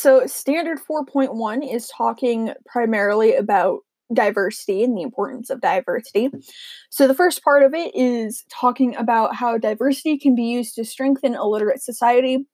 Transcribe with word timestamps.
So, 0.00 0.26
standard 0.26 0.78
4.1 0.78 1.62
is 1.62 1.86
talking 1.88 2.54
primarily 2.64 3.34
about 3.34 3.80
diversity 4.14 4.82
and 4.82 4.96
the 4.96 5.02
importance 5.02 5.50
of 5.50 5.60
diversity. 5.60 6.30
So, 6.88 7.06
the 7.06 7.12
first 7.12 7.44
part 7.44 7.62
of 7.62 7.74
it 7.74 7.94
is 7.94 8.42
talking 8.50 8.96
about 8.96 9.36
how 9.36 9.58
diversity 9.58 10.16
can 10.16 10.34
be 10.34 10.44
used 10.44 10.74
to 10.76 10.86
strengthen 10.86 11.34
a 11.34 11.46
literate 11.46 11.82
society, 11.82 12.46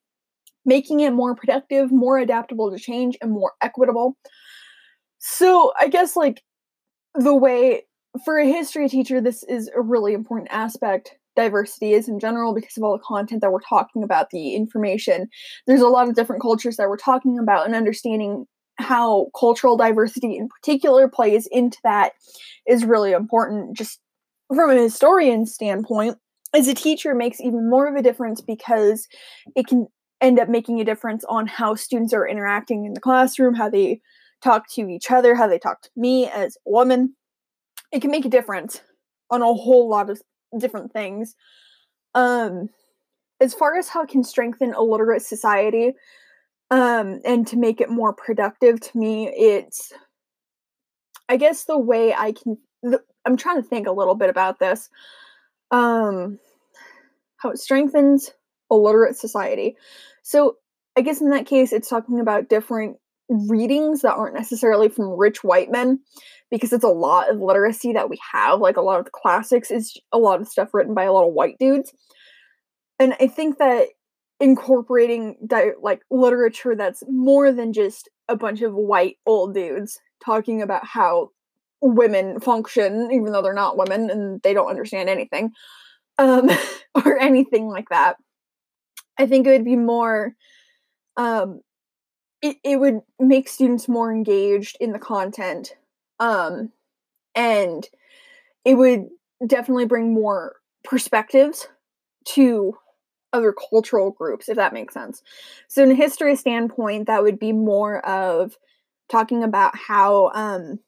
making 0.65 0.99
it 0.99 1.13
more 1.13 1.37
productive, 1.37 1.93
more 1.93 2.19
adaptable 2.19 2.73
to 2.73 2.81
change, 2.81 3.17
and 3.23 3.31
more 3.31 3.53
equitable. 3.63 4.17
So, 5.19 5.73
I 5.81 5.87
guess 5.87 6.17
like 6.17 6.43
the 7.15 7.37
way 7.37 7.85
for 8.25 8.41
a 8.41 8.47
history 8.47 8.89
teacher, 8.89 9.21
this 9.21 9.45
is 9.45 9.71
a 9.73 9.81
really 9.81 10.15
important 10.15 10.49
aspect. 10.51 11.15
Diversity 11.37 11.93
is 11.93 12.09
in 12.09 12.19
general 12.19 12.55
because 12.55 12.77
of 12.77 12.83
all 12.83 12.97
the 12.97 13.05
content 13.05 13.43
that 13.43 13.53
we're 13.53 13.61
talking 13.61 14.03
about, 14.03 14.31
the 14.31 14.55
information. 14.55 15.29
There's 15.67 15.83
a 15.83 15.89
lot 15.89 16.09
of 16.09 16.15
different 16.15 16.43
cultures 16.43 16.77
that 16.77 16.89
we're 16.89 16.97
talking 16.97 17.39
about, 17.39 17.67
and 17.67 17.75
understanding 17.75 18.47
how 18.79 19.31
cultural 19.39 19.77
diversity 19.77 20.37
in 20.37 20.49
particular 20.49 21.09
plays 21.09 21.47
into 21.51 21.79
that 21.85 22.13
is 22.67 22.85
really 22.85 23.13
important. 23.13 23.77
Just 23.77 24.01
from 24.49 24.71
a 24.71 24.75
historian 24.75 25.47
standpoint, 25.47 26.19
as 26.55 26.69
a 26.69 26.75
teacher, 26.75 27.15
makes 27.15 27.41
even 27.41 27.69
more 27.69 27.87
of 27.87 27.97
a 27.97 28.03
difference 28.03 28.41
because 28.41 29.07
it 29.55 29.67
can 29.67 29.87
end 30.21 30.39
up 30.39 30.49
making 30.49 30.81
a 30.81 30.85
difference 30.85 31.25
on 31.29 31.47
how 31.47 31.75
students 31.75 32.15
are 32.15 32.27
interacting 32.27 32.87
in 32.87 32.95
the 32.95 33.01
classroom, 33.01 33.55
how 33.55 33.69
they 33.69 34.01
talk 34.43 34.65
to 34.73 34.89
each 34.89 35.11
other, 35.11 35.35
how 35.35 35.47
they 35.47 35.59
talk 35.59 35.83
to 35.83 35.91
me 35.97 36.29
as 36.29 36.57
a 36.67 36.71
woman. 36.71 37.15
It 37.93 38.01
can 38.01 38.11
make 38.11 38.25
a 38.25 38.31
difference 38.31 38.81
on 39.31 39.43
a 39.43 39.47
whole 39.47 39.89
lot 39.89 40.11
of 40.11 40.21
different 40.59 40.93
things. 40.93 41.35
Um, 42.15 42.71
as 43.41 43.55
far 43.55 43.77
as 43.77 43.89
how 43.89 44.03
it 44.03 44.09
can 44.09 44.25
strengthen 44.25 44.73
a 44.73 44.83
literate 44.83 45.23
society, 45.23 45.93
um, 46.71 47.21
and 47.25 47.47
to 47.49 47.57
make 47.57 47.81
it 47.81 47.91
more 47.91 48.13
productive 48.13 48.81
to 48.81 48.99
me, 48.99 49.29
it's 49.29 49.93
I 51.29 51.37
guess 51.37 51.65
the 51.65 51.79
way 51.79 52.15
I 52.15 52.33
can 52.33 52.59
the, 52.83 53.03
I'm 53.25 53.37
trying 53.37 53.63
to 53.63 53.69
think 53.69 53.87
a 53.87 53.93
little 53.93 54.15
bit 54.15 54.31
about 54.31 54.59
this. 54.59 54.89
Um, 55.71 56.39
how 57.39 57.51
it 57.51 57.59
strengthens 57.59 58.33
a 58.71 58.75
literate 58.75 59.17
society. 59.17 59.77
So 60.23 60.57
I 60.97 61.03
guess 61.03 61.21
in 61.21 61.31
that 61.31 61.47
case, 61.47 61.73
it's 61.73 61.89
talking 61.89 62.21
about 62.21 62.49
different 62.49 62.97
readings 63.29 64.03
that 64.03 64.15
aren't 64.15 64.35
necessarily 64.35 64.89
from 64.89 65.19
rich 65.19 65.43
white 65.43 65.71
men 65.71 66.01
because 66.51 66.73
it's 66.73 66.85
a 66.85 66.89
lot 66.89 67.31
of 67.31 67.41
literacy 67.41 67.93
that 67.93 68.09
we 68.09 68.19
have 68.33 68.61
like 68.61 68.77
a 68.77 68.83
lot 68.83 68.99
of 68.99 69.05
the 69.05 69.11
classics 69.11 69.71
is 69.71 69.97
a 70.13 70.19
lot 70.19 70.41
of 70.41 70.49
stuff 70.49 70.73
written 70.73 70.95
by 70.95 71.05
a 71.05 71.13
lot 71.13 71.27
of 71.27 71.35
white 71.35 71.57
dudes. 71.59 71.93
And 72.99 73.15
i 73.21 73.27
think 73.27 73.59
that 73.59 73.89
incorporating 74.41 75.37
di- 75.47 75.73
like 75.81 76.03
literature 76.11 76.77
that's 76.77 77.03
more 77.09 77.53
than 77.53 77.73
just 77.73 78.09
a 78.29 78.37
bunch 78.37 78.63
of 78.63 78.75
white 78.75 79.17
old 79.25 79.55
dudes 79.55 79.99
talking 80.25 80.61
about 80.61 80.87
how 80.87 81.31
women 81.81 82.41
function 82.41 83.11
even 83.13 83.33
though 83.33 83.43
they're 83.43 83.55
not 83.55 83.79
women 83.79 84.11
and 84.11 84.43
they 84.43 84.53
don't 84.53 84.69
understand 84.69 85.09
anything 85.09 85.51
um 86.19 86.51
or 86.95 87.19
anything 87.19 87.67
like 87.67 87.89
that 87.89 88.17
i 89.19 89.27
think 89.27 89.47
it 89.47 89.51
would 89.51 89.65
be 89.65 89.77
more 89.77 90.35
um 91.17 91.61
it, 92.43 92.57
it 92.65 92.81
would 92.81 93.01
make 93.19 93.49
students 93.49 93.89
more 93.89 94.13
engaged 94.13 94.77
in 94.81 94.93
the 94.93 94.99
content 94.99 95.75
um 96.21 96.71
and 97.35 97.89
it 98.65 98.75
would 98.75 99.09
definitely 99.47 99.87
bring 99.87 100.13
more 100.13 100.57
perspectives 100.85 101.69
to 102.25 102.77
other 103.33 103.53
cultural 103.53 104.11
groups 104.11 104.49
if 104.49 104.57
that 104.57 104.73
makes 104.73 104.95
sense. 104.95 105.23
So 105.69 105.83
in 105.83 105.91
a 105.91 105.95
history 105.95 106.37
standpoint 106.37 107.07
that 107.07 107.23
would 107.23 107.39
be 107.39 107.53
more 107.53 108.05
of 108.07 108.57
talking 109.11 109.43
about 109.43 109.77
how 109.77 110.31
um 110.35 110.79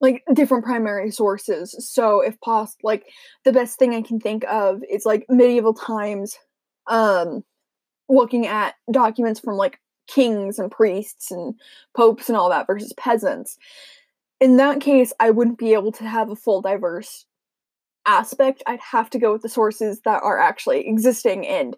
like 0.00 0.24
different 0.34 0.64
primary 0.64 1.12
sources. 1.12 1.76
So 1.88 2.20
if 2.20 2.40
possible 2.40 2.80
like 2.82 3.04
the 3.44 3.52
best 3.52 3.78
thing 3.78 3.94
i 3.94 4.02
can 4.02 4.18
think 4.18 4.44
of 4.44 4.82
is 4.90 5.06
like 5.06 5.24
medieval 5.28 5.74
times 5.74 6.36
um 6.88 7.44
looking 8.08 8.46
at 8.46 8.74
documents 8.90 9.40
from 9.40 9.56
like 9.56 9.78
kings 10.12 10.58
and 10.58 10.70
priests 10.70 11.30
and 11.30 11.54
popes 11.96 12.28
and 12.28 12.36
all 12.36 12.50
that 12.50 12.66
versus 12.66 12.92
peasants. 12.96 13.58
In 14.40 14.56
that 14.56 14.80
case, 14.80 15.12
I 15.20 15.30
wouldn't 15.30 15.58
be 15.58 15.72
able 15.72 15.92
to 15.92 16.04
have 16.04 16.30
a 16.30 16.36
full 16.36 16.60
diverse 16.60 17.26
aspect. 18.06 18.62
I'd 18.66 18.80
have 18.80 19.08
to 19.10 19.18
go 19.18 19.32
with 19.32 19.42
the 19.42 19.48
sources 19.48 20.00
that 20.04 20.22
are 20.22 20.38
actually 20.38 20.88
existing, 20.88 21.46
and 21.46 21.76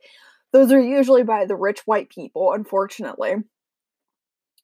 those 0.52 0.72
are 0.72 0.80
usually 0.80 1.22
by 1.22 1.44
the 1.44 1.56
rich 1.56 1.80
white 1.86 2.08
people, 2.08 2.52
unfortunately. 2.52 3.34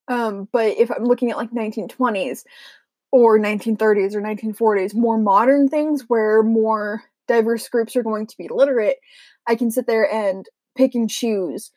Um, 0.08 0.48
but 0.52 0.76
if 0.78 0.90
I'm 0.90 1.04
looking 1.04 1.30
at 1.30 1.36
like 1.36 1.50
1920s 1.50 2.44
or 3.12 3.38
1930s 3.38 4.14
or 4.14 4.20
1940s, 4.20 4.94
more 4.94 5.18
modern 5.18 5.68
things 5.68 6.04
where 6.08 6.42
more 6.42 7.04
diverse 7.28 7.68
groups 7.68 7.94
are 7.94 8.02
going 8.02 8.26
to 8.26 8.36
be 8.36 8.48
literate, 8.50 8.96
I 9.46 9.54
can 9.54 9.70
sit 9.70 9.86
there 9.86 10.12
and 10.12 10.48
pick 10.76 10.94
and 10.94 11.08
choose 11.08 11.70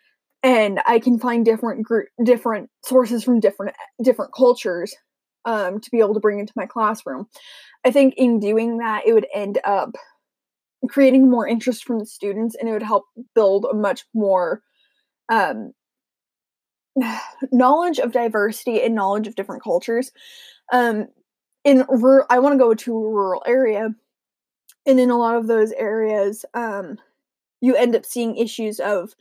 and 0.43 0.81
I 0.85 0.99
can 0.99 1.17
find 1.17 1.45
different 1.45 1.83
group, 1.83 2.09
different 2.23 2.69
sources 2.83 3.23
from 3.23 3.39
different 3.39 3.75
different 4.03 4.33
cultures 4.33 4.93
um, 5.45 5.79
to 5.79 5.89
be 5.89 5.99
able 5.99 6.13
to 6.13 6.19
bring 6.19 6.39
into 6.39 6.53
my 6.55 6.65
classroom. 6.65 7.27
I 7.85 7.91
think 7.91 8.13
in 8.17 8.39
doing 8.39 8.77
that, 8.77 9.03
it 9.07 9.13
would 9.13 9.27
end 9.33 9.59
up 9.65 9.95
creating 10.89 11.29
more 11.29 11.47
interest 11.47 11.85
from 11.85 11.99
the 11.99 12.05
students, 12.05 12.55
and 12.55 12.67
it 12.67 12.73
would 12.73 12.83
help 12.83 13.05
build 13.33 13.65
a 13.65 13.73
much 13.73 14.03
more 14.13 14.61
um, 15.29 15.71
knowledge 17.51 17.99
of 17.99 18.11
diversity 18.11 18.81
and 18.81 18.95
knowledge 18.95 19.27
of 19.27 19.35
different 19.35 19.63
cultures. 19.63 20.11
Um, 20.71 21.07
in 21.63 21.83
I 22.29 22.39
want 22.39 22.53
to 22.53 22.57
go 22.57 22.73
to 22.73 22.95
a 22.95 23.09
rural 23.09 23.43
area, 23.47 23.89
and 24.85 24.99
in 24.99 25.09
a 25.09 25.17
lot 25.17 25.37
of 25.37 25.47
those 25.47 25.71
areas, 25.71 26.43
um, 26.53 26.97
you 27.61 27.75
end 27.75 27.95
up 27.95 28.05
seeing 28.05 28.35
issues 28.35 28.81
of 28.81 29.13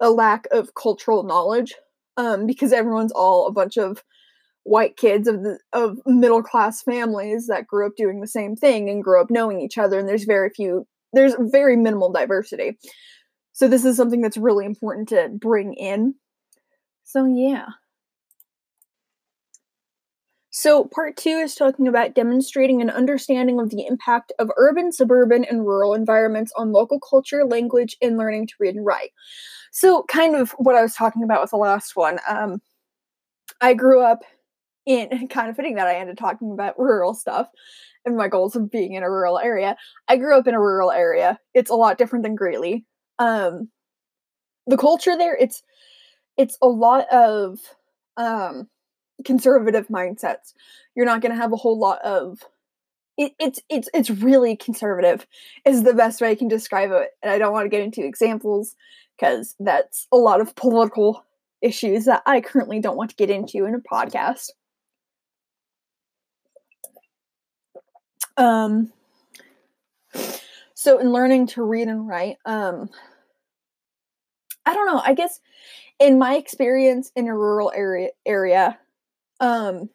a 0.00 0.10
lack 0.10 0.46
of 0.52 0.74
cultural 0.74 1.22
knowledge 1.22 1.74
um, 2.16 2.46
because 2.46 2.72
everyone's 2.72 3.12
all 3.12 3.46
a 3.46 3.52
bunch 3.52 3.76
of 3.76 4.02
white 4.64 4.96
kids 4.96 5.28
of 5.28 5.44
of 5.72 5.98
middle 6.06 6.42
class 6.42 6.82
families 6.82 7.46
that 7.46 7.66
grew 7.66 7.86
up 7.86 7.92
doing 7.96 8.20
the 8.20 8.26
same 8.26 8.56
thing 8.56 8.90
and 8.90 9.04
grew 9.04 9.20
up 9.20 9.30
knowing 9.30 9.60
each 9.60 9.78
other 9.78 9.98
and 9.98 10.08
there's 10.08 10.24
very 10.24 10.50
few 10.50 10.86
there's 11.12 11.34
very 11.38 11.76
minimal 11.76 12.12
diversity. 12.12 12.78
So 13.52 13.68
this 13.68 13.84
is 13.84 13.96
something 13.96 14.20
that's 14.20 14.36
really 14.36 14.66
important 14.66 15.08
to 15.10 15.30
bring 15.32 15.74
in. 15.74 16.14
So 17.04 17.24
yeah. 17.24 17.66
So, 20.50 20.84
part 20.84 21.18
two 21.18 21.28
is 21.28 21.54
talking 21.54 21.86
about 21.86 22.14
demonstrating 22.14 22.80
an 22.80 22.88
understanding 22.88 23.60
of 23.60 23.68
the 23.68 23.84
impact 23.86 24.32
of 24.38 24.50
urban, 24.56 24.90
suburban, 24.90 25.44
and 25.44 25.66
rural 25.66 25.92
environments 25.92 26.50
on 26.56 26.72
local 26.72 26.98
culture, 26.98 27.44
language, 27.44 27.94
and 28.00 28.16
learning 28.16 28.46
to 28.46 28.54
read 28.58 28.74
and 28.74 28.86
write. 28.86 29.10
So, 29.72 30.04
kind 30.08 30.36
of 30.36 30.52
what 30.52 30.74
I 30.74 30.82
was 30.82 30.94
talking 30.94 31.22
about 31.22 31.40
with 31.40 31.50
the 31.50 31.56
last 31.56 31.96
one. 31.96 32.18
Um, 32.28 32.60
I 33.60 33.74
grew 33.74 34.02
up 34.02 34.22
in 34.86 35.28
kind 35.30 35.50
of 35.50 35.56
fitting 35.56 35.74
that 35.76 35.86
I 35.86 35.96
ended 35.96 36.18
talking 36.18 36.52
about 36.52 36.78
rural 36.78 37.14
stuff 37.14 37.48
and 38.04 38.16
my 38.16 38.28
goals 38.28 38.56
of 38.56 38.70
being 38.70 38.94
in 38.94 39.02
a 39.02 39.10
rural 39.10 39.38
area. 39.38 39.76
I 40.08 40.16
grew 40.16 40.38
up 40.38 40.46
in 40.46 40.54
a 40.54 40.60
rural 40.60 40.92
area. 40.92 41.38
It's 41.54 41.70
a 41.70 41.74
lot 41.74 41.98
different 41.98 42.22
than 42.22 42.36
Greeley. 42.36 42.84
Um, 43.18 43.68
the 44.66 44.76
culture 44.76 45.16
there, 45.16 45.36
it's 45.36 45.62
it's 46.36 46.58
a 46.62 46.68
lot 46.68 47.06
of 47.12 47.58
um 48.16 48.68
conservative 49.24 49.88
mindsets. 49.88 50.52
You're 50.94 51.06
not 51.06 51.20
going 51.20 51.32
to 51.32 51.40
have 51.40 51.52
a 51.52 51.56
whole 51.56 51.78
lot 51.78 52.00
of 52.02 52.44
it, 53.16 53.32
it's 53.38 53.60
it's 53.68 53.88
it's 53.94 54.10
really 54.10 54.56
conservative 54.56 55.26
is 55.64 55.82
the 55.82 55.94
best 55.94 56.20
way 56.20 56.30
I 56.30 56.34
can 56.34 56.48
describe 56.48 56.90
it. 56.92 57.10
And 57.22 57.32
I 57.32 57.38
don't 57.38 57.52
want 57.52 57.64
to 57.64 57.70
get 57.70 57.82
into 57.82 58.04
examples 58.04 58.76
because 59.16 59.54
that's 59.58 60.06
a 60.12 60.16
lot 60.16 60.40
of 60.40 60.54
political 60.54 61.24
issues 61.62 62.04
that 62.04 62.22
I 62.26 62.40
currently 62.40 62.80
don't 62.80 62.96
want 62.96 63.10
to 63.10 63.16
get 63.16 63.30
into 63.30 63.64
in 63.64 63.74
a 63.74 63.78
podcast. 63.78 64.50
Um 68.36 68.92
so 70.74 70.98
in 70.98 71.12
learning 71.12 71.46
to 71.48 71.62
read 71.62 71.88
and 71.88 72.06
write, 72.06 72.36
um 72.44 72.90
I 74.66 74.74
don't 74.74 74.86
know, 74.86 75.00
I 75.04 75.14
guess 75.14 75.40
in 75.98 76.18
my 76.18 76.36
experience 76.36 77.10
in 77.16 77.28
a 77.28 77.34
rural 77.34 77.72
area 77.74 78.10
area, 78.26 78.78
um, 79.40 79.88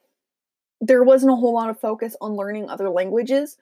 there 0.80 1.04
wasn't 1.04 1.32
a 1.32 1.36
whole 1.36 1.54
lot 1.54 1.70
of 1.70 1.80
focus 1.80 2.16
on 2.22 2.36
learning 2.36 2.70
other 2.70 2.90
languages. 2.90 3.58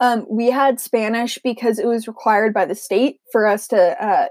Um, 0.00 0.26
we 0.28 0.50
had 0.50 0.80
Spanish 0.80 1.38
because 1.44 1.78
it 1.78 1.86
was 1.86 2.08
required 2.08 2.54
by 2.54 2.64
the 2.64 2.74
state 2.74 3.20
for 3.30 3.46
us 3.46 3.68
to 3.68 4.04
uh, 4.04 4.26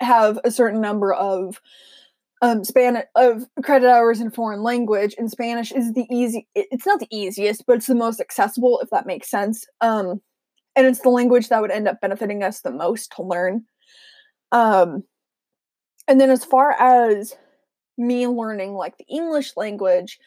have 0.00 0.38
a 0.44 0.50
certain 0.50 0.80
number 0.80 1.12
of 1.12 1.60
um, 2.40 2.64
Spanish 2.64 3.04
of 3.16 3.46
credit 3.64 3.88
hours 3.88 4.20
in 4.20 4.30
foreign 4.30 4.62
language, 4.62 5.14
and 5.18 5.30
Spanish 5.30 5.72
is 5.72 5.92
the 5.92 6.06
easy. 6.10 6.46
It's 6.54 6.86
not 6.86 7.00
the 7.00 7.08
easiest, 7.10 7.66
but 7.66 7.76
it's 7.76 7.86
the 7.86 7.94
most 7.94 8.20
accessible, 8.20 8.80
if 8.80 8.90
that 8.90 9.06
makes 9.06 9.30
sense. 9.30 9.66
Um, 9.80 10.20
and 10.76 10.86
it's 10.86 11.00
the 11.00 11.10
language 11.10 11.48
that 11.48 11.60
would 11.60 11.72
end 11.72 11.88
up 11.88 12.00
benefiting 12.00 12.44
us 12.44 12.60
the 12.60 12.70
most 12.70 13.12
to 13.16 13.22
learn. 13.22 13.64
Um, 14.52 15.02
and 16.06 16.20
then 16.20 16.30
as 16.30 16.44
far 16.44 16.72
as 16.72 17.36
me 17.98 18.28
learning 18.28 18.74
like 18.74 18.96
the 18.96 19.06
English 19.08 19.56
language, 19.56 20.18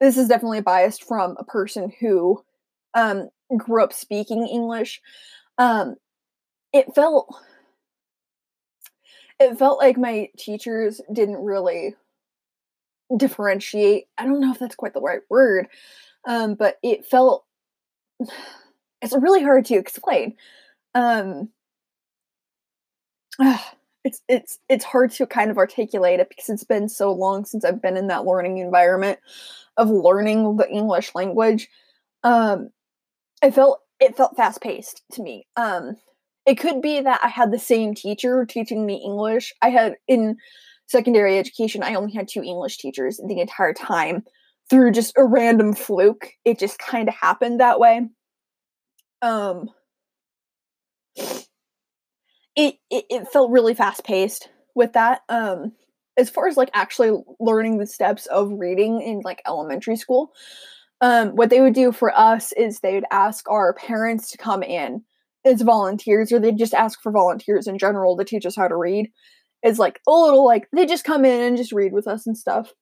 this 0.00 0.16
is 0.16 0.28
definitely 0.28 0.60
biased 0.60 1.04
from 1.04 1.36
a 1.38 1.44
person 1.44 1.92
who 2.00 2.42
um, 2.94 3.28
grew 3.56 3.82
up 3.82 3.92
speaking 3.92 4.46
English. 4.48 5.00
Um, 5.58 5.94
it 6.72 6.92
felt 6.94 7.32
it 9.40 9.58
felt 9.58 9.78
like 9.78 9.96
my 9.96 10.28
teachers 10.36 11.00
didn't 11.12 11.42
really 11.44 11.94
differentiate. 13.16 14.06
I 14.18 14.24
don't 14.24 14.40
know 14.40 14.52
if 14.52 14.58
that's 14.58 14.74
quite 14.74 14.94
the 14.94 15.00
right 15.00 15.20
word, 15.28 15.68
um, 16.26 16.54
but 16.54 16.78
it 16.82 17.04
felt 17.06 17.44
it's 19.02 19.16
really 19.16 19.42
hard 19.42 19.64
to 19.66 19.74
explain. 19.74 20.34
Um, 20.94 21.50
it's 24.04 24.22
it's 24.28 24.58
it's 24.68 24.84
hard 24.84 25.10
to 25.12 25.26
kind 25.26 25.50
of 25.50 25.58
articulate 25.58 26.20
it 26.20 26.28
because 26.28 26.48
it's 26.48 26.64
been 26.64 26.88
so 26.88 27.12
long 27.12 27.44
since 27.44 27.64
I've 27.64 27.82
been 27.82 27.96
in 27.96 28.08
that 28.08 28.24
learning 28.24 28.58
environment 28.58 29.18
of 29.76 29.90
learning 29.90 30.56
the 30.56 30.68
English 30.70 31.14
language. 31.14 31.68
Um, 32.24 32.70
it 33.42 33.54
felt 33.54 33.80
it 34.00 34.16
felt 34.16 34.36
fast 34.36 34.60
paced 34.60 35.02
to 35.12 35.22
me. 35.22 35.46
Um, 35.56 35.96
it 36.46 36.56
could 36.56 36.82
be 36.82 37.00
that 37.00 37.20
I 37.22 37.28
had 37.28 37.52
the 37.52 37.58
same 37.58 37.94
teacher 37.94 38.44
teaching 38.44 38.84
me 38.84 39.02
English. 39.04 39.52
I 39.62 39.70
had 39.70 39.96
in 40.08 40.36
secondary 40.86 41.38
education, 41.38 41.82
I 41.82 41.94
only 41.94 42.12
had 42.12 42.28
two 42.28 42.42
English 42.42 42.78
teachers 42.78 43.20
the 43.24 43.40
entire 43.40 43.72
time 43.72 44.24
through 44.68 44.92
just 44.92 45.14
a 45.16 45.24
random 45.24 45.74
fluke. 45.74 46.30
It 46.44 46.58
just 46.58 46.78
kind 46.78 47.08
of 47.08 47.14
happened 47.14 47.60
that 47.60 47.78
way. 47.78 48.08
Um, 49.20 49.70
it, 52.56 52.74
it, 52.90 53.04
it 53.08 53.28
felt 53.28 53.50
really 53.50 53.74
fast 53.74 54.04
paced 54.04 54.48
with 54.74 54.94
that. 54.94 55.22
Um, 55.28 55.72
as 56.16 56.28
far 56.28 56.48
as 56.48 56.56
like 56.56 56.70
actually 56.74 57.22
learning 57.40 57.78
the 57.78 57.86
steps 57.86 58.26
of 58.26 58.50
reading 58.52 59.00
in 59.00 59.20
like 59.20 59.42
elementary 59.46 59.96
school, 59.96 60.32
um, 61.00 61.30
what 61.30 61.50
they 61.50 61.60
would 61.60 61.74
do 61.74 61.92
for 61.92 62.16
us 62.16 62.52
is 62.52 62.80
they 62.80 62.94
would 62.94 63.04
ask 63.10 63.48
our 63.50 63.72
parents 63.74 64.30
to 64.32 64.38
come 64.38 64.62
in 64.62 65.04
as 65.44 65.62
volunteers, 65.62 66.32
or 66.32 66.38
they'd 66.38 66.58
just 66.58 66.74
ask 66.74 67.00
for 67.02 67.12
volunteers 67.12 67.66
in 67.66 67.78
general 67.78 68.16
to 68.16 68.24
teach 68.24 68.46
us 68.46 68.56
how 68.56 68.68
to 68.68 68.76
read. 68.76 69.10
It's 69.62 69.78
like 69.78 70.00
a 70.06 70.12
little 70.12 70.44
like 70.44 70.68
they 70.72 70.86
just 70.86 71.04
come 71.04 71.24
in 71.24 71.40
and 71.40 71.56
just 71.56 71.72
read 71.72 71.92
with 71.92 72.06
us 72.06 72.26
and 72.26 72.36
stuff. 72.36 72.72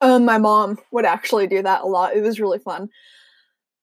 Um, 0.00 0.24
my 0.24 0.38
mom 0.38 0.78
would 0.92 1.04
actually 1.04 1.46
do 1.46 1.62
that 1.62 1.82
a 1.82 1.86
lot. 1.86 2.16
It 2.16 2.22
was 2.22 2.40
really 2.40 2.58
fun 2.58 2.88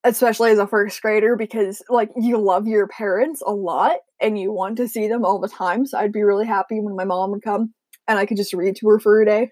especially 0.08 0.52
as 0.52 0.60
a 0.60 0.68
first 0.68 1.02
grader 1.02 1.36
because 1.36 1.84
like 1.90 2.10
you 2.16 2.38
love 2.38 2.68
your 2.68 2.88
parents 2.88 3.42
a 3.46 3.52
lot 3.52 3.98
and 4.22 4.40
you 4.40 4.52
want 4.52 4.78
to 4.78 4.88
see 4.88 5.08
them 5.08 5.26
all 5.26 5.40
the 5.40 5.50
time 5.50 5.86
so 5.86 5.98
i'd 5.98 6.14
be 6.14 6.24
really 6.24 6.46
happy 6.46 6.80
when 6.80 6.96
my 6.96 7.04
mom 7.04 7.32
would 7.32 7.42
come 7.42 7.74
and 8.08 8.18
i 8.18 8.26
could 8.26 8.38
just 8.38 8.54
read 8.54 8.76
to 8.76 8.88
her 8.88 9.00
for 9.00 9.22
a 9.22 9.26
day 9.26 9.52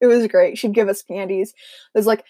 it 0.00 0.06
was 0.06 0.26
great 0.26 0.58
she'd 0.58 0.74
give 0.74 0.88
us 0.88 1.02
candies 1.02 1.50
it 1.94 1.98
was 1.98 2.06
like 2.06 2.24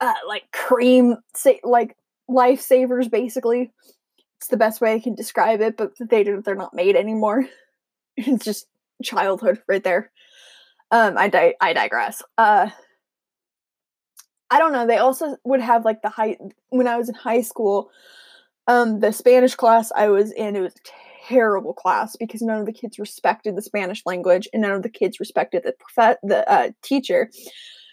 uh, 0.00 0.12
like 0.26 0.42
cream 0.52 1.16
sa- 1.36 1.52
like 1.62 1.96
lifesavers 2.28 3.10
basically 3.10 3.70
it's 4.44 4.50
the 4.50 4.58
best 4.58 4.82
way 4.82 4.92
i 4.92 5.00
can 5.00 5.14
describe 5.14 5.62
it 5.62 5.74
but 5.76 5.92
they 5.98 6.22
don't 6.22 6.44
they're 6.44 6.54
not 6.54 6.74
made 6.74 6.96
anymore 6.96 7.46
it's 8.16 8.44
just 8.44 8.66
childhood 9.02 9.62
right 9.66 9.84
there 9.84 10.10
um 10.90 11.16
i 11.16 11.28
di- 11.28 11.54
i 11.60 11.72
digress 11.72 12.22
uh 12.36 12.68
I 14.50 14.58
don't 14.58 14.72
know. 14.72 14.86
They 14.86 14.98
also 14.98 15.36
would 15.44 15.60
have 15.60 15.84
like 15.84 16.02
the 16.02 16.08
high 16.08 16.36
when 16.68 16.86
I 16.86 16.96
was 16.96 17.08
in 17.08 17.16
high 17.16 17.40
school. 17.40 17.90
Um, 18.68 19.00
the 19.00 19.12
Spanish 19.12 19.56
class 19.56 19.90
I 19.96 20.08
was 20.08 20.30
in, 20.30 20.54
it 20.54 20.60
was 20.60 20.74
a 20.74 21.28
terrible 21.28 21.72
class 21.72 22.14
because 22.14 22.40
none 22.40 22.60
of 22.60 22.66
the 22.66 22.72
kids 22.72 23.00
respected 23.00 23.56
the 23.56 23.62
Spanish 23.62 24.02
language 24.06 24.46
and 24.52 24.62
none 24.62 24.70
of 24.70 24.84
the 24.84 24.88
kids 24.88 25.18
respected 25.18 25.64
the 25.64 25.74
prof- 25.78 26.18
the 26.22 26.48
uh, 26.48 26.70
teacher. 26.82 27.30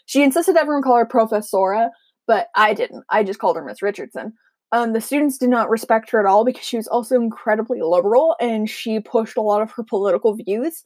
She 0.05 0.21
insisted 0.21 0.55
everyone 0.55 0.83
call 0.83 0.97
her 0.97 1.05
professora, 1.05 1.89
but 2.27 2.49
I 2.55 2.75
didn't. 2.75 3.05
I 3.09 3.23
just 3.23 3.39
called 3.39 3.55
her 3.55 3.65
Miss 3.65 3.81
Richardson. 3.81 4.33
Um, 4.73 4.93
the 4.93 5.01
students 5.01 5.37
did 5.37 5.49
not 5.49 5.69
respect 5.69 6.09
her 6.11 6.19
at 6.19 6.25
all 6.25 6.45
because 6.45 6.63
she 6.63 6.77
was 6.77 6.87
also 6.87 7.15
incredibly 7.15 7.81
liberal 7.81 8.35
and 8.39 8.69
she 8.69 8.99
pushed 8.99 9.37
a 9.37 9.41
lot 9.41 9.61
of 9.61 9.71
her 9.71 9.83
political 9.83 10.33
views. 10.35 10.83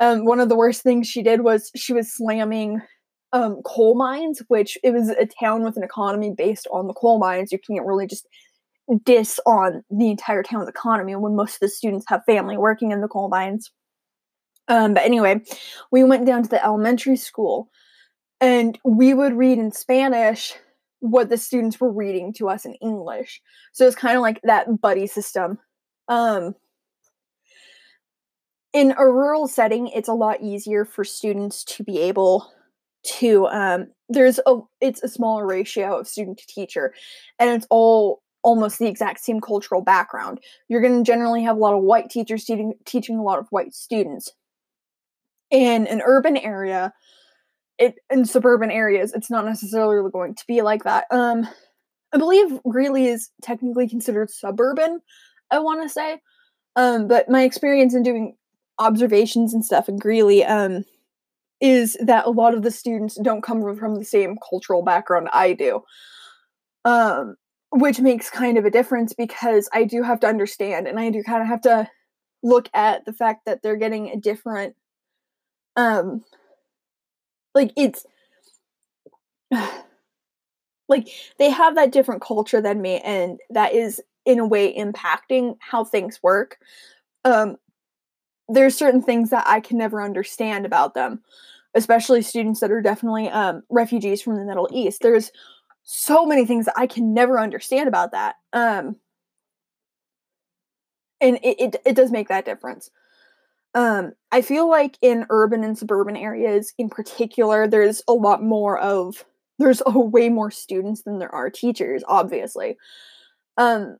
Um, 0.00 0.24
one 0.24 0.40
of 0.40 0.48
the 0.48 0.56
worst 0.56 0.82
things 0.82 1.08
she 1.08 1.22
did 1.22 1.40
was 1.40 1.70
she 1.74 1.92
was 1.92 2.12
slamming 2.12 2.82
um, 3.32 3.62
coal 3.64 3.94
mines, 3.96 4.42
which 4.48 4.78
it 4.84 4.92
was 4.92 5.08
a 5.08 5.26
town 5.26 5.64
with 5.64 5.76
an 5.76 5.82
economy 5.82 6.32
based 6.36 6.66
on 6.72 6.86
the 6.86 6.94
coal 6.94 7.18
mines. 7.18 7.50
You 7.50 7.58
can't 7.58 7.86
really 7.86 8.06
just 8.06 8.26
diss 9.04 9.38
on 9.46 9.82
the 9.90 10.10
entire 10.10 10.42
town's 10.42 10.68
economy 10.68 11.14
when 11.16 11.36
most 11.36 11.54
of 11.54 11.60
the 11.60 11.68
students 11.68 12.06
have 12.08 12.24
family 12.26 12.56
working 12.56 12.92
in 12.92 13.00
the 13.00 13.08
coal 13.08 13.28
mines. 13.28 13.70
Um, 14.68 14.94
but 14.94 15.04
anyway, 15.04 15.42
we 15.90 16.04
went 16.04 16.26
down 16.26 16.42
to 16.42 16.48
the 16.48 16.64
elementary 16.64 17.16
school 17.16 17.70
and 18.40 18.78
we 18.84 19.14
would 19.14 19.32
read 19.32 19.58
in 19.58 19.72
Spanish 19.72 20.54
what 21.00 21.28
the 21.28 21.38
students 21.38 21.80
were 21.80 21.92
reading 21.92 22.32
to 22.34 22.48
us 22.48 22.64
in 22.64 22.74
English. 22.74 23.40
So 23.72 23.86
it's 23.86 23.96
kind 23.96 24.16
of 24.16 24.22
like 24.22 24.40
that 24.42 24.80
buddy 24.80 25.06
system. 25.06 25.58
Um, 26.08 26.54
in 28.72 28.94
a 28.98 29.04
rural 29.04 29.48
setting, 29.48 29.88
it's 29.88 30.08
a 30.08 30.14
lot 30.14 30.42
easier 30.42 30.84
for 30.84 31.04
students 31.04 31.64
to 31.64 31.84
be 31.84 32.00
able 32.00 32.52
to 33.04 33.46
um, 33.48 33.88
there's 34.08 34.40
a 34.46 34.56
it's 34.80 35.02
a 35.02 35.08
smaller 35.08 35.46
ratio 35.46 35.98
of 35.98 36.08
student 36.08 36.38
to 36.38 36.46
teacher 36.46 36.94
and 37.38 37.50
it's 37.50 37.66
all 37.70 38.22
almost 38.42 38.78
the 38.78 38.86
exact 38.86 39.20
same 39.20 39.40
cultural 39.40 39.82
background 39.82 40.40
you're 40.68 40.80
going 40.80 41.02
to 41.02 41.06
generally 41.08 41.42
have 41.42 41.56
a 41.56 41.60
lot 41.60 41.74
of 41.74 41.82
white 41.82 42.10
teachers 42.10 42.44
teaching 42.44 42.74
teaching 42.84 43.16
a 43.16 43.22
lot 43.22 43.38
of 43.38 43.46
white 43.50 43.74
students 43.74 44.32
in 45.50 45.86
an 45.86 46.02
urban 46.04 46.36
area 46.36 46.92
it 47.78 47.96
in 48.10 48.24
suburban 48.24 48.70
areas 48.70 49.12
it's 49.14 49.30
not 49.30 49.44
necessarily 49.44 50.10
going 50.10 50.34
to 50.34 50.44
be 50.46 50.62
like 50.62 50.84
that 50.84 51.04
um 51.10 51.46
i 52.12 52.18
believe 52.18 52.60
greeley 52.64 53.06
is 53.06 53.30
technically 53.42 53.88
considered 53.88 54.30
suburban 54.30 55.00
i 55.50 55.58
want 55.58 55.82
to 55.82 55.88
say 55.88 56.18
um 56.76 57.06
but 57.06 57.28
my 57.28 57.42
experience 57.42 57.94
in 57.94 58.02
doing 58.02 58.36
observations 58.78 59.54
and 59.54 59.64
stuff 59.64 59.88
in 59.88 59.96
greeley 59.96 60.44
um 60.44 60.84
is 61.60 61.96
that 62.00 62.26
a 62.26 62.30
lot 62.30 62.54
of 62.54 62.62
the 62.62 62.70
students 62.70 63.18
don't 63.22 63.42
come 63.42 63.76
from 63.76 63.96
the 63.96 64.04
same 64.04 64.36
cultural 64.48 64.82
background 64.82 65.28
I 65.32 65.54
do. 65.54 65.82
Um, 66.84 67.36
which 67.70 68.00
makes 68.00 68.30
kind 68.30 68.56
of 68.56 68.64
a 68.64 68.70
difference 68.70 69.12
because 69.12 69.68
I 69.74 69.84
do 69.84 70.02
have 70.02 70.20
to 70.20 70.26
understand 70.26 70.86
and 70.86 70.98
I 70.98 71.10
do 71.10 71.22
kind 71.22 71.42
of 71.42 71.48
have 71.48 71.60
to 71.62 71.88
look 72.42 72.70
at 72.72 73.04
the 73.04 73.12
fact 73.12 73.44
that 73.44 73.62
they're 73.62 73.76
getting 73.76 74.08
a 74.08 74.16
different 74.16 74.74
um 75.76 76.24
like 77.54 77.72
it's 77.76 78.06
like 80.88 81.08
they 81.38 81.50
have 81.50 81.74
that 81.74 81.92
different 81.92 82.22
culture 82.22 82.60
than 82.60 82.80
me 82.80 83.00
and 83.00 83.38
that 83.50 83.72
is 83.74 84.00
in 84.24 84.38
a 84.38 84.46
way 84.46 84.74
impacting 84.76 85.56
how 85.60 85.84
things 85.84 86.20
work 86.22 86.58
um 87.24 87.56
there's 88.48 88.74
certain 88.74 89.02
things 89.02 89.30
that 89.30 89.44
I 89.46 89.60
can 89.60 89.76
never 89.76 90.02
understand 90.02 90.64
about 90.64 90.94
them, 90.94 91.22
especially 91.74 92.22
students 92.22 92.60
that 92.60 92.70
are 92.70 92.80
definitely 92.80 93.28
um, 93.28 93.62
refugees 93.68 94.22
from 94.22 94.36
the 94.36 94.44
Middle 94.44 94.68
East. 94.72 95.02
There's 95.02 95.30
so 95.84 96.24
many 96.24 96.46
things 96.46 96.64
that 96.66 96.78
I 96.78 96.86
can 96.86 97.14
never 97.14 97.38
understand 97.38 97.88
about 97.88 98.12
that. 98.12 98.36
Um, 98.52 98.96
and 101.20 101.38
it, 101.42 101.60
it, 101.60 101.76
it 101.84 101.96
does 101.96 102.10
make 102.10 102.28
that 102.28 102.44
difference. 102.44 102.90
Um, 103.78 104.14
I 104.32 104.42
feel 104.42 104.68
like 104.68 104.98
in 105.02 105.24
urban 105.30 105.62
and 105.62 105.78
suburban 105.78 106.16
areas 106.16 106.74
in 106.78 106.90
particular, 106.90 107.68
there's 107.68 108.02
a 108.08 108.12
lot 108.12 108.42
more 108.42 108.76
of 108.76 109.24
there's 109.60 109.82
a 109.86 109.96
way 109.96 110.28
more 110.28 110.50
students 110.50 111.02
than 111.02 111.20
there 111.20 111.32
are 111.32 111.48
teachers, 111.48 112.02
obviously. 112.08 112.76
Um, 113.56 113.98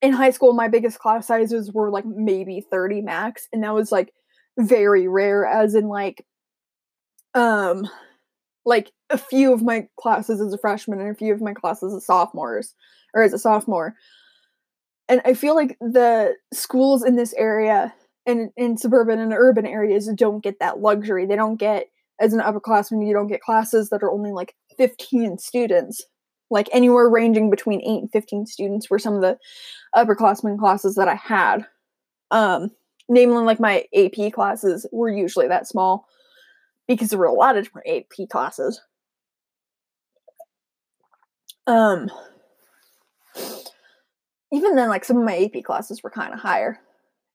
in 0.00 0.12
high 0.12 0.30
school 0.30 0.52
my 0.52 0.68
biggest 0.68 1.00
class 1.00 1.26
sizes 1.26 1.72
were 1.72 1.90
like 1.90 2.04
maybe 2.04 2.60
30 2.70 3.00
max 3.00 3.48
and 3.52 3.64
that 3.64 3.74
was 3.74 3.90
like 3.90 4.12
very 4.58 5.08
rare 5.08 5.44
as 5.44 5.74
in 5.74 5.88
like 5.88 6.24
um 7.34 7.88
like 8.64 8.92
a 9.10 9.18
few 9.18 9.52
of 9.52 9.62
my 9.62 9.88
classes 9.98 10.40
as 10.40 10.52
a 10.52 10.58
freshman 10.58 11.00
and 11.00 11.10
a 11.10 11.14
few 11.14 11.32
of 11.32 11.40
my 11.40 11.54
classes 11.54 11.94
as 11.94 12.04
sophomores 12.04 12.74
or 13.14 13.22
as 13.22 13.32
a 13.32 13.38
sophomore 13.38 13.94
and 15.08 15.22
i 15.24 15.32
feel 15.32 15.54
like 15.54 15.76
the 15.80 16.34
schools 16.52 17.02
in 17.02 17.16
this 17.16 17.32
area 17.34 17.92
and 18.26 18.50
in 18.56 18.76
suburban 18.76 19.18
and 19.18 19.32
urban 19.32 19.66
areas 19.66 20.10
don't 20.16 20.42
get 20.42 20.58
that 20.60 20.80
luxury 20.80 21.26
they 21.26 21.36
don't 21.36 21.58
get 21.58 21.86
as 22.20 22.32
an 22.32 22.40
upperclassman 22.40 23.06
you 23.06 23.12
don't 23.12 23.28
get 23.28 23.40
classes 23.40 23.90
that 23.90 24.02
are 24.02 24.10
only 24.10 24.32
like 24.32 24.54
15 24.76 25.38
students 25.38 26.04
like 26.50 26.68
anywhere 26.72 27.08
ranging 27.08 27.50
between 27.50 27.80
8 27.80 28.02
and 28.02 28.12
15 28.12 28.46
students 28.46 28.88
were 28.88 28.98
some 28.98 29.14
of 29.14 29.20
the 29.20 29.38
upperclassmen 29.96 30.58
classes 30.58 30.94
that 30.94 31.08
I 31.08 31.14
had. 31.14 31.66
Um, 32.30 32.70
namely, 33.08 33.44
like 33.44 33.60
my 33.60 33.84
AP 33.94 34.32
classes 34.32 34.86
were 34.92 35.10
usually 35.10 35.48
that 35.48 35.66
small 35.66 36.06
because 36.86 37.08
there 37.08 37.18
were 37.18 37.26
a 37.26 37.32
lot 37.32 37.56
of 37.56 37.64
different 37.64 37.88
AP 37.88 38.28
classes. 38.28 38.80
Um, 41.66 42.10
even 44.52 44.76
then, 44.76 44.88
like 44.88 45.04
some 45.04 45.16
of 45.16 45.24
my 45.24 45.36
AP 45.36 45.64
classes 45.64 46.02
were 46.02 46.10
kind 46.10 46.32
of 46.32 46.38
higher 46.38 46.78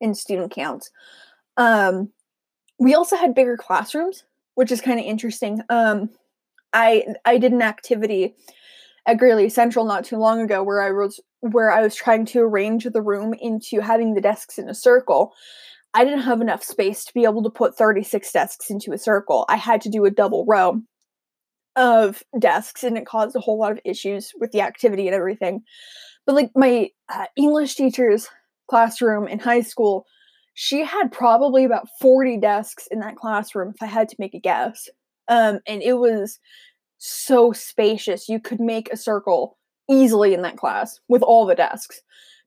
in 0.01 0.13
student 0.13 0.51
counts. 0.51 0.91
Um, 1.55 2.11
we 2.79 2.93
also 2.93 3.15
had 3.15 3.35
bigger 3.35 3.55
classrooms 3.55 4.23
which 4.55 4.71
is 4.71 4.81
kind 4.81 4.99
of 4.99 5.05
interesting. 5.05 5.61
Um, 5.69 6.09
I 6.73 7.05
I 7.25 7.37
did 7.37 7.51
an 7.51 7.61
activity 7.61 8.35
at 9.07 9.17
Greeley 9.17 9.49
Central 9.49 9.85
not 9.85 10.05
too 10.05 10.17
long 10.17 10.41
ago 10.41 10.63
where 10.63 10.81
I 10.81 10.91
was 10.91 11.19
where 11.39 11.71
I 11.71 11.81
was 11.81 11.95
trying 11.95 12.25
to 12.27 12.41
arrange 12.41 12.85
the 12.85 13.01
room 13.01 13.33
into 13.39 13.81
having 13.81 14.13
the 14.13 14.21
desks 14.21 14.57
in 14.57 14.69
a 14.69 14.75
circle. 14.75 15.33
I 15.93 16.05
didn't 16.05 16.21
have 16.21 16.39
enough 16.41 16.63
space 16.63 17.03
to 17.05 17.13
be 17.13 17.25
able 17.25 17.43
to 17.43 17.49
put 17.49 17.77
36 17.77 18.31
desks 18.31 18.69
into 18.69 18.93
a 18.93 18.97
circle. 18.97 19.45
I 19.49 19.57
had 19.57 19.81
to 19.81 19.89
do 19.89 20.05
a 20.05 20.11
double 20.11 20.45
row 20.45 20.81
of 21.75 22.23
desks 22.39 22.83
and 22.83 22.97
it 22.97 23.05
caused 23.05 23.35
a 23.35 23.41
whole 23.41 23.57
lot 23.57 23.73
of 23.73 23.79
issues 23.83 24.31
with 24.39 24.51
the 24.51 24.61
activity 24.61 25.07
and 25.07 25.15
everything. 25.15 25.63
But 26.25 26.35
like 26.35 26.51
my 26.55 26.91
uh, 27.09 27.25
English 27.35 27.75
teacher's 27.75 28.29
classroom 28.71 29.27
in 29.27 29.37
high 29.37 29.61
school, 29.61 30.05
she 30.53 30.83
had 30.83 31.11
probably 31.11 31.65
about 31.65 31.89
40 31.99 32.37
desks 32.37 32.87
in 32.89 32.99
that 33.01 33.17
classroom 33.17 33.73
if 33.75 33.83
I 33.83 33.85
had 33.85 34.07
to 34.09 34.15
make 34.17 34.33
a 34.33 34.39
guess. 34.39 34.89
Um, 35.27 35.59
and 35.67 35.81
it 35.81 35.95
was 35.95 36.39
so 36.97 37.51
spacious. 37.51 38.29
You 38.29 38.39
could 38.39 38.61
make 38.61 38.91
a 38.91 38.97
circle 38.97 39.57
easily 39.89 40.33
in 40.33 40.41
that 40.43 40.57
class 40.57 41.01
with 41.09 41.21
all 41.21 41.45
the 41.45 41.55
desks. 41.55 42.01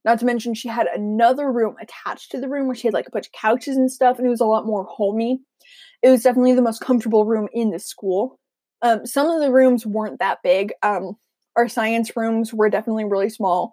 Not 0.07 0.19
to 0.21 0.25
mention, 0.25 0.55
she 0.55 0.69
had 0.69 0.87
another 0.87 1.53
room 1.53 1.77
attached 1.81 2.31
to 2.31 2.41
the 2.41 2.49
room 2.49 2.67
where 2.67 2.77
she 2.77 2.87
had 2.87 2.95
like 2.95 3.09
a 3.09 3.11
bunch 3.11 3.27
of 3.27 3.33
couches 3.33 3.77
and 3.77 3.93
stuff, 3.93 4.19
and 4.19 4.27
it 4.27 4.31
was 4.31 4.41
a 4.41 4.47
lot 4.47 4.67
more 4.67 4.85
homey. 4.85 5.41
It 6.03 6.09
was 6.09 6.23
definitely 6.23 6.55
the 6.55 6.63
most 6.63 6.81
comfortable 6.81 7.27
room 7.27 7.49
in 7.53 7.71
the 7.71 7.79
school. 7.79 8.39
Um, 8.83 9.07
some 9.07 9.29
of 9.29 9.41
the 9.41 9.53
rooms 9.53 9.87
weren't 9.87 10.21
that 10.21 10.39
big. 10.43 10.73
Um, 10.83 11.17
our 11.57 11.69
science 11.69 12.17
rooms 12.17 12.53
were 12.53 12.71
definitely 12.71 13.05
really 13.05 13.31
small. 13.31 13.73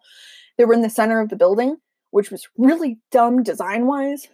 They 0.58 0.66
were 0.66 0.74
in 0.74 0.82
the 0.82 0.90
center 0.90 1.20
of 1.20 1.30
the 1.30 1.36
building, 1.36 1.78
which 2.12 2.32
was 2.32 2.48
really 2.58 3.00
dumb 3.12 3.44
design 3.44 3.88
wise. 3.88 4.28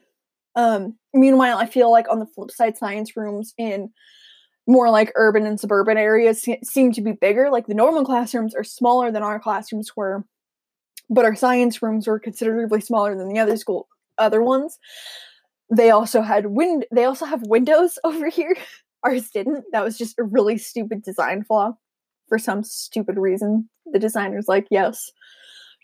Um, 0.56 0.98
meanwhile, 1.14 1.58
I 1.58 1.66
feel 1.66 1.92
like 1.92 2.10
on 2.10 2.20
the 2.20 2.26
flip 2.26 2.52
side, 2.52 2.78
science 2.78 3.16
rooms 3.16 3.54
in 3.58 3.92
more 4.68 4.90
like 4.90 5.14
urban 5.16 5.46
and 5.46 5.60
suburban 5.60 5.98
areas 5.98 6.46
seem 6.64 6.92
to 6.92 7.02
be 7.02 7.14
bigger. 7.14 7.50
Like 7.50 7.68
the 7.68 7.74
normal 7.74 8.04
classrooms 8.04 8.54
are 8.54 8.64
smaller 8.64 9.12
than 9.12 9.24
our 9.24 9.40
classrooms 9.40 9.96
were, 9.96 10.26
but 11.10 11.26
our 11.26 11.36
science 11.36 11.82
rooms 11.82 12.08
were 12.08 12.20
considerably 12.20 12.82
smaller 12.82 13.16
than 13.16 13.30
the 13.30 13.40
other 13.40 13.56
school 13.56 13.88
other 14.18 14.42
ones. 14.42 14.78
They 15.74 15.90
also 15.90 16.22
had 16.22 16.48
wind. 16.48 16.86
They 16.92 17.06
also 17.06 17.26
have 17.26 17.42
windows 17.44 17.98
over 18.04 18.30
here. 18.30 18.56
Ours 19.04 19.30
didn't. 19.30 19.66
That 19.72 19.84
was 19.84 19.98
just 19.98 20.20
a 20.20 20.24
really 20.24 20.58
stupid 20.58 21.04
design 21.04 21.44
flaw. 21.44 21.74
For 22.28 22.38
some 22.38 22.64
stupid 22.64 23.16
reason, 23.18 23.70
the 23.86 24.00
designer's 24.00 24.50
like, 24.50 24.68
yes, 24.70 25.12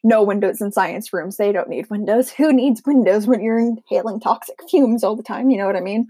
no 0.03 0.21
windows 0.23 0.61
in 0.61 0.71
science 0.71 1.13
rooms. 1.13 1.37
They 1.37 1.51
don't 1.51 1.69
need 1.69 1.89
windows. 1.89 2.29
Who 2.31 2.51
needs 2.51 2.81
windows 2.85 3.27
when 3.27 3.41
you're 3.41 3.59
inhaling 3.59 4.19
toxic 4.19 4.59
fumes 4.69 5.03
all 5.03 5.15
the 5.15 5.23
time? 5.23 5.49
You 5.49 5.57
know 5.57 5.67
what 5.67 5.77
I 5.77 5.81
mean? 5.81 6.07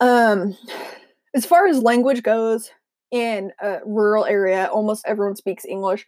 Um, 0.00 0.56
as 1.34 1.46
far 1.46 1.66
as 1.66 1.82
language 1.82 2.22
goes, 2.22 2.70
in 3.10 3.52
a 3.60 3.78
rural 3.84 4.24
area, 4.24 4.66
almost 4.66 5.06
everyone 5.06 5.36
speaks 5.36 5.64
English. 5.64 6.06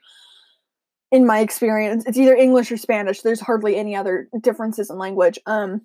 In 1.11 1.27
my 1.27 1.41
experience, 1.41 2.05
it's 2.07 2.19
either 2.19 2.35
English 2.35 2.71
or 2.71 2.77
Spanish. 2.77 3.23
There's 3.23 3.41
hardly 3.41 3.77
any 3.77 3.97
other 3.97 4.29
differences 4.41 4.91
in 4.91 4.99
language. 4.99 5.39
Um, 5.47 5.83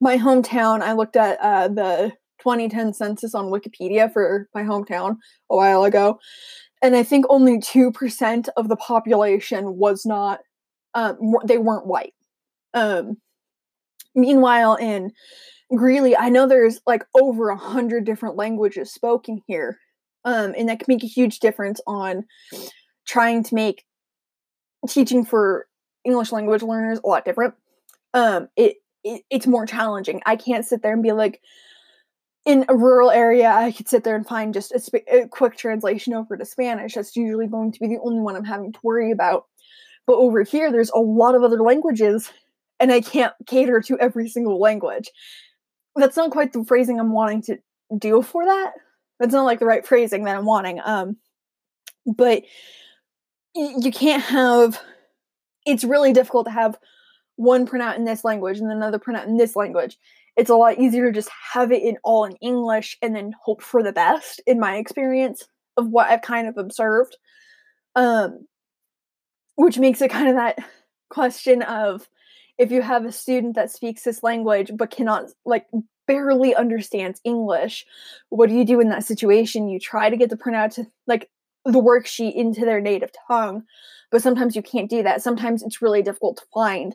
my 0.00 0.16
hometown, 0.16 0.80
I 0.80 0.92
looked 0.92 1.16
at 1.16 1.38
uh, 1.40 1.68
the 1.68 2.12
2010 2.40 2.94
census 2.94 3.34
on 3.34 3.46
Wikipedia 3.46 4.10
for 4.12 4.48
my 4.54 4.62
hometown 4.62 5.16
a 5.50 5.56
while 5.56 5.84
ago, 5.84 6.18
and 6.82 6.94
I 6.96 7.02
think 7.02 7.26
only 7.28 7.58
2% 7.58 8.48
of 8.56 8.68
the 8.68 8.76
population 8.76 9.76
was 9.76 10.06
not, 10.06 10.40
um, 10.94 11.18
they 11.44 11.58
weren't 11.58 11.86
white. 11.86 12.14
Um, 12.74 13.16
meanwhile, 14.14 14.74
in 14.76 15.12
Greeley, 15.74 16.16
I 16.16 16.28
know 16.28 16.46
there's 16.46 16.80
like 16.86 17.04
over 17.20 17.50
a 17.50 17.56
hundred 17.56 18.04
different 18.04 18.36
languages 18.36 18.92
spoken 18.92 19.42
here. 19.46 19.78
Um, 20.24 20.54
and 20.56 20.68
that 20.68 20.80
can 20.80 20.86
make 20.88 21.04
a 21.04 21.08
huge 21.08 21.38
difference 21.40 21.80
on 21.86 22.24
trying 23.06 23.42
to 23.44 23.54
make 23.54 23.84
teaching 24.88 25.24
for 25.24 25.66
English 26.04 26.32
language 26.32 26.62
learners 26.62 27.00
a 27.02 27.06
lot 27.06 27.24
different. 27.24 27.54
Um, 28.14 28.48
it, 28.56 28.76
it 29.04 29.22
it's 29.30 29.46
more 29.46 29.66
challenging. 29.66 30.20
I 30.26 30.36
can't 30.36 30.66
sit 30.66 30.82
there 30.82 30.92
and 30.92 31.02
be 31.02 31.12
like, 31.12 31.40
in 32.48 32.64
a 32.68 32.74
rural 32.74 33.10
area, 33.10 33.50
I 33.50 33.70
could 33.70 33.88
sit 33.88 34.02
there 34.02 34.16
and 34.16 34.26
find 34.26 34.54
just 34.54 34.72
a, 34.72 34.80
sp- 34.80 35.06
a, 35.06 35.28
quick 35.28 35.56
translation 35.56 36.14
over 36.14 36.36
to 36.36 36.44
Spanish. 36.44 36.94
That's 36.94 37.14
usually 37.14 37.46
going 37.46 37.72
to 37.72 37.78
be 37.78 37.86
the 37.86 38.00
only 38.02 38.20
one 38.20 38.34
I'm 38.34 38.44
having 38.44 38.72
to 38.72 38.80
worry 38.82 39.10
about. 39.12 39.46
But 40.06 40.16
over 40.16 40.42
here, 40.42 40.72
there's 40.72 40.90
a 40.90 40.98
lot 40.98 41.34
of 41.34 41.42
other 41.42 41.62
languages, 41.62 42.32
and 42.80 42.90
I 42.90 43.02
can't 43.02 43.34
cater 43.46 43.80
to 43.82 43.98
every 43.98 44.28
single 44.28 44.58
language 44.58 45.10
that's 45.98 46.16
not 46.16 46.30
quite 46.30 46.52
the 46.52 46.64
phrasing 46.64 46.98
I'm 46.98 47.12
wanting 47.12 47.42
to 47.42 47.58
do 47.96 48.22
for 48.22 48.44
that. 48.44 48.72
That's 49.18 49.32
not 49.32 49.44
like 49.44 49.58
the 49.58 49.66
right 49.66 49.86
phrasing 49.86 50.24
that 50.24 50.36
I'm 50.36 50.46
wanting. 50.46 50.80
Um, 50.84 51.16
but 52.06 52.44
y- 53.54 53.74
you 53.78 53.92
can't 53.92 54.22
have. 54.22 54.80
It's 55.66 55.84
really 55.84 56.12
difficult 56.12 56.46
to 56.46 56.52
have 56.52 56.78
one 57.36 57.66
printout 57.66 57.96
in 57.96 58.04
this 58.04 58.24
language 58.24 58.58
and 58.58 58.70
another 58.70 58.98
printout 58.98 59.26
in 59.26 59.36
this 59.36 59.54
language. 59.54 59.98
It's 60.38 60.50
a 60.50 60.54
lot 60.54 60.78
easier 60.78 61.06
to 61.06 61.12
just 61.12 61.30
have 61.52 61.72
it 61.72 61.82
in 61.82 61.98
all 62.04 62.24
in 62.24 62.36
English 62.36 62.96
and 63.02 63.14
then 63.14 63.34
hope 63.44 63.60
for 63.60 63.82
the 63.82 63.92
best. 63.92 64.40
In 64.46 64.60
my 64.60 64.76
experience 64.76 65.46
of 65.76 65.88
what 65.88 66.08
I've 66.08 66.22
kind 66.22 66.46
of 66.46 66.56
observed, 66.56 67.16
um, 67.96 68.46
which 69.56 69.78
makes 69.78 70.00
it 70.00 70.12
kind 70.12 70.28
of 70.28 70.36
that 70.36 70.58
question 71.10 71.62
of 71.62 72.08
if 72.56 72.70
you 72.70 72.82
have 72.82 73.04
a 73.04 73.12
student 73.12 73.56
that 73.56 73.72
speaks 73.72 74.02
this 74.02 74.22
language 74.22 74.70
but 74.76 74.92
cannot 74.92 75.24
like 75.44 75.66
barely 76.06 76.54
understands 76.54 77.20
English, 77.24 77.84
what 78.28 78.48
do 78.48 78.54
you 78.54 78.64
do 78.64 78.80
in 78.80 78.90
that 78.90 79.04
situation? 79.04 79.68
You 79.68 79.80
try 79.80 80.08
to 80.08 80.16
get 80.16 80.30
the 80.30 80.36
printout 80.36 80.74
to 80.74 80.86
like 81.08 81.28
the 81.64 81.82
worksheet 81.82 82.34
into 82.34 82.60
their 82.60 82.80
native 82.80 83.10
tongue, 83.26 83.64
but 84.12 84.22
sometimes 84.22 84.54
you 84.54 84.62
can't 84.62 84.88
do 84.88 85.02
that. 85.02 85.20
Sometimes 85.20 85.64
it's 85.64 85.82
really 85.82 86.02
difficult 86.02 86.36
to 86.36 86.46
find. 86.54 86.94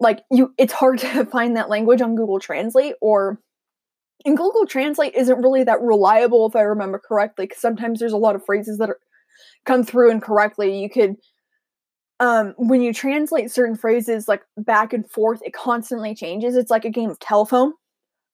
Like 0.00 0.22
you 0.30 0.54
it's 0.58 0.72
hard 0.72 0.98
to 1.00 1.24
find 1.32 1.56
that 1.56 1.68
language 1.68 2.00
on 2.00 2.16
Google 2.16 2.40
Translate 2.40 2.94
or 3.00 3.38
and 4.24 4.36
Google 4.36 4.66
Translate 4.66 5.14
isn't 5.14 5.42
really 5.42 5.64
that 5.64 5.80
reliable 5.80 6.46
if 6.46 6.56
I 6.56 6.62
remember 6.62 6.98
correctly 6.98 7.46
cuz 7.46 7.58
sometimes 7.58 8.00
there's 8.00 8.12
a 8.12 8.18
lot 8.18 8.34
of 8.34 8.44
phrases 8.44 8.78
that 8.78 8.90
are 8.90 8.98
come 9.64 9.84
through 9.84 10.10
incorrectly. 10.10 10.78
You 10.80 10.90
could 10.90 11.16
um, 12.20 12.54
when 12.58 12.82
you 12.82 12.92
translate 12.92 13.50
certain 13.50 13.76
phrases 13.76 14.28
like 14.28 14.42
back 14.58 14.92
and 14.92 15.10
forth, 15.10 15.40
it 15.42 15.54
constantly 15.54 16.14
changes. 16.14 16.54
It's 16.54 16.70
like 16.70 16.84
a 16.84 16.90
game 16.90 17.08
of 17.08 17.18
telephone. 17.18 17.72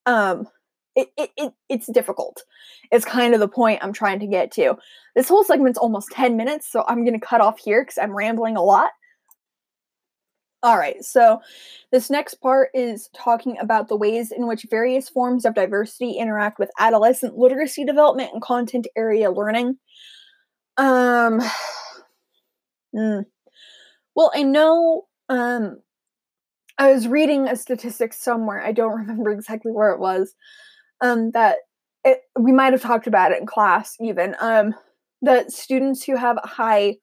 Um, 0.05 0.47
it, 0.93 1.07
it, 1.15 1.29
it 1.37 1.53
it's 1.69 1.87
difficult. 1.87 2.43
It's 2.91 3.05
kind 3.05 3.33
of 3.33 3.39
the 3.39 3.47
point 3.47 3.79
I'm 3.81 3.93
trying 3.93 4.19
to 4.19 4.27
get 4.27 4.51
to. 4.53 4.75
This 5.15 5.29
whole 5.29 5.43
segment's 5.43 5.79
almost 5.79 6.11
10 6.11 6.35
minutes, 6.35 6.69
so 6.69 6.83
I'm 6.87 7.05
gonna 7.05 7.19
cut 7.19 7.39
off 7.39 7.59
here 7.59 7.81
because 7.83 7.97
I'm 7.97 8.15
rambling 8.15 8.57
a 8.57 8.63
lot. 8.63 8.91
All 10.63 10.77
right, 10.77 11.03
so 11.05 11.39
this 11.91 12.09
next 12.09 12.35
part 12.35 12.69
is 12.73 13.09
talking 13.15 13.57
about 13.59 13.87
the 13.89 13.95
ways 13.95 14.31
in 14.31 14.47
which 14.47 14.65
various 14.71 15.07
forms 15.07 15.45
of 15.45 15.53
diversity 15.53 16.13
interact 16.13 16.57
with 16.57 16.71
adolescent 16.79 17.37
literacy 17.37 17.85
development 17.85 18.31
and 18.33 18.41
content 18.41 18.87
area 18.95 19.29
learning. 19.31 19.77
Um, 20.77 21.41
mm, 22.95 23.25
well, 24.15 24.31
I 24.35 24.43
know 24.43 25.05
um 25.29 25.77
I 26.79 26.93
was 26.93 27.07
reading 27.07 27.47
a 27.47 27.55
statistic 27.55 28.13
somewhere, 28.13 28.63
I 28.65 28.71
don't 28.73 28.91
remember 29.07 29.31
exactly 29.31 29.71
where 29.73 29.91
it 29.91 29.99
was, 29.99 30.35
um 31.01 31.31
that 31.31 31.57
it, 32.05 32.21
we 32.39 32.51
might 32.53 32.73
have 32.73 32.81
talked 32.83 33.07
about 33.07 33.31
it 33.33 33.39
in 33.41 33.47
class 33.47 33.95
even 34.01 34.35
um 34.41 34.75
that 35.23 35.51
students 35.53 36.03
who 36.05 36.15
have 36.17 36.37
high 36.45 36.97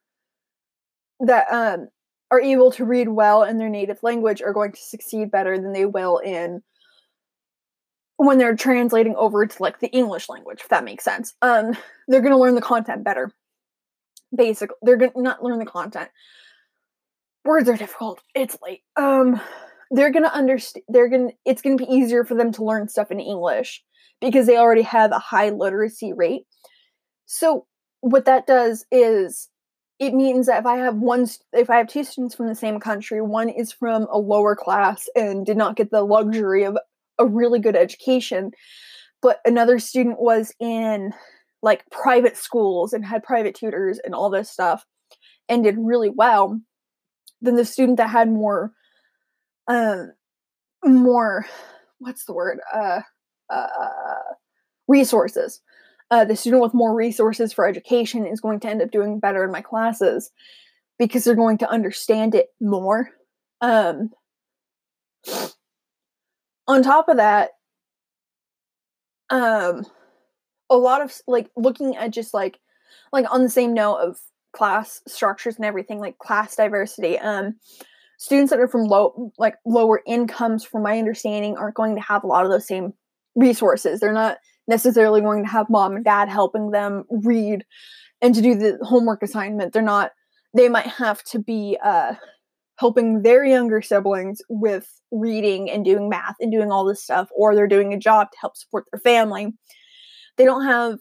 that 1.21 1.47
um 1.51 1.89
are 2.35 2.41
able 2.41 2.71
to 2.73 2.85
read 2.85 3.09
well 3.09 3.43
in 3.43 3.59
their 3.59 3.69
native 3.69 4.03
language 4.03 4.43
are 4.43 4.53
going 4.53 4.73
to 4.73 4.81
succeed 4.81 5.31
better 5.31 5.59
than 5.59 5.73
they 5.73 5.87
will 5.87 6.19
in 6.19 6.63
when 8.17 8.39
they're 8.39 8.57
translating 8.57 9.17
over 9.17 9.45
to 9.47 9.63
like 9.63 9.81
the 9.81 9.89
English 9.89 10.29
language, 10.29 10.61
if 10.61 10.69
that 10.69 10.85
makes 10.85 11.05
sense. 11.05 11.35
Um, 11.43 11.77
they're 12.09 12.21
going 12.21 12.33
to 12.33 12.39
learn 12.39 12.55
the 12.55 12.61
content 12.61 13.05
better. 13.05 13.33
Basically, 14.35 14.77
they're 14.83 14.97
going 14.97 15.13
to 15.13 15.23
not 15.23 15.43
learn 15.43 15.59
the 15.59 15.67
content 15.67 16.11
words 17.45 17.69
are 17.69 17.77
difficult. 17.77 18.21
It's 18.35 18.57
late. 18.63 18.83
Um, 18.97 19.41
they're 19.91 20.11
gonna 20.11 20.29
understand. 20.29 20.85
They're 20.89 21.09
gonna. 21.09 21.31
It's 21.45 21.63
gonna 21.63 21.77
be 21.77 21.85
easier 21.85 22.25
for 22.25 22.35
them 22.35 22.53
to 22.53 22.65
learn 22.65 22.89
stuff 22.89 23.11
in 23.11 23.21
English 23.21 23.83
because 24.21 24.47
they 24.47 24.57
already 24.57 24.83
have 24.83 25.13
a 25.13 25.19
high 25.19 25.51
literacy 25.51 26.13
rate. 26.13 26.47
So 27.27 27.67
what 28.01 28.25
that 28.25 28.47
does 28.47 28.85
is 28.91 29.49
it 29.99 30.13
means 30.13 30.47
that 30.47 30.61
if 30.61 30.67
I 30.67 30.77
have 30.79 30.97
one, 30.97 31.29
if 31.53 31.71
I 31.71 31.77
have 31.77 31.89
two 31.89 32.05
students 32.05 32.35
from 32.35 32.49
the 32.49 32.55
same 32.55 32.81
country, 32.81 33.23
one 33.23 33.49
is 33.49 33.73
from 33.73 34.07
a 34.11 34.19
lower 34.19 34.57
class 34.57 35.09
and 35.15 35.47
did 35.47 35.57
not 35.57 35.77
get 35.77 35.91
the 35.91 36.03
luxury 36.03 36.65
of 36.65 36.77
a 37.19 37.27
really 37.27 37.61
good 37.61 37.77
education, 37.77 38.51
but 39.23 39.41
another 39.45 39.79
student 39.79 40.21
was 40.21 40.53
in 40.59 41.13
like 41.63 41.89
private 41.91 42.37
schools 42.37 42.93
and 42.93 43.05
had 43.05 43.23
private 43.23 43.55
tutors 43.55 43.99
and 44.05 44.15
all 44.15 44.31
this 44.31 44.51
stuff 44.51 44.85
and 45.49 45.65
did 45.65 45.77
really 45.79 46.11
well 46.11 46.61
than 47.41 47.57
the 47.57 47.65
student 47.65 47.97
that 47.99 48.11
had 48.11 48.29
more 48.29 48.73
um 49.69 50.13
more 50.85 51.47
what's 51.99 52.27
the 52.27 52.35
word 52.35 52.59
uh 52.75 53.01
uh 53.49 53.79
resources. 54.89 55.63
Uh, 56.15 56.25
the 56.25 56.37
student 56.37 56.63
with 56.63 56.73
more 56.73 56.95
resources 56.95 57.53
for 57.53 57.67
education 57.67 58.25
is 58.25 58.41
going 58.41 58.61
to 58.61 58.69
end 58.69 58.81
up 58.81 58.93
doing 58.93 59.19
better 59.19 59.43
in 59.43 59.51
my 59.51 59.61
classes 59.61 60.31
because 60.97 61.25
they're 61.25 61.35
going 61.35 61.59
to 61.59 61.69
understand 61.69 62.37
it 62.37 62.51
more. 62.61 63.11
Um, 63.61 64.11
on 66.69 66.85
top 66.85 67.09
of 67.09 67.17
that, 67.17 67.51
um, 69.29 69.85
a 70.71 70.77
lot 70.77 71.03
of 71.03 71.13
like 71.27 71.51
looking 71.57 71.97
at 71.97 72.13
just 72.13 72.33
like 72.33 72.61
like 73.13 73.27
on 73.29 73.43
the 73.43 73.51
same 73.51 73.75
note 73.75 73.97
of 73.97 74.21
class 74.53 75.03
structures 75.09 75.57
and 75.57 75.65
everything, 75.65 75.99
like 75.99 76.19
class 76.19 76.55
diversity. 76.55 77.19
Um, 77.19 77.57
students 78.19 78.51
that 78.51 78.61
are 78.61 78.69
from 78.69 78.85
low 78.85 79.33
like 79.37 79.57
lower 79.67 80.01
incomes, 80.07 80.63
from 80.63 80.85
my 80.85 80.97
understanding, 80.97 81.57
aren't 81.57 81.75
going 81.75 81.97
to 81.97 82.03
have 82.03 82.23
a 82.23 82.29
lot 82.29 82.45
of 82.45 82.53
those 82.53 82.69
same 82.69 82.95
resources. 83.35 83.99
They're 83.99 84.13
not 84.13 84.39
necessarily 84.69 85.21
going 85.21 85.45
to 85.45 85.51
have 85.51 85.71
mom 85.71 85.97
and 85.97 86.05
dad 86.05 86.29
helping 86.29 86.71
them 86.71 87.05
read 87.11 87.65
and 88.23 88.35
to 88.35 88.41
do 88.41 88.55
the 88.55 88.79
homework 88.83 89.23
assignment. 89.23 89.73
They're 89.73 89.83
not. 89.83 90.13
They 90.55 90.69
might 90.69 90.87
have 90.87 91.23
to 91.25 91.39
be 91.39 91.77
uh, 91.85 92.15
helping 92.79 93.23
their 93.23 93.45
younger 93.45 93.83
siblings 93.83 94.41
with 94.49 94.89
reading 95.11 95.71
and 95.71 95.85
doing 95.85 96.09
math 96.09 96.37
and 96.41 96.53
doing 96.53 96.71
all 96.71 96.85
this 96.85 97.03
stuff, 97.03 97.29
or 97.37 97.55
they're 97.55 97.67
doing 97.67 97.93
a 97.93 97.99
job 97.99 98.31
to 98.31 98.39
help 98.41 98.57
support 98.57 98.85
their 98.93 99.01
family. 99.01 99.53
They 100.37 100.45
don't 100.45 100.65
have 100.65 100.99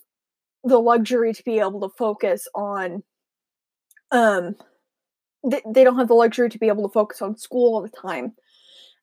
the 0.64 0.80
luxury 0.80 1.34
to 1.34 1.44
be 1.44 1.60
able 1.60 1.82
to 1.82 1.90
focus 1.98 2.48
on 2.56 3.04
um 4.12 4.56
they, 5.50 5.62
they 5.68 5.84
don't 5.84 5.98
have 5.98 6.08
the 6.08 6.14
luxury 6.14 6.50
to 6.50 6.58
be 6.58 6.70
able 6.70 6.88
to 6.88 6.94
focus 6.94 7.22
on 7.22 7.38
school 7.38 7.76
all 7.76 7.82
the 7.82 7.90
time 7.90 8.34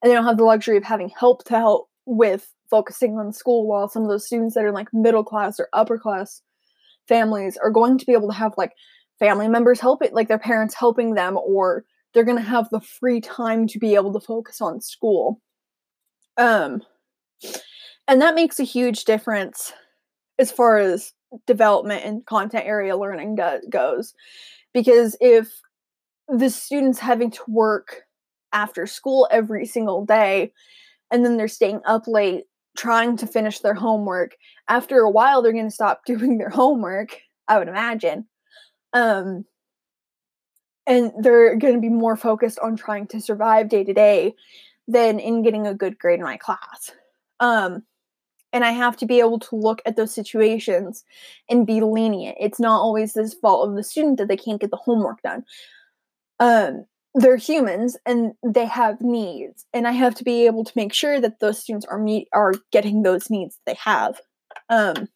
and 0.02 0.11
they 0.11 0.14
don't 0.14 0.25
have 0.25 0.38
the 0.38 0.45
luxury 0.45 0.76
of 0.76 0.85
having 0.85 1.11
help 1.11 1.45
to 1.45 1.59
help 1.59 1.88
with 2.07 2.52
focusing 2.70 3.18
on 3.18 3.32
school 3.32 3.66
while 3.66 3.88
some 3.88 4.02
of 4.02 4.08
those 4.08 4.26
students 4.26 4.54
that 4.54 4.64
are 4.64 4.72
like 4.72 4.88
middle 4.92 5.24
class 5.24 5.58
or 5.58 5.68
upper 5.72 5.98
class 5.98 6.42
families 7.08 7.58
are 7.62 7.70
going 7.70 7.98
to 7.98 8.06
be 8.06 8.12
able 8.12 8.28
to 8.28 8.34
have 8.34 8.52
like 8.56 8.72
family 9.18 9.48
members 9.48 9.80
help 9.80 10.02
it 10.02 10.14
like 10.14 10.28
their 10.28 10.38
parents 10.38 10.74
helping 10.74 11.14
them 11.14 11.36
or 11.36 11.84
they're 12.12 12.24
going 12.24 12.38
to 12.38 12.42
have 12.42 12.68
the 12.70 12.80
free 12.80 13.20
time 13.20 13.66
to 13.66 13.78
be 13.78 13.94
able 13.94 14.12
to 14.12 14.20
focus 14.20 14.60
on 14.60 14.80
school. 14.80 15.40
Um 16.36 16.82
and 18.08 18.22
that 18.22 18.34
makes 18.34 18.58
a 18.58 18.64
huge 18.64 19.04
difference 19.04 19.72
as 20.38 20.50
far 20.50 20.78
as 20.78 21.12
development 21.46 22.04
and 22.04 22.26
content 22.26 22.66
area 22.66 22.96
learning 22.96 23.36
do- 23.36 23.60
goes. 23.68 24.14
Because 24.72 25.16
if 25.20 25.48
the 26.28 26.50
students 26.50 26.98
having 26.98 27.30
to 27.30 27.42
work 27.46 28.02
after 28.52 28.86
school 28.86 29.28
every 29.30 29.66
single 29.66 30.04
day 30.04 30.52
and 31.10 31.24
then 31.24 31.36
they're 31.36 31.48
staying 31.48 31.80
up 31.84 32.06
late 32.06 32.44
trying 32.76 33.16
to 33.16 33.26
finish 33.26 33.60
their 33.60 33.74
homework 33.74 34.36
after 34.68 35.00
a 35.00 35.10
while 35.10 35.42
they're 35.42 35.52
going 35.52 35.66
to 35.66 35.70
stop 35.70 36.04
doing 36.06 36.38
their 36.38 36.50
homework 36.50 37.20
i 37.48 37.58
would 37.58 37.68
imagine 37.68 38.26
um 38.92 39.44
and 40.86 41.12
they're 41.20 41.56
going 41.56 41.74
to 41.74 41.80
be 41.80 41.88
more 41.88 42.16
focused 42.16 42.58
on 42.60 42.76
trying 42.76 43.06
to 43.06 43.20
survive 43.20 43.68
day 43.68 43.84
to 43.84 43.92
day 43.92 44.34
than 44.88 45.20
in 45.20 45.42
getting 45.42 45.66
a 45.66 45.74
good 45.74 45.98
grade 45.98 46.18
in 46.18 46.24
my 46.24 46.36
class 46.36 46.92
um 47.40 47.82
and 48.52 48.64
I 48.64 48.72
have 48.72 48.96
to 48.98 49.06
be 49.06 49.20
able 49.20 49.38
to 49.38 49.56
look 49.56 49.80
at 49.86 49.96
those 49.96 50.12
situations 50.12 51.04
and 51.48 51.66
be 51.66 51.80
lenient. 51.80 52.36
It's 52.40 52.58
not 52.58 52.80
always 52.80 53.12
this 53.12 53.34
fault 53.34 53.68
of 53.68 53.76
the 53.76 53.84
student 53.84 54.18
that 54.18 54.28
they 54.28 54.36
can't 54.36 54.60
get 54.60 54.70
the 54.70 54.76
homework 54.76 55.22
done. 55.22 55.44
Um, 56.40 56.86
they're 57.14 57.37
humans 57.37 57.97
and 58.07 58.33
they 58.45 58.67
have 58.67 59.00
needs, 59.00 59.67
and 59.73 59.87
I 59.88 59.93
have 59.93 60.14
to 60.17 60.25
be 60.25 60.47
able 60.47 60.64
to 60.64 60.73
make 60.76 60.93
sure 60.93 61.21
that 61.21 61.40
those 61.40 61.59
students 61.59 61.87
are 61.87 61.99
meet 61.99 62.29
are 62.33 62.55
getting 62.71 63.02
those 63.02 63.31
needs 63.31 63.59
they 63.67 63.76
have. 63.85 64.21
Um, 64.69 65.09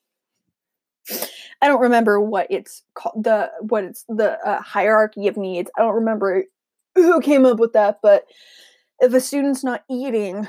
I 1.62 1.68
don't 1.68 1.80
remember 1.80 2.20
what 2.20 2.46
it's 2.50 2.82
called 2.94 3.24
the 3.24 3.50
what 3.60 3.84
it's 3.84 4.04
the 4.08 4.38
uh, 4.46 4.60
hierarchy 4.60 5.28
of 5.28 5.36
needs. 5.36 5.70
I 5.78 5.82
don't 5.82 5.94
remember 5.94 6.44
who 6.94 7.20
came 7.20 7.44
up 7.46 7.58
with 7.58 7.72
that, 7.74 8.00
but 8.02 8.24
if 9.00 9.12
a 9.12 9.20
student's 9.20 9.64
not 9.64 9.84
eating, 9.90 10.48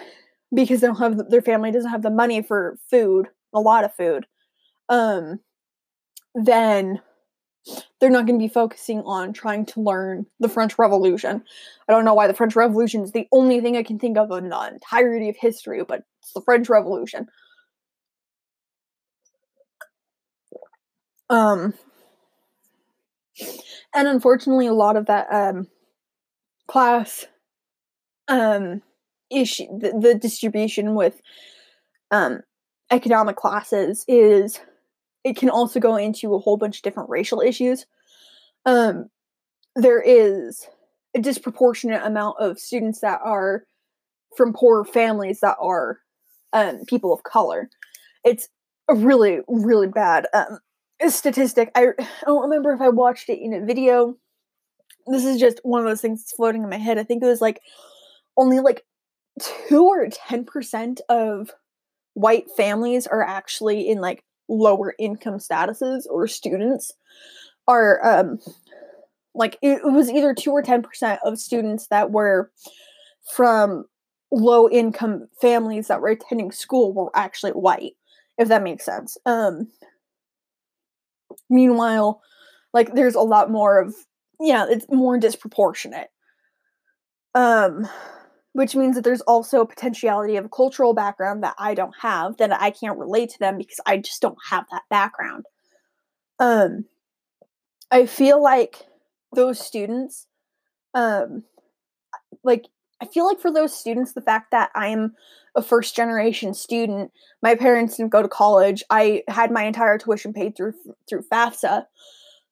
because 0.53 0.81
they 0.81 0.87
don't 0.87 0.97
have 0.97 1.29
their 1.29 1.41
family 1.41 1.71
doesn't 1.71 1.91
have 1.91 2.03
the 2.03 2.09
money 2.09 2.41
for 2.41 2.77
food, 2.89 3.27
a 3.53 3.59
lot 3.59 3.83
of 3.83 3.93
food, 3.93 4.25
um, 4.89 5.39
then 6.33 7.01
they're 8.05 8.11
not 8.11 8.27
going 8.27 8.37
to 8.37 8.43
be 8.43 8.53
focusing 8.53 9.01
on 9.01 9.33
trying 9.33 9.65
to 9.65 9.81
learn 9.81 10.27
the 10.39 10.47
French 10.47 10.77
Revolution. 10.77 11.43
I 11.89 11.91
don't 11.91 12.05
know 12.05 12.13
why 12.13 12.27
the 12.27 12.35
French 12.35 12.55
Revolution 12.55 13.01
is 13.01 13.13
the 13.13 13.27
only 13.31 13.61
thing 13.61 13.75
I 13.75 13.81
can 13.81 13.97
think 13.97 14.15
of 14.15 14.29
in 14.29 14.49
the 14.49 14.67
entirety 14.73 15.27
of 15.27 15.35
history, 15.35 15.83
but 15.83 16.03
it's 16.21 16.31
the 16.33 16.41
French 16.41 16.69
Revolution. 16.69 17.25
Um, 21.31 21.73
and 23.95 24.07
unfortunately, 24.07 24.67
a 24.67 24.73
lot 24.73 24.97
of 24.97 25.07
that 25.07 25.25
um, 25.31 25.67
class 26.67 27.25
um, 28.27 28.83
issue 29.31 29.65
the, 29.79 29.97
the 29.99 30.13
distribution 30.13 30.93
with 30.93 31.19
um, 32.11 32.41
economic 32.91 33.35
classes 33.35 34.05
is 34.07 34.59
it 35.23 35.35
can 35.35 35.49
also 35.49 35.79
go 35.79 35.95
into 35.95 36.35
a 36.35 36.39
whole 36.39 36.57
bunch 36.57 36.77
of 36.77 36.83
different 36.83 37.09
racial 37.09 37.41
issues. 37.41 37.87
Um, 38.65 39.09
there 39.75 40.01
is 40.01 40.67
a 41.15 41.21
disproportionate 41.21 42.03
amount 42.03 42.37
of 42.39 42.59
students 42.59 43.01
that 43.01 43.19
are 43.23 43.63
from 44.35 44.53
poor 44.53 44.83
families 44.83 45.39
that 45.41 45.57
are 45.61 45.99
um, 46.53 46.81
people 46.87 47.13
of 47.13 47.23
color. 47.23 47.69
It's 48.23 48.49
a 48.89 48.95
really, 48.95 49.39
really 49.47 49.87
bad 49.87 50.27
um, 50.33 50.59
statistic. 51.09 51.71
I, 51.75 51.87
I 51.99 52.25
don't 52.25 52.43
remember 52.43 52.73
if 52.73 52.81
I 52.81 52.89
watched 52.89 53.29
it 53.29 53.39
in 53.39 53.53
a 53.53 53.65
video. 53.65 54.15
This 55.07 55.25
is 55.25 55.39
just 55.39 55.59
one 55.63 55.81
of 55.81 55.87
those 55.87 56.01
things 56.01 56.21
that's 56.21 56.33
floating 56.33 56.63
in 56.63 56.69
my 56.69 56.77
head. 56.77 56.97
I 56.97 57.03
think 57.03 57.23
it 57.23 57.27
was 57.27 57.41
like 57.41 57.61
only 58.37 58.59
like 58.59 58.83
two 59.39 59.85
or 59.85 60.07
10% 60.07 60.99
of 61.09 61.51
white 62.13 62.45
families 62.55 63.05
are 63.05 63.21
actually 63.21 63.89
in 63.89 63.99
like 63.99 64.23
lower 64.47 64.95
income 64.97 65.37
statuses 65.37 66.03
or 66.09 66.27
students 66.27 66.91
are 67.67 68.05
um 68.05 68.39
like 69.33 69.57
it, 69.61 69.81
was 69.83 70.09
either 70.09 70.33
2 70.33 70.51
or 70.51 70.63
10% 70.63 71.17
of 71.25 71.37
students 71.37 71.87
that 71.87 72.11
were 72.11 72.51
from 73.33 73.85
low 74.31 74.69
income 74.69 75.27
families 75.41 75.87
that 75.87 76.01
were 76.01 76.09
attending 76.09 76.51
school 76.51 76.93
were 76.93 77.11
actually 77.15 77.51
white 77.51 77.93
if 78.37 78.47
that 78.47 78.63
makes 78.63 78.83
sense 78.83 79.17
um 79.25 79.67
meanwhile 81.49 82.21
like 82.73 82.93
there's 82.93 83.15
a 83.15 83.21
lot 83.21 83.51
more 83.51 83.79
of 83.79 83.95
yeah 84.39 84.65
it's 84.67 84.85
more 84.89 85.17
disproportionate 85.17 86.09
um 87.33 87.87
which 88.55 88.73
means 88.73 88.95
that 88.95 89.03
there's 89.03 89.21
also 89.21 89.59
a 89.59 89.67
potentiality 89.67 90.37
of 90.37 90.45
a 90.45 90.49
cultural 90.49 90.93
background 90.93 91.43
that 91.43 91.55
I 91.59 91.73
don't 91.73 91.93
have 91.99 92.37
that 92.37 92.53
I 92.53 92.71
can't 92.71 92.97
relate 92.97 93.31
to 93.31 93.39
them 93.39 93.57
because 93.57 93.81
I 93.85 93.97
just 93.97 94.21
don't 94.21 94.37
have 94.49 94.63
that 94.71 94.83
background. 94.89 95.43
Um 96.39 96.85
I 97.91 98.05
feel 98.05 98.41
like 98.41 98.85
those 99.33 99.59
students 99.59 100.27
um 100.93 101.43
like 102.43 102.65
I 103.01 103.05
feel 103.05 103.25
like 103.25 103.39
for 103.39 103.51
those 103.51 103.77
students 103.77 104.13
the 104.13 104.21
fact 104.21 104.51
that 104.51 104.71
I'm 104.75 105.13
a 105.57 105.61
first 105.61 105.95
generation 105.95 106.53
student, 106.53 107.11
my 107.41 107.55
parents 107.55 107.95
didn't 107.95 108.11
go 108.11 108.21
to 108.21 108.27
college. 108.27 108.83
I 108.89 109.23
had 109.27 109.51
my 109.51 109.63
entire 109.63 109.97
tuition 109.97 110.33
paid 110.33 110.55
through 110.55 110.73
through 111.09 111.23
FAFSA. 111.31 111.85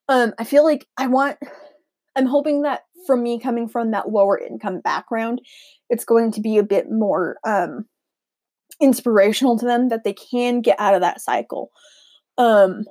Um 0.10 0.34
I 0.38 0.44
feel 0.44 0.64
like 0.64 0.88
I 0.98 1.08
want 1.08 1.38
I'm 2.16 2.28
hoping 2.28 2.62
that 2.64 2.82
from 3.06 3.24
me 3.24 3.40
coming 3.40 3.68
from 3.68 3.92
that 3.92 4.10
lower 4.10 4.38
income 4.38 4.80
background, 4.80 5.42
it's 5.90 6.06
going 6.06 6.32
to 6.34 6.42
be 6.42 6.58
a 6.58 6.64
bit 6.64 6.92
more 6.92 7.38
um, 7.46 7.86
inspirational 8.82 9.58
to 9.60 9.66
them 9.66 9.90
that 9.90 10.04
they 10.04 10.14
can 10.14 10.62
get 10.62 10.80
out 10.80 10.96
of 10.96 11.02
that 11.02 11.22
cycle. 11.22 11.72
Um, 12.38 12.86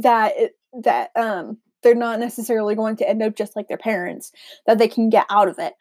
that 0.00 0.34
that 0.82 1.10
um, 1.16 1.58
they're 1.82 1.94
not 1.94 2.20
necessarily 2.20 2.74
going 2.74 2.96
to 2.96 3.08
end 3.08 3.22
up 3.22 3.36
just 3.36 3.56
like 3.56 3.68
their 3.68 3.78
parents. 3.78 4.32
That 4.66 4.78
they 4.78 4.88
can 4.88 5.10
get 5.10 5.26
out 5.30 5.48
of 5.48 5.58
it, 5.58 5.74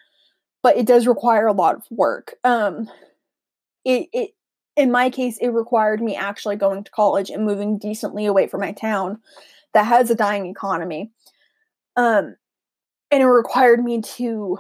but 0.62 0.78
it 0.78 0.86
does 0.86 1.08
require 1.08 1.48
a 1.48 1.54
lot 1.54 1.76
of 1.76 1.84
work. 1.90 2.36
Um, 2.44 2.90
it 3.86 4.08
it 4.14 4.32
in 4.76 4.92
my 4.92 5.10
case, 5.10 5.38
it 5.40 5.50
required 5.50 6.02
me 6.02 6.16
actually 6.16 6.56
going 6.56 6.84
to 6.84 6.92
college 6.92 7.30
and 7.30 7.46
moving 7.46 7.78
decently 7.78 8.26
away 8.26 8.48
from 8.48 8.62
my 8.62 8.72
town 8.72 9.20
that 9.74 9.86
has 9.86 10.10
a 10.10 10.16
dying 10.16 10.48
economy. 10.48 11.12
Um, 11.96 12.36
and 13.12 13.22
it 13.22 13.28
required 13.28 13.84
me 13.84 14.02
to 14.02 14.58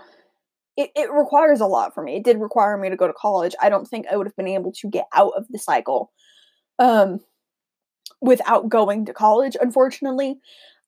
it, 0.76 0.92
it 0.96 1.12
requires 1.12 1.62
a 1.62 1.68
lot 1.68 1.94
for 1.94 2.04
me. 2.04 2.16
It 2.16 2.24
did 2.24 2.39
require 2.39 2.78
me 2.78 2.89
to 2.89 2.96
go 2.96 3.08
to 3.08 3.13
college. 3.13 3.56
I 3.62 3.70
don't 3.70 3.88
think 3.88 4.08
I 4.08 4.18
would 4.18 4.28
have 4.28 4.36
been 4.36 4.48
able 4.48 4.72
to 4.72 4.89
get 4.89 5.06
out 5.13 5.34
of 5.38 5.46
the 5.50 5.60
cycle 5.60 6.12
um, 6.80 7.20
without 8.24 8.70
going 8.70 9.06
to 9.06 9.14
college, 9.14 9.56
unfortunately. 9.60 10.40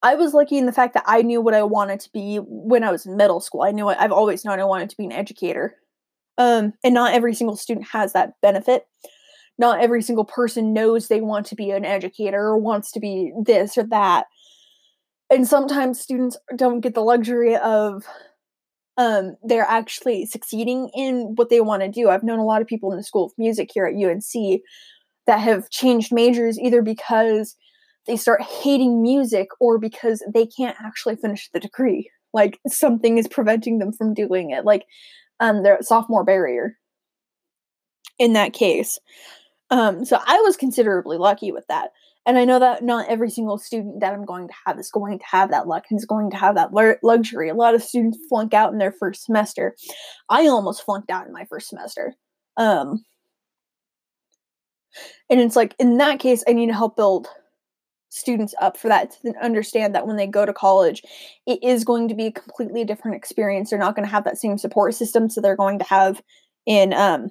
I 0.02 0.16
was 0.16 0.34
lucky 0.34 0.58
in 0.58 0.66
the 0.66 0.72
fact 0.72 0.94
that 0.94 1.04
I 1.06 1.22
knew 1.22 1.42
what 1.42 1.54
I 1.54 1.64
wanted 1.64 2.00
to 2.02 2.12
be 2.12 2.38
when 2.38 2.84
I 2.84 2.92
was 2.92 3.06
in 3.06 3.18
middle 3.18 3.40
school. 3.40 3.62
I 3.62 3.72
knew 3.72 3.88
I've 3.88 4.12
always 4.12 4.46
known 4.46 4.60
I 4.60 4.66
wanted 4.66 4.90
to 4.90 4.98
be 4.98 5.06
an 5.06 5.12
educator. 5.12 5.76
Um, 6.38 6.74
and 6.84 6.94
not 6.94 7.14
every 7.14 7.34
single 7.34 7.56
student 7.56 7.88
has 7.88 8.14
that 8.14 8.34
benefit. 8.42 8.88
not 9.58 9.80
every 9.80 10.02
single 10.02 10.26
person 10.26 10.74
knows 10.74 11.08
they 11.08 11.22
want 11.22 11.46
to 11.48 11.56
be 11.56 11.72
an 11.72 11.86
educator 11.86 12.42
or 12.42 12.58
wants 12.58 12.92
to 12.92 13.00
be 13.00 13.32
this 13.46 13.78
or 13.78 13.84
that 13.84 14.26
and 15.30 15.48
sometimes 15.48 16.00
students 16.00 16.38
don't 16.56 16.82
get 16.82 16.94
the 16.94 17.02
luxury 17.02 17.56
of 17.56 18.06
um, 18.98 19.36
they're 19.44 19.68
actually 19.68 20.26
succeeding 20.26 20.90
in 20.96 21.34
what 21.36 21.50
they 21.50 21.60
want 21.60 21.82
to 21.82 21.90
do. 21.90 22.10
I've 22.10 22.24
known 22.24 22.40
a 22.40 22.46
lot 22.46 22.62
of 22.62 22.68
people 22.68 22.92
in 22.92 22.98
the 22.98 23.04
School 23.04 23.26
of 23.26 23.34
Music 23.38 23.70
here 23.74 23.86
at 23.86 23.96
UNC 23.96 24.62
that 25.28 25.40
have 25.40 25.70
changed 25.70 26.14
majors 26.14 26.60
either 26.60 26.82
because 26.82 27.56
they 28.08 28.18
start 28.18 28.42
hating 28.42 29.02
music 29.02 29.48
or 29.60 29.78
because 29.80 30.24
they 30.34 30.46
can't 30.46 30.78
actually 30.84 31.16
finish 31.16 31.50
the 31.52 31.60
degree. 31.60 32.10
Like 32.34 32.60
something 32.68 33.18
is 33.18 33.28
preventing 33.28 33.80
them 33.80 33.92
from 33.92 34.14
doing 34.14 34.52
it. 34.52 34.66
Like 34.66 34.86
um, 35.40 35.64
their 35.64 35.80
sophomore 35.82 36.24
barrier 36.24 36.78
in 38.20 38.34
that 38.34 38.54
case. 38.54 39.00
Um, 39.72 40.06
so 40.06 40.20
I 40.26 40.40
was 40.42 40.58
considerably 40.58 41.18
lucky 41.18 41.52
with 41.52 41.66
that. 41.68 41.90
And 42.28 42.40
I 42.40 42.46
know 42.46 42.58
that 42.60 42.84
not 42.84 43.08
every 43.08 43.30
single 43.30 43.58
student 43.60 44.00
that 44.00 44.14
I'm 44.14 44.26
going 44.26 44.48
to 44.48 44.54
have 44.66 44.80
is 44.80 44.90
going 44.90 45.20
to 45.20 45.26
have 45.26 45.52
that 45.52 45.68
luck 45.68 45.84
and 45.90 46.00
is 46.00 46.06
going 46.06 46.32
to 46.32 46.38
have 46.38 46.56
that 46.56 46.70
l- 46.76 46.96
luxury. 47.04 47.50
A 47.50 47.54
lot 47.54 47.76
of 47.76 47.84
students 47.84 48.18
flunk 48.30 48.54
out 48.54 48.72
in 48.72 48.80
their 48.80 48.92
first 48.92 49.26
semester. 49.26 49.76
I 50.30 50.48
almost 50.48 50.84
flunked 50.84 51.12
out 51.12 51.28
in 51.28 51.34
my 51.34 51.46
first 51.46 51.70
semester. 51.70 52.16
Um, 52.58 53.04
and 55.30 55.40
it's 55.40 55.56
like, 55.56 55.76
in 55.80 55.98
that 55.98 56.20
case, 56.20 56.44
I 56.48 56.54
need 56.54 56.68
to 56.68 56.74
help 56.74 56.96
build 56.96 57.28
students 58.10 58.56
up 58.62 58.78
for 58.78 58.88
that 58.88 59.12
to 59.22 59.34
understand 59.42 59.94
that 59.94 60.08
when 60.08 60.16
they 60.16 60.28
go 60.28 60.46
to 60.46 60.54
college, 60.54 61.02
it 61.46 61.62
is 61.62 61.84
going 61.84 62.08
to 62.08 62.16
be 62.16 62.28
a 62.28 62.32
completely 62.32 62.86
different 62.86 63.18
experience. 63.18 63.70
They're 63.70 63.80
not 63.80 63.96
going 63.96 64.06
to 64.06 64.12
have 64.12 64.24
that 64.24 64.38
same 64.38 64.58
support 64.58 64.96
system, 64.96 65.30
so 65.30 65.42
they're 65.42 65.58
going 65.58 65.80
to 65.80 65.86
have 65.86 66.22
in 66.66 66.94
um, 66.94 67.30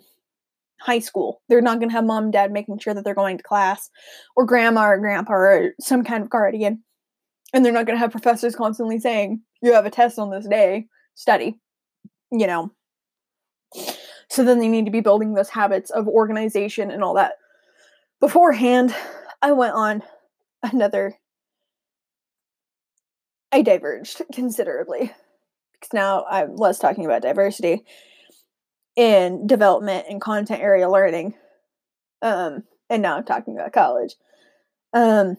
high 0.81 0.99
school. 0.99 1.41
They're 1.49 1.63
not 1.63 1.79
going 1.79 1.89
to 1.89 1.95
have 1.95 2.05
mom 2.05 2.25
and 2.25 2.33
dad 2.33 2.53
making 2.53 2.79
sure 2.79 2.93
that 2.93 3.05
they're 3.05 3.15
going 3.15 3.39
to 3.39 3.43
class, 3.43 3.89
or 4.37 4.45
grandma 4.45 4.91
or 4.91 4.99
grandpa 4.99 5.33
or 5.33 5.75
some 5.81 6.05
kind 6.05 6.23
of 6.23 6.31
guardian. 6.31 6.85
And 7.55 7.65
they're 7.65 7.73
not 7.73 7.87
going 7.87 7.97
to 7.97 8.01
have 8.01 8.11
professors 8.11 8.55
constantly 8.55 8.99
saying, 8.99 9.41
You 9.63 9.73
have 9.73 9.87
a 9.87 9.91
test 9.91 10.19
on 10.19 10.31
this 10.31 10.47
day, 10.47 10.87
study. 11.15 11.59
You 12.31 12.47
know. 12.47 12.73
So 14.29 14.45
then 14.45 14.59
they 14.59 14.69
need 14.69 14.85
to 14.85 14.91
be 14.91 15.01
building 15.01 15.35
those 15.35 15.49
habits 15.49 15.91
of 15.91 16.09
organization 16.09 16.91
and 16.91 17.03
all 17.03 17.15
that. 17.15 17.35
Beforehand, 18.25 18.97
I 19.43 19.53
went 19.53 19.75
on 19.75 20.03
another. 20.63 21.19
I 23.53 23.61
diverged 23.61 24.23
considerably 24.33 25.13
because 25.75 25.93
now 25.93 26.25
I'm 26.31 26.57
less 26.57 26.79
talking 26.79 27.05
about 27.05 27.21
diversity 27.21 27.85
in 28.97 29.47
development 29.47 30.07
and 30.09 30.23
content 30.23 30.63
area 30.63 30.89
learning. 30.89 31.35
Um, 32.23 32.63
and 32.89 33.03
now 33.03 33.19
I'm 33.19 33.25
talking 33.25 33.59
about 33.59 33.75
college. 33.75 34.15
Um, 34.95 35.37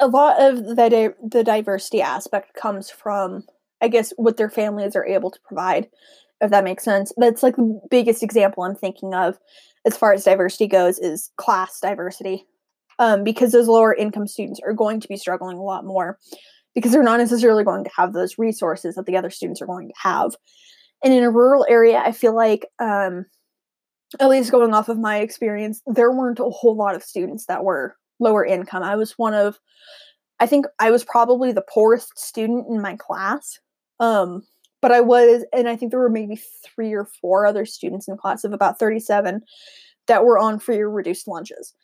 a 0.00 0.06
lot 0.06 0.40
of 0.40 0.76
the 0.76 1.16
the 1.20 1.42
diversity 1.42 2.00
aspect 2.00 2.54
comes 2.54 2.90
from, 2.90 3.42
I 3.82 3.88
guess, 3.88 4.12
what 4.16 4.36
their 4.36 4.50
families 4.50 4.94
are 4.94 5.04
able 5.04 5.32
to 5.32 5.40
provide. 5.48 5.88
If 6.40 6.50
that 6.50 6.64
makes 6.64 6.84
sense, 6.84 7.12
that's 7.16 7.42
like 7.42 7.56
the 7.56 7.80
biggest 7.90 8.22
example 8.22 8.62
I'm 8.62 8.74
thinking 8.74 9.14
of 9.14 9.38
as 9.86 9.96
far 9.96 10.12
as 10.12 10.24
diversity 10.24 10.66
goes 10.66 10.98
is 10.98 11.30
class 11.36 11.80
diversity, 11.80 12.46
um, 12.98 13.24
because 13.24 13.52
those 13.52 13.68
lower 13.68 13.94
income 13.94 14.26
students 14.26 14.60
are 14.64 14.72
going 14.72 15.00
to 15.00 15.08
be 15.08 15.16
struggling 15.16 15.56
a 15.56 15.62
lot 15.62 15.84
more 15.84 16.18
because 16.74 16.92
they're 16.92 17.02
not 17.02 17.20
necessarily 17.20 17.64
going 17.64 17.84
to 17.84 17.90
have 17.96 18.12
those 18.12 18.38
resources 18.38 18.96
that 18.96 19.06
the 19.06 19.16
other 19.16 19.30
students 19.30 19.62
are 19.62 19.66
going 19.66 19.88
to 19.88 19.94
have. 19.96 20.36
And 21.02 21.12
in 21.12 21.24
a 21.24 21.30
rural 21.30 21.64
area, 21.68 22.02
I 22.04 22.12
feel 22.12 22.34
like, 22.34 22.66
um, 22.78 23.26
at 24.20 24.28
least 24.28 24.50
going 24.50 24.74
off 24.74 24.88
of 24.88 24.98
my 24.98 25.18
experience, 25.18 25.82
there 25.86 26.12
weren't 26.12 26.38
a 26.38 26.50
whole 26.50 26.76
lot 26.76 26.94
of 26.94 27.02
students 27.02 27.46
that 27.46 27.64
were 27.64 27.96
lower 28.20 28.44
income. 28.44 28.82
I 28.82 28.96
was 28.96 29.12
one 29.12 29.34
of, 29.34 29.58
I 30.38 30.46
think 30.46 30.66
I 30.78 30.90
was 30.90 31.04
probably 31.04 31.52
the 31.52 31.64
poorest 31.72 32.18
student 32.18 32.66
in 32.68 32.80
my 32.80 32.96
class. 32.96 33.58
Um, 34.00 34.42
but 34.82 34.92
I 34.92 35.00
was, 35.00 35.44
and 35.52 35.68
I 35.68 35.76
think 35.76 35.90
there 35.90 36.00
were 36.00 36.10
maybe 36.10 36.40
three 36.64 36.92
or 36.92 37.04
four 37.04 37.46
other 37.46 37.64
students 37.64 38.08
in 38.08 38.12
the 38.12 38.18
class 38.18 38.44
of 38.44 38.52
about 38.52 38.78
37 38.78 39.42
that 40.06 40.24
were 40.24 40.38
on 40.38 40.58
free 40.58 40.78
or 40.78 40.90
reduced 40.90 41.26
lunches. 41.26 41.74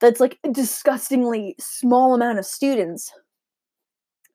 That's 0.00 0.20
like 0.20 0.38
a 0.44 0.50
disgustingly 0.50 1.56
small 1.58 2.14
amount 2.14 2.38
of 2.38 2.46
students 2.46 3.12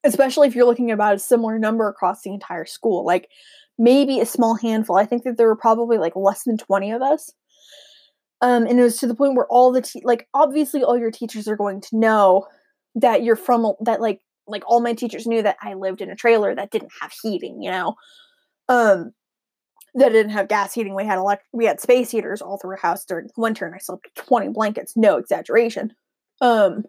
especially 0.04 0.48
if 0.48 0.56
you're 0.56 0.66
looking 0.66 0.92
about 0.92 1.16
a 1.16 1.20
similar 1.20 1.60
number 1.60 1.88
across 1.88 2.22
the 2.22 2.32
entire 2.32 2.66
school 2.66 3.06
like 3.06 3.30
maybe 3.78 4.20
a 4.20 4.26
small 4.26 4.56
handful 4.56 4.98
i 4.98 5.06
think 5.06 5.24
that 5.24 5.38
there 5.38 5.48
were 5.48 5.56
probably 5.56 5.98
like 5.98 6.16
less 6.16 6.44
than 6.44 6.58
20 6.58 6.92
of 6.92 7.02
us 7.02 7.32
um, 8.44 8.66
and 8.66 8.80
it 8.80 8.84
was 8.84 8.98
to 8.98 9.06
the 9.06 9.14
point 9.14 9.36
where 9.36 9.48
all 9.48 9.72
the 9.72 9.82
te- 9.82 10.02
like 10.04 10.28
obviously 10.34 10.84
all 10.84 10.98
your 10.98 11.12
teachers 11.12 11.48
are 11.48 11.56
going 11.56 11.80
to 11.82 11.98
know 11.98 12.48
that 12.96 13.24
you're 13.24 13.36
from 13.36 13.74
that 13.82 14.02
like 14.02 14.20
like 14.48 14.64
all 14.68 14.82
my 14.82 14.94
teachers 14.94 15.28
knew 15.28 15.42
that 15.42 15.58
i 15.62 15.74
lived 15.74 16.02
in 16.02 16.10
a 16.10 16.16
trailer 16.16 16.54
that 16.54 16.72
didn't 16.72 16.92
have 17.02 17.14
heating 17.22 17.62
you 17.62 17.72
know? 17.72 17.96
Um 18.70 19.14
that 19.96 20.10
didn't 20.10 20.32
have 20.32 20.48
gas 20.48 20.74
heating. 20.74 20.96
We 20.96 21.06
had 21.06 21.18
elect- 21.18 21.48
we 21.52 21.66
had 21.66 21.82
space 21.82 22.12
heaters 22.12 22.42
all 22.42 22.58
through 22.58 22.72
our 22.72 22.78
house 22.78 23.04
during 23.06 23.30
winter 23.36 23.66
and 23.66 23.76
i 23.76 23.78
slept 23.78 24.08
20 24.16 24.50
blankets 24.50 24.94
no 24.96 25.18
exaggeration. 25.18 25.94
Um 26.40 26.86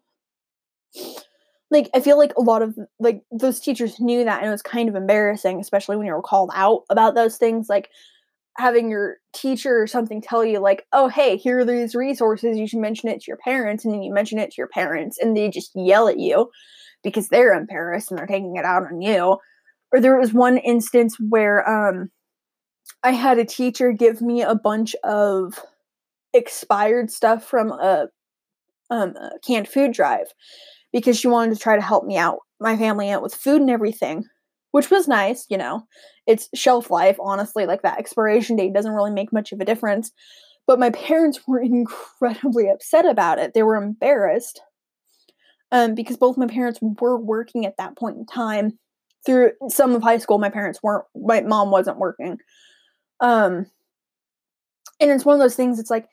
like 1.70 1.88
I 1.94 2.00
feel 2.00 2.18
like 2.18 2.32
a 2.36 2.42
lot 2.42 2.62
of 2.62 2.76
like 3.00 3.22
those 3.32 3.58
teachers 3.58 3.98
knew 3.98 4.24
that 4.24 4.40
and 4.40 4.48
it 4.48 4.50
was 4.50 4.62
kind 4.62 4.88
of 4.88 4.94
embarrassing, 4.94 5.58
especially 5.58 5.96
when 5.96 6.06
you 6.06 6.12
were 6.12 6.22
called 6.22 6.50
out 6.54 6.82
about 6.90 7.14
those 7.14 7.38
things. 7.38 7.68
Like 7.68 7.88
having 8.58 8.90
your 8.90 9.16
teacher 9.32 9.80
or 9.80 9.86
something 9.86 10.20
tell 10.20 10.44
you 10.44 10.58
like, 10.58 10.86
oh 10.92 11.08
hey, 11.08 11.36
here 11.36 11.60
are 11.60 11.64
these 11.64 11.94
resources, 11.94 12.58
you 12.58 12.68
should 12.68 12.78
mention 12.78 13.08
it 13.08 13.20
to 13.22 13.26
your 13.26 13.38
parents, 13.38 13.84
and 13.84 13.92
then 13.92 14.02
you 14.02 14.12
mention 14.12 14.38
it 14.38 14.50
to 14.50 14.56
your 14.58 14.68
parents 14.68 15.18
and 15.18 15.36
they 15.36 15.48
just 15.48 15.72
yell 15.74 16.08
at 16.08 16.18
you 16.18 16.50
because 17.02 17.28
they're 17.28 17.54
embarrassed 17.54 18.10
and 18.10 18.18
they're 18.18 18.26
taking 18.26 18.56
it 18.56 18.64
out 18.64 18.86
on 18.86 19.00
you. 19.00 19.38
Or 19.92 20.00
there 20.00 20.18
was 20.18 20.32
one 20.32 20.58
instance 20.58 21.16
where 21.18 21.68
um 21.68 22.10
I 23.02 23.12
had 23.12 23.38
a 23.38 23.44
teacher 23.44 23.92
give 23.92 24.22
me 24.22 24.42
a 24.42 24.54
bunch 24.54 24.94
of 25.04 25.54
expired 26.34 27.10
stuff 27.10 27.44
from 27.44 27.72
a 27.72 28.08
um 28.90 29.16
a 29.16 29.32
canned 29.46 29.68
food 29.68 29.92
drive 29.92 30.28
because 30.92 31.18
she 31.18 31.28
wanted 31.28 31.54
to 31.54 31.60
try 31.60 31.76
to 31.76 31.82
help 31.82 32.04
me 32.04 32.16
out, 32.16 32.38
my 32.60 32.76
family 32.76 33.10
out 33.10 33.22
with 33.22 33.34
food 33.34 33.60
and 33.60 33.70
everything, 33.70 34.24
which 34.72 34.90
was 34.90 35.08
nice, 35.08 35.46
you 35.48 35.56
know. 35.56 35.86
It's 36.26 36.48
shelf 36.54 36.90
life, 36.90 37.16
honestly, 37.20 37.66
like 37.66 37.82
that 37.82 37.98
expiration 37.98 38.56
date 38.56 38.74
doesn't 38.74 38.92
really 38.92 39.10
make 39.10 39.32
much 39.32 39.52
of 39.52 39.60
a 39.60 39.64
difference. 39.64 40.12
But 40.66 40.78
my 40.78 40.90
parents 40.90 41.40
were 41.46 41.60
incredibly 41.62 42.68
upset 42.68 43.06
about 43.06 43.38
it. 43.38 43.54
They 43.54 43.62
were 43.62 43.76
embarrassed 43.76 44.60
um, 45.72 45.94
because 45.94 46.16
both 46.16 46.36
my 46.36 46.46
parents 46.46 46.78
were 46.80 47.18
working 47.18 47.66
at 47.66 47.76
that 47.78 47.96
point 47.96 48.16
in 48.16 48.26
time. 48.26 48.78
Through 49.24 49.52
some 49.68 49.94
of 49.94 50.02
high 50.02 50.18
school, 50.18 50.38
my 50.38 50.50
parents 50.50 50.80
weren't, 50.82 51.04
my 51.14 51.42
mom 51.42 51.70
wasn't 51.70 51.98
working. 51.98 52.38
Um, 53.20 53.66
and 55.00 55.10
it's 55.10 55.24
one 55.24 55.34
of 55.34 55.40
those 55.40 55.54
things, 55.54 55.78
it's 55.78 55.90
like 55.90 56.08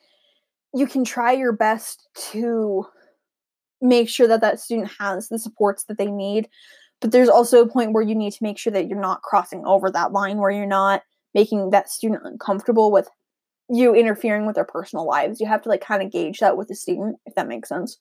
you 0.73 0.87
can 0.87 1.03
try 1.03 1.31
your 1.31 1.51
best 1.51 2.07
to 2.31 2.85
make 3.81 4.09
sure 4.09 4.27
that 4.27 4.41
that 4.41 4.59
student 4.59 4.91
has 4.99 5.29
the 5.29 5.39
supports 5.39 5.85
that 5.85 5.97
they 5.97 6.11
need 6.11 6.49
but 7.01 7.11
there's 7.13 7.29
also 7.29 7.61
a 7.61 7.69
point 7.69 7.93
where 7.93 8.03
you 8.03 8.13
need 8.13 8.33
to 8.33 8.43
make 8.43 8.57
sure 8.57 8.73
that 8.73 8.89
you're 8.89 8.99
not 8.99 9.21
crossing 9.21 9.65
over 9.65 9.89
that 9.89 10.11
line 10.11 10.37
where 10.37 10.51
you're 10.51 10.65
not 10.65 11.01
making 11.33 11.69
that 11.69 11.89
student 11.89 12.21
uncomfortable 12.25 12.91
with 12.91 13.07
you 13.69 13.95
interfering 13.95 14.45
with 14.45 14.55
their 14.55 14.65
personal 14.65 15.07
lives 15.07 15.39
you 15.39 15.47
have 15.47 15.61
to 15.61 15.69
like 15.69 15.81
kind 15.81 16.03
of 16.03 16.11
gauge 16.11 16.39
that 16.39 16.57
with 16.57 16.67
the 16.67 16.75
student 16.75 17.15
if 17.25 17.35
that 17.35 17.47
makes 17.47 17.69
sense 17.69 17.99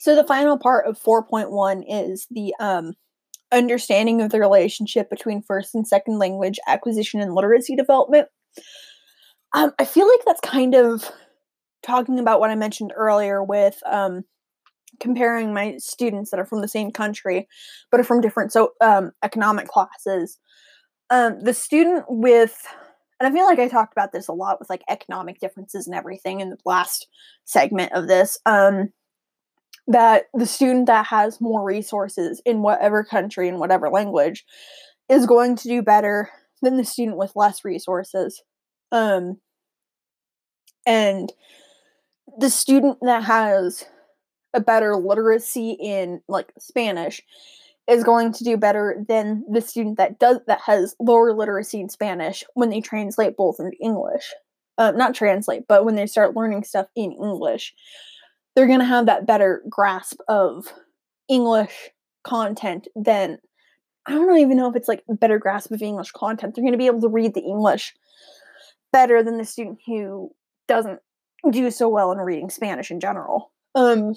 so 0.00 0.16
the 0.16 0.26
final 0.26 0.58
part 0.58 0.86
of 0.86 0.98
4.1 0.98 1.84
is 1.88 2.26
the 2.30 2.54
um, 2.58 2.94
understanding 3.52 4.20
of 4.20 4.30
the 4.30 4.40
relationship 4.40 5.10
between 5.10 5.42
first 5.42 5.74
and 5.74 5.86
second 5.86 6.18
language 6.18 6.58
acquisition 6.66 7.20
and 7.20 7.34
literacy 7.34 7.76
development 7.76 8.28
um, 9.54 9.72
i 9.78 9.84
feel 9.84 10.08
like 10.08 10.20
that's 10.26 10.40
kind 10.40 10.74
of 10.74 11.10
talking 11.82 12.18
about 12.18 12.40
what 12.40 12.50
I 12.50 12.54
mentioned 12.54 12.92
earlier 12.94 13.42
with 13.42 13.80
um, 13.86 14.24
comparing 14.98 15.54
my 15.54 15.76
students 15.78 16.30
that 16.30 16.40
are 16.40 16.46
from 16.46 16.60
the 16.60 16.68
same 16.68 16.90
country 16.90 17.48
but 17.90 18.00
are 18.00 18.04
from 18.04 18.20
different 18.20 18.52
so 18.52 18.72
um, 18.80 19.12
economic 19.22 19.68
classes. 19.68 20.38
Um, 21.10 21.40
the 21.40 21.54
student 21.54 22.04
with 22.08 22.56
and 23.18 23.28
I 23.28 23.36
feel 23.36 23.44
like 23.44 23.58
I 23.58 23.68
talked 23.68 23.92
about 23.92 24.12
this 24.12 24.28
a 24.28 24.32
lot 24.32 24.58
with 24.58 24.70
like 24.70 24.82
economic 24.88 25.40
differences 25.40 25.86
and 25.86 25.94
everything 25.94 26.40
in 26.40 26.50
the 26.50 26.56
last 26.64 27.06
segment 27.44 27.92
of 27.92 28.08
this. 28.08 28.38
Um, 28.46 28.90
that 29.90 30.26
the 30.32 30.46
student 30.46 30.86
that 30.86 31.06
has 31.06 31.40
more 31.40 31.64
resources 31.64 32.40
in 32.46 32.62
whatever 32.62 33.02
country 33.02 33.48
and 33.48 33.58
whatever 33.58 33.90
language 33.90 34.44
is 35.08 35.26
going 35.26 35.56
to 35.56 35.68
do 35.68 35.82
better 35.82 36.30
than 36.62 36.76
the 36.76 36.84
student 36.84 37.16
with 37.16 37.34
less 37.34 37.64
resources. 37.64 38.40
Um, 38.92 39.38
and 40.86 41.32
the 42.38 42.50
student 42.50 42.98
that 43.02 43.24
has 43.24 43.84
a 44.54 44.60
better 44.60 44.94
literacy 44.96 45.72
in 45.72 46.20
like 46.28 46.52
Spanish 46.58 47.20
is 47.88 48.04
going 48.04 48.32
to 48.32 48.44
do 48.44 48.56
better 48.56 49.04
than 49.08 49.44
the 49.50 49.60
student 49.60 49.98
that 49.98 50.20
does 50.20 50.38
that 50.46 50.60
has 50.66 50.94
lower 51.00 51.34
literacy 51.34 51.80
in 51.80 51.88
Spanish 51.88 52.44
when 52.54 52.70
they 52.70 52.80
translate 52.80 53.36
both 53.36 53.58
into 53.58 53.76
English. 53.80 54.32
Uh, 54.78 54.92
not 54.92 55.14
translate, 55.16 55.64
but 55.68 55.84
when 55.84 55.96
they 55.96 56.06
start 56.06 56.36
learning 56.36 56.62
stuff 56.62 56.86
in 56.94 57.12
English, 57.12 57.74
they're 58.60 58.66
going 58.66 58.80
to 58.80 58.84
have 58.84 59.06
that 59.06 59.26
better 59.26 59.62
grasp 59.70 60.20
of 60.28 60.70
English 61.30 61.88
content 62.24 62.88
than 62.94 63.38
I 64.04 64.12
don't 64.12 64.36
even 64.36 64.58
know 64.58 64.68
if 64.68 64.76
it's 64.76 64.86
like 64.86 65.02
better 65.08 65.38
grasp 65.38 65.70
of 65.70 65.80
English 65.80 66.10
content. 66.10 66.54
They're 66.54 66.62
going 66.62 66.72
to 66.72 66.78
be 66.78 66.84
able 66.84 67.00
to 67.00 67.08
read 67.08 67.32
the 67.32 67.40
English 67.40 67.94
better 68.92 69.22
than 69.22 69.38
the 69.38 69.46
student 69.46 69.78
who 69.86 70.30
doesn't 70.68 71.00
do 71.50 71.70
so 71.70 71.88
well 71.88 72.12
in 72.12 72.18
reading 72.18 72.50
Spanish 72.50 72.90
in 72.90 73.00
general. 73.00 73.50
Um, 73.74 74.14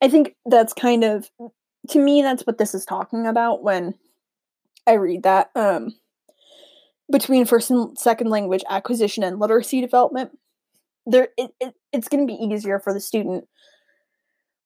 I 0.00 0.06
think 0.08 0.36
that's 0.44 0.72
kind 0.72 1.02
of 1.02 1.28
to 1.88 1.98
me 1.98 2.22
that's 2.22 2.46
what 2.46 2.58
this 2.58 2.76
is 2.76 2.84
talking 2.84 3.26
about 3.26 3.64
when 3.64 3.94
I 4.86 4.92
read 4.92 5.24
that 5.24 5.50
um 5.56 5.96
between 7.10 7.44
first 7.44 7.72
and 7.72 7.98
second 7.98 8.30
language 8.30 8.62
acquisition 8.70 9.24
and 9.24 9.40
literacy 9.40 9.80
development 9.80 10.30
there 11.06 11.28
it, 11.36 11.52
it 11.60 11.74
it's 11.96 12.08
going 12.08 12.26
to 12.26 12.32
be 12.32 12.42
easier 12.42 12.78
for 12.78 12.92
the 12.92 13.00
student 13.00 13.44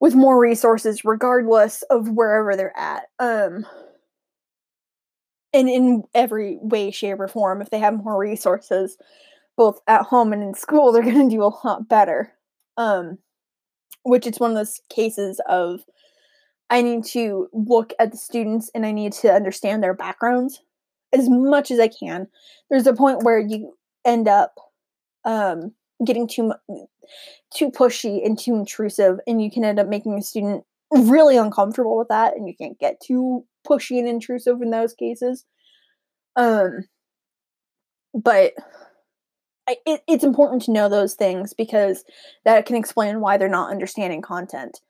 with 0.00 0.14
more 0.14 0.38
resources 0.38 1.04
regardless 1.04 1.82
of 1.90 2.08
wherever 2.08 2.56
they're 2.56 2.76
at 2.76 3.04
um 3.18 3.66
and 5.52 5.68
in 5.68 6.02
every 6.14 6.58
way 6.60 6.90
shape 6.90 7.20
or 7.20 7.28
form 7.28 7.60
if 7.60 7.70
they 7.70 7.78
have 7.78 8.04
more 8.04 8.18
resources 8.18 8.96
both 9.56 9.80
at 9.86 10.02
home 10.02 10.32
and 10.32 10.42
in 10.42 10.54
school 10.54 10.92
they're 10.92 11.02
going 11.02 11.28
to 11.28 11.34
do 11.34 11.42
a 11.42 11.52
lot 11.64 11.88
better 11.88 12.32
um 12.76 13.18
which 14.02 14.26
it's 14.26 14.40
one 14.40 14.50
of 14.50 14.56
those 14.56 14.80
cases 14.88 15.40
of 15.48 15.80
I 16.70 16.82
need 16.82 17.04
to 17.06 17.48
look 17.52 17.92
at 17.98 18.12
the 18.12 18.16
students 18.16 18.70
and 18.74 18.86
I 18.86 18.92
need 18.92 19.12
to 19.14 19.32
understand 19.32 19.82
their 19.82 19.92
backgrounds 19.92 20.62
as 21.12 21.28
much 21.28 21.72
as 21.72 21.80
I 21.80 21.88
can. 21.88 22.28
There's 22.70 22.86
a 22.86 22.94
point 22.94 23.24
where 23.24 23.40
you 23.40 23.76
end 24.04 24.28
up 24.28 24.54
um, 25.24 25.72
getting 26.06 26.28
too 26.28 26.52
too 27.54 27.70
pushy 27.70 28.24
and 28.24 28.38
too 28.38 28.54
intrusive, 28.54 29.18
and 29.26 29.42
you 29.42 29.50
can 29.50 29.64
end 29.64 29.78
up 29.78 29.88
making 29.88 30.18
a 30.18 30.22
student 30.22 30.64
really 30.92 31.36
uncomfortable 31.36 31.96
with 31.96 32.08
that, 32.08 32.36
and 32.36 32.48
you 32.48 32.54
can't 32.56 32.78
get 32.78 33.00
too 33.00 33.44
pushy 33.68 33.98
and 33.98 34.08
intrusive 34.08 34.60
in 34.62 34.70
those 34.70 34.94
cases. 34.94 35.44
Um, 36.36 36.84
but 38.14 38.52
I, 39.68 39.76
it, 39.86 40.02
it's 40.08 40.24
important 40.24 40.62
to 40.62 40.72
know 40.72 40.88
those 40.88 41.14
things 41.14 41.54
because 41.54 42.04
that 42.44 42.66
can 42.66 42.76
explain 42.76 43.20
why 43.20 43.36
they're 43.36 43.48
not 43.48 43.70
understanding 43.70 44.22
content 44.22 44.80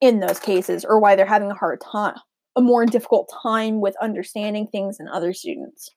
in 0.00 0.20
those 0.20 0.40
cases 0.40 0.84
or 0.84 0.98
why 0.98 1.14
they're 1.14 1.26
having 1.26 1.50
a 1.50 1.54
hard 1.54 1.80
time 1.80 2.16
a 2.56 2.60
more 2.60 2.86
difficult 2.86 3.32
time 3.42 3.80
with 3.80 3.94
understanding 4.00 4.66
things 4.66 4.98
than 4.98 5.08
other 5.08 5.32
students. 5.32 5.90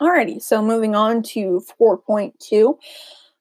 Alrighty, 0.00 0.40
so 0.40 0.62
moving 0.62 0.94
on 0.94 1.22
to 1.24 1.62
4.2. 1.80 2.78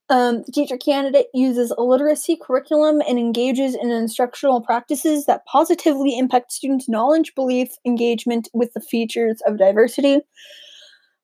Um, 0.10 0.44
the 0.46 0.52
teacher 0.52 0.78
candidate 0.78 1.28
uses 1.34 1.72
a 1.78 1.84
literacy 1.84 2.38
curriculum 2.42 3.02
and 3.08 3.20
engages 3.20 3.76
in 3.76 3.92
instructional 3.92 4.62
practices 4.62 5.26
that 5.26 5.46
positively 5.46 6.18
impact 6.18 6.52
students' 6.52 6.88
knowledge, 6.88 7.36
belief, 7.36 7.70
engagement 7.86 8.48
with 8.54 8.74
the 8.74 8.80
features 8.80 9.42
of 9.46 9.58
diversity. 9.58 10.22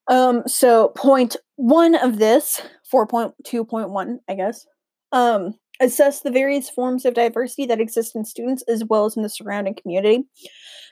Um, 0.10 0.43
so, 0.46 0.89
point 0.89 1.38
one 1.56 1.96
of 1.96 2.19
this, 2.19 2.62
4.2.1, 2.93 4.17
I 4.28 4.36
guess, 4.36 4.67
um, 5.13 5.54
assess 5.80 6.22
the 6.22 6.32
various 6.32 6.69
forms 6.69 7.06
of 7.06 7.13
diversity 7.13 7.65
that 7.67 7.80
exist 7.80 8.15
in 8.15 8.26
students 8.26 8.63
as 8.67 8.84
well 8.86 9.06
as 9.06 9.15
in 9.15 9.24
the 9.24 9.30
surrounding 9.30 9.76
community. 9.76 10.26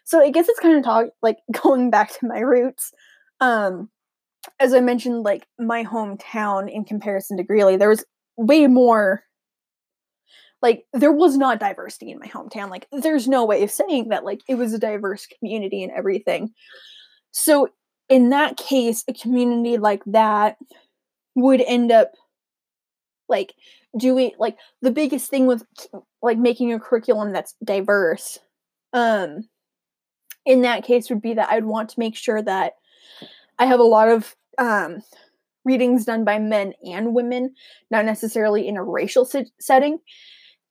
So 0.04 0.22
I 0.22 0.30
guess 0.30 0.50
it's 0.50 0.60
kind 0.60 0.78
of 0.78 0.84
talk 0.84 1.08
like 1.22 1.38
going 1.64 1.90
back 1.90 2.12
to 2.20 2.28
my 2.28 2.40
roots. 2.40 2.92
Um, 3.40 3.90
as 4.60 4.74
I 4.74 4.80
mentioned, 4.80 5.24
like 5.24 5.48
my 5.60 5.84
hometown 5.84 6.72
in 6.72 6.84
comparison 6.84 7.38
to 7.38 7.44
Greeley, 7.44 7.78
there 7.78 7.90
was 7.90 8.06
way 8.38 8.68
more. 8.68 9.24
Like 10.62 10.86
there 10.94 11.12
was 11.12 11.38
not 11.38 11.60
diversity 11.60 12.12
in 12.12 12.20
my 12.20 12.28
hometown. 12.28 12.70
Like 12.70 12.88
there's 12.92 13.28
no 13.28 13.46
way 13.46 13.64
of 13.64 13.72
saying 13.72 14.10
that. 14.10 14.24
Like 14.24 14.42
it 14.48 14.56
was 14.56 14.74
a 14.74 14.80
diverse 14.80 15.26
community 15.26 15.84
and 15.84 15.92
everything. 15.92 16.52
So 17.32 17.70
in 18.10 18.30
that 18.30 18.58
case, 18.58 19.04
a 19.08 19.14
community 19.14 19.78
like 19.78 20.04
that 20.06 20.58
would 21.36 21.62
end 21.62 21.92
up 21.92 22.12
like 23.30 23.54
doing 23.98 24.32
like 24.38 24.58
the 24.82 24.92
biggest 24.92 25.30
thing 25.30 25.48
with 25.48 25.64
like 26.22 26.38
making 26.38 26.72
a 26.74 26.80
curriculum 26.80 27.32
that's 27.32 27.56
diverse 27.64 28.40
um 28.94 29.48
in 30.46 30.62
that 30.62 30.84
case 30.84 31.10
would 31.10 31.22
be 31.22 31.34
that 31.34 31.50
I'd 31.50 31.66
want 31.66 31.90
to 31.90 32.00
make 32.00 32.16
sure 32.16 32.42
that 32.42 32.74
I 33.62 33.68
have 33.68 33.80
a 33.80 33.84
lot 33.84 34.10
of 34.10 34.36
um 34.58 35.04
readings 35.64 36.06
done 36.06 36.26
by 36.26 36.40
men 36.40 36.74
and 36.84 37.14
women, 37.14 37.54
not 37.92 38.06
necessarily 38.06 38.68
in 38.68 38.76
a 38.76 38.84
racial 38.84 39.30
setting. 39.60 40.00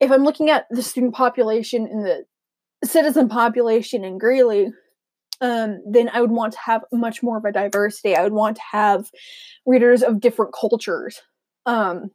If 0.01 0.11
I'm 0.11 0.25
looking 0.25 0.51
at 0.51 0.67
the 0.71 0.83
student 0.83 1.15
population 1.15 1.87
and 1.87 2.05
the 2.05 2.25
citizen 2.85 3.29
population 3.29 4.03
in 4.03 4.19
Greeley, 4.19 4.73
um, 5.41 5.81
then 5.89 6.11
I 6.13 6.21
would 6.21 6.33
want 6.33 6.55
to 6.55 6.59
have 6.59 6.83
much 6.93 7.23
more 7.23 7.39
of 7.39 7.45
a 7.45 7.53
diversity. 7.53 8.17
I 8.17 8.25
would 8.25 8.33
want 8.33 8.57
to 8.57 8.63
have 8.73 9.09
readers 9.65 10.03
of 10.03 10.21
different 10.21 10.53
cultures. 10.53 11.21
Um, 11.67 12.11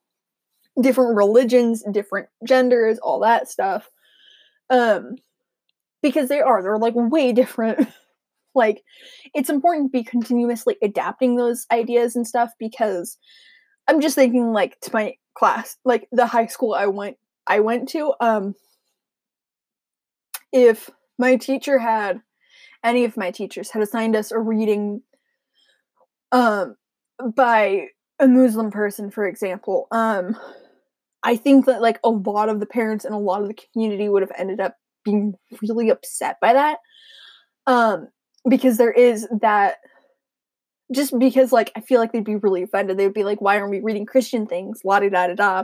different 0.82 1.16
religions, 1.16 1.86
different 1.90 2.28
genders, 2.46 3.00
all 3.00 3.22
that 3.22 3.48
stuff. 3.48 3.90
Um 4.70 5.16
because 6.02 6.28
they 6.28 6.42
are 6.42 6.62
they're 6.62 6.78
like 6.78 6.96
way 6.96 7.32
different. 7.32 7.88
like 8.56 8.84
it's 9.34 9.50
important 9.50 9.92
to 9.92 9.98
be 9.98 10.04
continuously 10.04 10.78
adapting 10.82 11.36
those 11.36 11.66
ideas 11.72 12.16
and 12.16 12.28
stuff 12.28 12.52
because 12.60 13.18
I'm 13.88 14.02
just 14.02 14.16
thinking 14.16 14.52
like 14.52 14.80
to 14.82 14.92
my 14.94 15.16
class, 15.38 15.78
like 15.86 16.08
the 16.12 16.26
high 16.26 16.48
school 16.48 16.74
I 16.74 16.88
went 16.88 17.18
I 17.48 17.60
went 17.60 17.90
to 17.90 18.14
um 18.22 18.56
if 20.52 20.90
my 21.18 21.36
teacher 21.36 21.80
had 21.80 22.22
any 22.84 23.04
of 23.04 23.18
my 23.18 23.32
teachers 23.32 23.70
had 23.72 23.82
assigned 23.82 24.16
us 24.16 24.32
a 24.32 24.40
reading 24.40 25.02
um 26.32 26.76
by 27.36 27.88
a 28.20 28.28
Muslim 28.28 28.72
person, 28.72 29.12
for 29.12 29.26
example, 29.26 29.88
um, 29.92 30.38
I 31.24 31.36
think 31.36 31.66
that 31.66 31.82
like 31.82 32.00
a 32.04 32.10
lot 32.10 32.50
of 32.50 32.60
the 32.60 32.66
parents 32.66 33.06
and 33.06 33.14
a 33.14 33.20
lot 33.20 33.42
of 33.42 33.48
the 33.48 33.58
community 33.74 34.10
would 34.10 34.22
have 34.22 34.32
ended 34.38 34.60
up 34.60 34.76
being 35.04 35.36
really 35.62 35.90
upset 35.90 36.38
by 36.42 36.54
that. 36.54 36.78
Um, 37.68 38.08
because 38.48 38.78
there 38.78 38.92
is 38.92 39.28
that 39.42 39.78
just 40.94 41.18
because 41.18 41.52
like 41.52 41.72
I 41.76 41.82
feel 41.82 42.00
like 42.00 42.12
they'd 42.12 42.24
be 42.24 42.36
really 42.36 42.64
offended. 42.64 42.98
They'd 42.98 43.14
be 43.14 43.24
like, 43.24 43.42
why 43.42 43.58
aren't 43.58 43.72
we 43.72 43.82
reading 43.82 44.06
Christian 44.06 44.46
things? 44.46 44.82
La 44.84 45.00
da 45.00 45.10
da 45.10 45.28
da 45.28 45.34
da. 45.36 45.64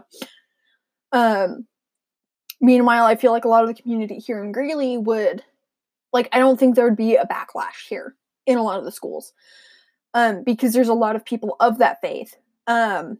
Um 1.11 1.67
meanwhile, 2.59 3.05
I 3.05 3.15
feel 3.15 3.31
like 3.31 3.45
a 3.45 3.49
lot 3.49 3.63
of 3.63 3.67
the 3.67 3.81
community 3.81 4.17
here 4.17 4.43
in 4.43 4.51
Greeley 4.51 4.97
would 4.97 5.43
like 6.13 6.29
I 6.31 6.39
don't 6.39 6.59
think 6.59 6.75
there 6.75 6.85
would 6.85 6.97
be 6.97 7.15
a 7.15 7.25
backlash 7.25 7.87
here 7.87 8.15
in 8.45 8.57
a 8.57 8.63
lot 8.63 8.79
of 8.79 8.85
the 8.85 8.91
schools. 8.91 9.33
Um, 10.13 10.43
because 10.43 10.73
there's 10.73 10.89
a 10.89 10.93
lot 10.93 11.15
of 11.15 11.23
people 11.23 11.55
of 11.61 11.77
that 11.77 12.01
faith. 12.01 12.35
Um, 12.67 13.17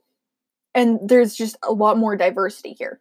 and 0.76 1.00
there's 1.02 1.36
just 1.36 1.56
a 1.64 1.72
lot 1.72 1.98
more 1.98 2.18
diversity 2.18 2.74
here. 2.74 3.00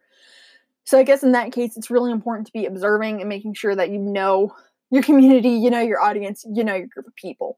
So 0.85 0.97
I 0.97 1.03
guess 1.03 1.23
in 1.23 1.33
that 1.33 1.51
case, 1.51 1.75
it's 1.77 1.91
really 1.91 2.11
important 2.11 2.47
to 2.47 2.53
be 2.53 2.65
observing 2.65 3.19
and 3.19 3.29
making 3.29 3.53
sure 3.53 3.75
that 3.75 3.89
you 3.89 3.99
know 3.99 4.55
your 4.91 5.03
community, 5.03 5.49
you 5.49 5.69
know 5.69 5.81
your 5.81 6.01
audience, 6.01 6.45
you 6.47 6.63
know 6.63 6.75
your 6.75 6.87
group 6.87 7.07
of 7.07 7.15
people. 7.15 7.57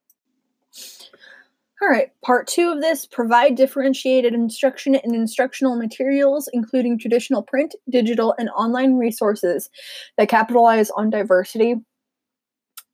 All 1.82 1.89
right, 1.89 2.12
part 2.24 2.48
two 2.48 2.72
of 2.72 2.80
this 2.80 3.06
provide 3.06 3.56
differentiated 3.56 4.34
instruction 4.34 4.96
and 4.96 5.13
instructional 5.13 5.76
materials, 5.76 6.50
including 6.54 6.98
traditional 6.98 7.43
print, 7.43 7.76
digital, 7.89 8.34
and 8.38 8.50
online 8.52 8.98
resources 8.98 9.69
that 10.17 10.30
capitalize 10.30 10.89
on 10.91 11.10
diversity. 11.10 11.76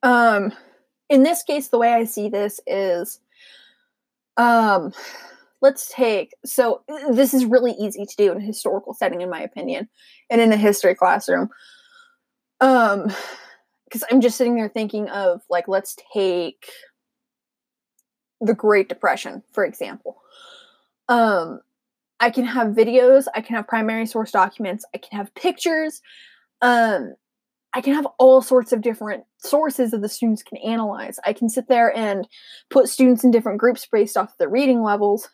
Um, 0.02 0.54
in 1.10 1.24
this 1.24 1.44
case, 1.44 1.68
the 1.68 1.78
way 1.78 1.94
I 1.94 2.06
see 2.06 2.30
this 2.30 2.60
is 2.66 3.20
um, 4.38 4.94
let's 5.62 5.92
take 5.94 6.34
so 6.46 6.82
this 7.12 7.34
is 7.34 7.46
really 7.46 7.74
easy 7.74 8.06
to 8.06 8.16
do 8.18 8.32
in 8.32 8.38
a 8.38 8.46
historical 8.46 8.94
setting 8.94 9.22
in 9.22 9.30
my 9.30 9.42
opinion 9.42 9.90
and 10.30 10.42
in 10.42 10.54
a 10.54 10.58
history 10.58 10.96
classroom 10.96 11.50
um 12.62 13.12
because 13.90 14.04
i'm 14.12 14.22
just 14.22 14.38
sitting 14.38 14.56
there 14.56 14.70
thinking 14.70 15.10
of 15.10 15.42
like 15.50 15.68
let's 15.68 15.96
take 16.14 16.70
the 18.42 18.54
great 18.54 18.88
depression 18.90 19.44
for 19.52 19.66
example 19.66 20.22
um 21.08 21.60
i 22.20 22.30
can 22.30 22.46
have 22.46 22.68
videos 22.68 23.26
i 23.36 23.42
can 23.42 23.56
have 23.56 23.68
primary 23.68 24.06
source 24.06 24.32
documents 24.32 24.86
i 24.94 24.98
can 24.98 25.18
have 25.18 25.34
pictures 25.36 26.02
um 26.62 27.14
I 27.72 27.82
can 27.82 27.94
have 27.94 28.08
all 28.18 28.42
sorts 28.42 28.74
of 28.74 28.82
different 28.82 29.26
sources 29.38 29.92
that 29.92 30.02
the 30.02 30.10
students 30.10 30.42
can 30.42 30.58
analyze. 30.58 31.20
I 31.24 31.34
can 31.34 31.50
sit 31.50 31.68
there 31.68 31.96
and 31.96 32.28
put 32.72 32.90
students 32.90 33.24
in 33.24 33.30
different 33.30 33.60
groups 33.60 33.88
based 33.92 34.18
off 34.18 34.36
their 34.40 34.50
reading 34.50 34.82
levels 34.82 35.30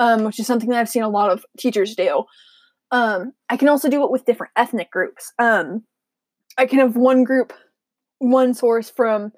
um, 0.00 0.24
which 0.24 0.40
is 0.40 0.46
something 0.46 0.70
that 0.70 0.80
I've 0.80 0.88
seen 0.88 1.02
a 1.02 1.08
lot 1.08 1.30
of 1.30 1.44
teachers 1.58 1.94
do. 1.94 2.24
Um, 2.90 3.34
I 3.48 3.56
can 3.56 3.68
also 3.68 3.88
do 3.88 4.02
it 4.02 4.10
with 4.10 4.24
different 4.24 4.52
ethnic 4.56 4.90
groups. 4.90 5.32
Um, 5.38 5.84
I 6.58 6.66
can 6.66 6.80
have 6.80 6.96
one 6.96 7.22
group, 7.22 7.52
one 8.20 8.54
source 8.54 8.88
from 8.88 9.32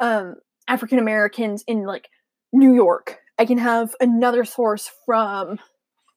um, 0.00 0.34
African 0.68 0.98
Americans 0.98 1.64
in 1.66 1.84
like 1.84 2.08
New 2.52 2.74
York. 2.74 3.18
I 3.38 3.46
can 3.46 3.58
have 3.58 3.94
another 4.00 4.44
source 4.44 4.90
from 5.06 5.58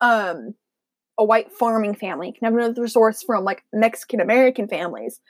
um, 0.01 0.55
a 1.17 1.23
white 1.23 1.53
farming 1.53 1.95
family. 1.95 2.27
You 2.27 2.33
can 2.33 2.45
have 2.45 2.53
another 2.53 2.87
source 2.87 3.23
from 3.23 3.45
like 3.45 3.63
Mexican 3.71 4.19
American 4.19 4.67
families. 4.67 5.21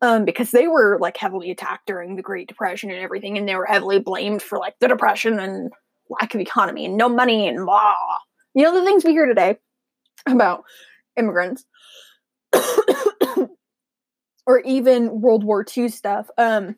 Um, 0.00 0.24
because 0.24 0.52
they 0.52 0.68
were 0.68 0.96
like 1.00 1.16
heavily 1.16 1.50
attacked 1.50 1.88
during 1.88 2.14
the 2.14 2.22
Great 2.22 2.46
Depression 2.46 2.88
and 2.88 3.00
everything, 3.00 3.36
and 3.36 3.48
they 3.48 3.56
were 3.56 3.66
heavily 3.66 3.98
blamed 3.98 4.42
for 4.42 4.56
like 4.56 4.76
the 4.78 4.86
depression 4.86 5.40
and 5.40 5.72
lack 6.08 6.36
of 6.36 6.40
economy 6.40 6.84
and 6.84 6.96
no 6.96 7.08
money 7.08 7.48
and 7.48 7.66
blah. 7.66 7.94
You 8.54 8.62
know 8.62 8.78
the 8.78 8.84
things 8.84 9.04
we 9.04 9.10
hear 9.10 9.26
today 9.26 9.58
about 10.24 10.62
immigrants. 11.16 11.64
Or 14.48 14.60
even 14.60 15.20
World 15.20 15.44
War 15.44 15.64
II 15.76 15.88
stuff. 15.88 16.28
Um 16.36 16.74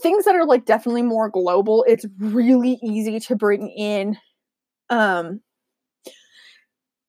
things 0.00 0.24
that 0.24 0.34
are 0.34 0.46
like 0.46 0.64
definitely 0.64 1.02
more 1.02 1.28
global, 1.28 1.84
it's 1.86 2.06
really 2.18 2.78
easy 2.82 3.20
to 3.20 3.36
bring 3.36 3.68
in 3.68 4.16
um 4.88 5.40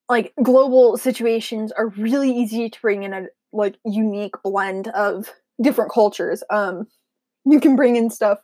like 0.10 0.34
global 0.44 0.98
situations 0.98 1.72
are 1.72 1.88
really 1.90 2.30
easy 2.30 2.70
to 2.70 2.82
bring 2.82 3.04
in 3.04 3.14
a 3.14 3.28
like 3.54 3.78
unique 3.86 4.36
blend 4.44 4.90
of 4.90 5.32
different 5.62 5.90
cultures. 5.90 6.44
Um, 6.50 6.88
you 7.46 7.62
can 7.62 7.78
bring 7.78 7.96
in 7.96 8.10
stuff 8.10 8.40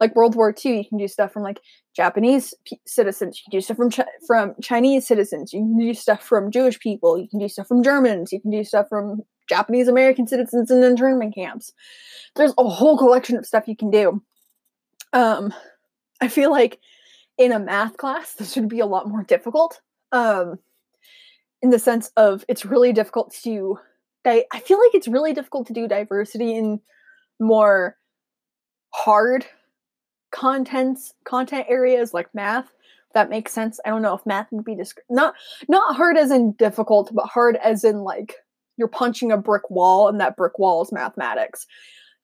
like 0.00 0.16
World 0.16 0.34
War 0.34 0.52
II. 0.52 0.78
You 0.78 0.88
can 0.88 0.98
do 0.98 1.06
stuff 1.06 1.32
from 1.32 1.44
like 1.44 1.60
Japanese 1.94 2.54
p- 2.66 2.80
citizens. 2.86 3.38
You 3.38 3.50
can 3.50 3.58
do 3.58 3.62
stuff 3.62 3.76
from 3.76 3.90
from 4.26 4.54
Chinese 4.60 5.06
citizens. 5.06 5.52
You 5.52 5.60
can 5.60 5.78
do 5.78 5.94
stuff 5.94 6.22
from 6.22 6.50
Jewish 6.50 6.80
people. 6.80 7.18
You 7.18 7.28
can 7.28 7.38
do 7.38 7.48
stuff 7.48 7.68
from 7.68 7.84
Germans. 7.84 8.32
You 8.32 8.40
can 8.40 8.50
do 8.50 8.64
stuff 8.64 8.86
from 8.88 9.22
Japanese 9.48 9.88
American 9.88 10.26
citizens 10.26 10.70
in 10.70 10.82
internment 10.82 11.34
camps. 11.34 11.72
There's 12.34 12.54
a 12.58 12.68
whole 12.68 12.98
collection 12.98 13.36
of 13.36 13.46
stuff 13.46 13.68
you 13.68 13.76
can 13.76 13.90
do. 13.90 14.22
Um, 15.12 15.54
I 16.20 16.28
feel 16.28 16.50
like 16.50 16.78
in 17.38 17.52
a 17.52 17.58
math 17.58 17.96
class 17.96 18.34
this 18.34 18.56
would 18.56 18.68
be 18.68 18.80
a 18.80 18.86
lot 18.86 19.08
more 19.08 19.22
difficult. 19.22 19.80
Um, 20.12 20.58
in 21.62 21.70
the 21.70 21.78
sense 21.78 22.10
of 22.16 22.44
it's 22.48 22.64
really 22.64 22.92
difficult 22.92 23.34
to 23.42 23.78
di- 24.24 24.44
I 24.52 24.60
feel 24.60 24.78
like 24.78 24.94
it's 24.94 25.08
really 25.08 25.32
difficult 25.32 25.66
to 25.68 25.72
do 25.72 25.88
diversity 25.88 26.54
in 26.54 26.80
more 27.40 27.96
hard 28.90 29.46
contents 30.32 31.14
content 31.24 31.66
areas 31.68 32.12
like 32.12 32.34
math 32.34 32.72
that 33.14 33.30
makes 33.30 33.52
sense 33.52 33.78
i 33.84 33.90
don't 33.90 34.02
know 34.02 34.14
if 34.14 34.26
math 34.26 34.48
would 34.50 34.64
be 34.64 34.74
disc- 34.74 35.00
not 35.08 35.34
not 35.68 35.96
hard 35.96 36.16
as 36.16 36.30
in 36.30 36.52
difficult 36.52 37.10
but 37.14 37.26
hard 37.26 37.56
as 37.56 37.84
in 37.84 37.98
like 37.98 38.34
you're 38.76 38.88
punching 38.88 39.32
a 39.32 39.36
brick 39.36 39.70
wall 39.70 40.08
and 40.08 40.20
that 40.20 40.36
brick 40.36 40.58
wall 40.58 40.82
is 40.82 40.92
mathematics 40.92 41.66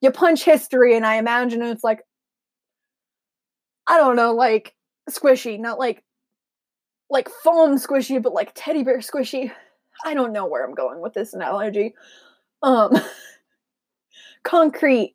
you 0.01 0.11
punch 0.11 0.45
history 0.45 0.97
and 0.97 1.07
i 1.07 1.17
imagine 1.17 1.63
it's 1.63 1.85
like 1.85 2.01
i 3.87 3.97
don't 3.97 4.17
know 4.17 4.33
like 4.33 4.75
squishy 5.11 5.59
not 5.59 5.79
like 5.79 6.03
like 7.13 7.29
foam 7.29 7.77
squishy, 7.77 8.21
but 8.21 8.33
like 8.33 8.51
teddy 8.55 8.83
bear 8.83 8.99
squishy. 8.99 9.53
I 10.05 10.15
don't 10.15 10.33
know 10.33 10.47
where 10.47 10.65
I'm 10.65 10.75
going 10.75 11.01
with 11.01 11.13
this 11.13 11.35
analogy. 11.35 11.95
Um, 12.63 12.93
concrete 14.43 15.15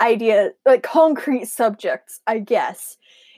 idea, 0.00 0.50
like 0.64 0.84
concrete 0.84 1.48
subjects, 1.48 2.20
I 2.26 2.38
guess, 2.38 2.96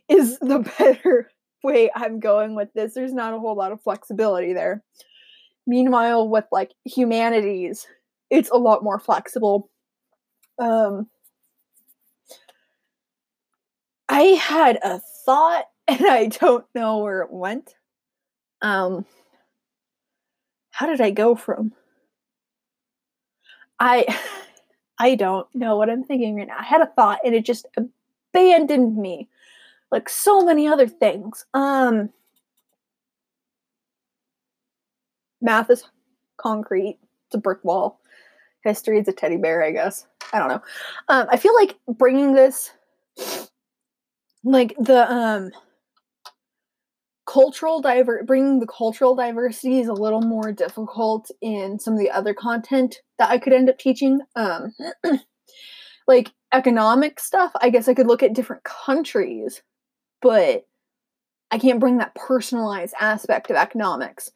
is 0.08 0.38
the 0.38 0.58
better 0.78 1.30
way 1.64 1.90
I'm 1.96 2.20
going 2.20 2.54
with 2.54 2.72
this. 2.74 2.94
There's 2.94 3.14
not 3.14 3.34
a 3.34 3.38
whole 3.38 3.56
lot 3.56 3.72
of 3.72 3.82
flexibility 3.82 4.52
there. 4.52 4.84
Meanwhile, 5.68 6.30
with 6.30 6.46
like 6.50 6.72
humanities, 6.86 7.86
it's 8.30 8.48
a 8.50 8.56
lot 8.56 8.82
more 8.82 8.98
flexible. 8.98 9.68
Um, 10.58 11.08
I 14.08 14.22
had 14.22 14.78
a 14.82 14.98
thought 15.26 15.66
and 15.88 16.06
I 16.06 16.28
don't 16.28 16.64
know 16.74 16.98
where 16.98 17.20
it 17.20 17.30
went. 17.30 17.74
Um, 18.62 19.04
how 20.70 20.86
did 20.86 21.02
I 21.02 21.10
go 21.10 21.36
from? 21.36 21.72
I 23.78 24.06
I 24.98 25.16
don't 25.16 25.46
know 25.54 25.76
what 25.76 25.90
I'm 25.90 26.02
thinking 26.02 26.36
right 26.36 26.48
now. 26.48 26.56
I 26.58 26.64
had 26.64 26.80
a 26.80 26.86
thought 26.86 27.20
and 27.26 27.34
it 27.34 27.44
just 27.44 27.66
abandoned 27.76 28.96
me, 28.96 29.28
like 29.92 30.08
so 30.08 30.40
many 30.40 30.66
other 30.66 30.88
things. 30.88 31.44
Um, 31.52 32.08
math 35.40 35.70
is 35.70 35.84
concrete. 36.36 36.98
It's 37.26 37.34
a 37.34 37.38
brick 37.38 37.62
wall. 37.64 38.00
History 38.64 38.98
is 38.98 39.08
a 39.08 39.12
teddy 39.12 39.36
bear, 39.36 39.62
I 39.62 39.70
guess. 39.70 40.06
I 40.32 40.38
don't 40.38 40.48
know. 40.48 40.62
Um, 41.08 41.26
I 41.30 41.36
feel 41.36 41.54
like 41.54 41.76
bringing 41.86 42.34
this, 42.34 42.70
like 44.44 44.74
the 44.78 45.10
um 45.10 45.50
cultural 47.28 47.82
diver 47.82 48.22
bringing 48.26 48.58
the 48.58 48.66
cultural 48.66 49.14
diversity 49.14 49.80
is 49.80 49.88
a 49.88 49.92
little 49.92 50.22
more 50.22 50.50
difficult 50.50 51.30
in 51.42 51.78
some 51.78 51.92
of 51.92 52.00
the 52.00 52.10
other 52.10 52.32
content 52.32 53.02
that 53.18 53.28
I 53.28 53.38
could 53.38 53.52
end 53.52 53.68
up 53.68 53.78
teaching. 53.78 54.20
Um, 54.34 54.74
like 56.08 56.32
economic 56.52 57.20
stuff, 57.20 57.52
I 57.60 57.68
guess 57.68 57.86
I 57.86 57.94
could 57.94 58.06
look 58.06 58.22
at 58.22 58.32
different 58.32 58.64
countries, 58.64 59.62
but 60.22 60.66
I 61.50 61.58
can't 61.58 61.80
bring 61.80 61.98
that 61.98 62.14
personalized 62.14 62.94
aspect 62.98 63.50
of 63.50 63.56
economics. 63.56 64.30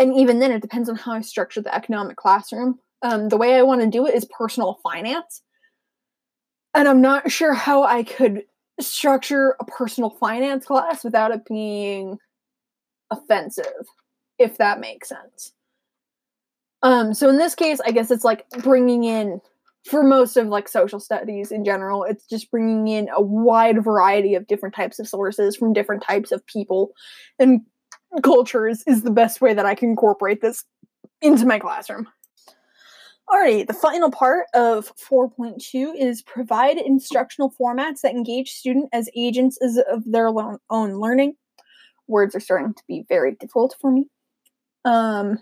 And 0.00 0.16
even 0.16 0.38
then, 0.38 0.50
it 0.50 0.62
depends 0.62 0.88
on 0.88 0.96
how 0.96 1.12
I 1.12 1.20
structure 1.20 1.60
the 1.60 1.74
economic 1.74 2.16
classroom. 2.16 2.78
Um, 3.02 3.28
the 3.28 3.36
way 3.36 3.56
I 3.56 3.62
want 3.62 3.82
to 3.82 3.86
do 3.86 4.06
it 4.06 4.14
is 4.14 4.24
personal 4.24 4.80
finance. 4.82 5.42
And 6.74 6.88
I'm 6.88 7.02
not 7.02 7.30
sure 7.30 7.52
how 7.52 7.82
I 7.82 8.02
could 8.02 8.44
structure 8.80 9.56
a 9.60 9.64
personal 9.66 10.08
finance 10.08 10.64
class 10.64 11.04
without 11.04 11.32
it 11.32 11.44
being 11.44 12.16
offensive, 13.10 13.66
if 14.38 14.56
that 14.56 14.80
makes 14.80 15.10
sense. 15.10 15.52
Um, 16.82 17.12
so 17.12 17.28
in 17.28 17.36
this 17.36 17.54
case, 17.54 17.78
I 17.84 17.90
guess 17.90 18.10
it's 18.10 18.24
like 18.24 18.48
bringing 18.62 19.04
in, 19.04 19.42
for 19.84 20.02
most 20.02 20.38
of 20.38 20.46
like 20.46 20.66
social 20.66 20.98
studies 20.98 21.52
in 21.52 21.62
general, 21.62 22.04
it's 22.04 22.24
just 22.24 22.50
bringing 22.50 22.88
in 22.88 23.10
a 23.14 23.20
wide 23.20 23.84
variety 23.84 24.34
of 24.34 24.46
different 24.46 24.74
types 24.74 24.98
of 24.98 25.06
sources 25.06 25.56
from 25.56 25.74
different 25.74 26.02
types 26.02 26.32
of 26.32 26.46
people 26.46 26.92
and 27.38 27.60
cultures 28.22 28.82
is 28.86 29.02
the 29.02 29.10
best 29.10 29.40
way 29.40 29.54
that 29.54 29.66
I 29.66 29.74
can 29.74 29.90
incorporate 29.90 30.40
this 30.40 30.64
into 31.20 31.46
my 31.46 31.58
classroom. 31.58 32.06
Alrighty, 33.28 33.66
the 33.66 33.74
final 33.74 34.10
part 34.10 34.46
of 34.54 34.92
4.2 34.96 35.94
is 35.96 36.20
provide 36.22 36.78
instructional 36.78 37.54
formats 37.60 38.00
that 38.00 38.12
engage 38.12 38.50
student 38.50 38.88
as 38.92 39.08
agents 39.14 39.56
of 39.88 40.02
their 40.04 40.28
own 40.28 40.58
learning 40.70 41.36
words 42.10 42.34
are 42.34 42.40
starting 42.40 42.74
to 42.74 42.82
be 42.86 43.06
very 43.08 43.32
difficult 43.32 43.76
for 43.80 43.90
me. 43.90 44.08
Um, 44.84 45.38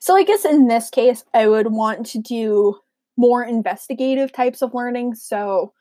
so 0.00 0.16
I 0.16 0.24
guess 0.24 0.44
in 0.44 0.66
this 0.66 0.90
case, 0.90 1.24
I 1.32 1.46
would 1.46 1.68
want 1.68 2.06
to 2.06 2.18
do 2.18 2.76
more 3.16 3.44
investigative 3.44 4.32
types 4.32 4.62
of 4.62 4.74
learning. 4.74 5.14
So, 5.14 5.72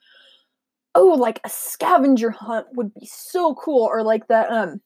oh, 0.95 1.15
like 1.19 1.39
a 1.43 1.49
scavenger 1.49 2.29
hunt 2.29 2.67
would 2.73 2.93
be 2.93 3.07
so 3.07 3.55
cool, 3.55 3.83
or 3.85 4.03
like 4.03 4.27
the 4.27 4.51
um 4.51 4.81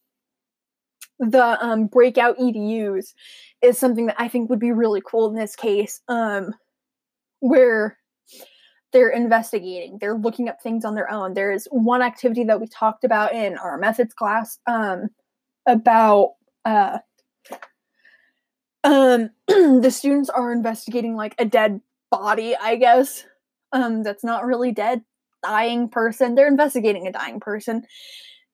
the 1.19 1.57
um 1.65 1.87
breakout 1.87 2.37
EDUs 2.37 3.13
is 3.61 3.77
something 3.77 4.07
that 4.07 4.19
I 4.19 4.27
think 4.27 4.49
would 4.49 4.59
be 4.59 4.71
really 4.71 5.01
cool 5.05 5.29
in 5.29 5.35
this 5.35 5.55
case. 5.55 6.01
Um, 6.07 6.53
where 7.39 7.97
they're 8.91 9.09
investigating 9.09 9.97
they're 9.99 10.17
looking 10.17 10.47
up 10.47 10.61
things 10.61 10.85
on 10.85 10.95
their 10.95 11.11
own 11.11 11.33
there's 11.33 11.67
one 11.69 12.01
activity 12.01 12.45
that 12.45 12.61
we 12.61 12.67
talked 12.67 13.03
about 13.03 13.33
in 13.33 13.57
our 13.57 13.77
methods 13.77 14.13
class 14.13 14.57
um, 14.67 15.09
about 15.67 16.35
uh, 16.63 16.97
um, 18.83 19.29
the 19.47 19.91
students 19.91 20.29
are 20.29 20.51
investigating 20.51 21.15
like 21.15 21.35
a 21.37 21.45
dead 21.45 21.81
body 22.09 22.55
i 22.55 22.75
guess 22.75 23.25
um, 23.73 24.01
that's 24.01 24.23
not 24.23 24.45
really 24.45 24.71
dead 24.71 25.03
dying 25.43 25.89
person 25.89 26.33
they're 26.33 26.47
investigating 26.47 27.05
a 27.05 27.11
dying 27.11 27.39
person 27.39 27.83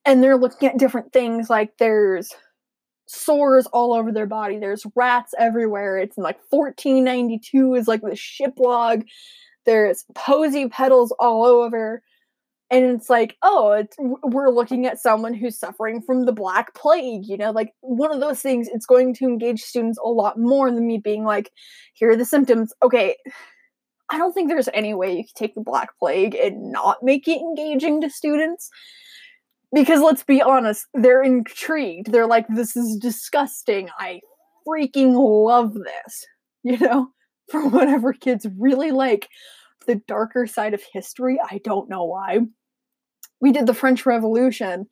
and 0.06 0.24
they're 0.24 0.38
looking 0.38 0.68
at 0.68 0.80
different 0.80 1.14
things 1.14 1.50
like 1.50 1.78
there's 1.78 2.34
sores 3.14 3.68
all 3.68 3.94
over 3.94 4.12
their 4.12 4.26
body 4.26 4.58
there's 4.58 4.86
rats 4.96 5.34
everywhere 5.38 5.98
it's 5.98 6.18
like 6.18 6.40
1492 6.50 7.76
is 7.76 7.88
like 7.88 8.02
the 8.02 8.16
ship 8.16 8.54
log 8.58 9.04
there's 9.66 10.06
posy 10.16 10.68
petals 10.68 11.14
all 11.20 11.46
over. 11.46 12.02
And 12.70 12.86
it's 12.86 13.10
like, 13.10 13.36
oh, 13.44 13.74
it's, 13.74 13.98
we're 14.00 14.50
looking 14.50 14.86
at 14.86 15.00
someone 15.00 15.34
who's 15.34 15.60
suffering 15.60 16.02
from 16.02 16.26
the 16.26 16.32
Black 16.32 16.74
Plague, 16.74 17.24
you 17.26 17.36
know, 17.36 17.52
like 17.52 17.74
one 17.82 18.14
of 18.14 18.22
those 18.22 18.40
things. 18.40 18.70
It's 18.72 18.86
going 18.86 19.14
to 19.16 19.26
engage 19.26 19.62
students 19.62 20.00
a 20.04 20.08
lot 20.08 20.40
more 20.40 20.72
than 20.72 20.88
me 20.88 20.98
being 20.98 21.26
like, 21.26 21.52
here 21.94 22.12
are 22.12 22.16
the 22.16 22.24
symptoms. 22.24 22.74
Okay, 22.82 23.18
I 24.10 24.18
don't 24.18 24.32
think 24.32 24.48
there's 24.48 24.70
any 24.74 24.94
way 24.94 25.18
you 25.18 25.24
could 25.26 25.36
take 25.36 25.56
the 25.56 25.62
Black 25.62 25.90
Plague 26.00 26.34
and 26.34 26.72
not 26.72 27.04
make 27.04 27.28
it 27.28 27.42
engaging 27.42 28.00
to 28.02 28.10
students. 28.10 28.70
Because 29.74 30.02
let's 30.02 30.24
be 30.24 30.42
honest, 30.42 30.88
they're 30.94 31.24
intrigued. 31.24 32.12
They're 32.12 32.28
like, 32.28 32.46
this 32.50 32.76
is 32.76 32.98
disgusting. 32.98 33.90
I 33.98 34.22
freaking 34.68 35.14
love 35.16 35.74
this. 35.74 36.26
You 36.64 36.78
know, 36.78 37.08
for 37.50 37.68
whatever 37.68 38.14
kids 38.14 38.46
really 38.60 38.92
like 38.92 39.28
the 39.88 39.96
darker 39.96 40.46
side 40.46 40.76
of 40.76 40.84
history. 40.94 41.40
I 41.44 41.60
don't 41.64 41.90
know 41.90 42.04
why. 42.04 42.42
We 43.40 43.52
did 43.52 43.66
the 43.66 43.74
French 43.74 44.06
Revolution 44.06 44.88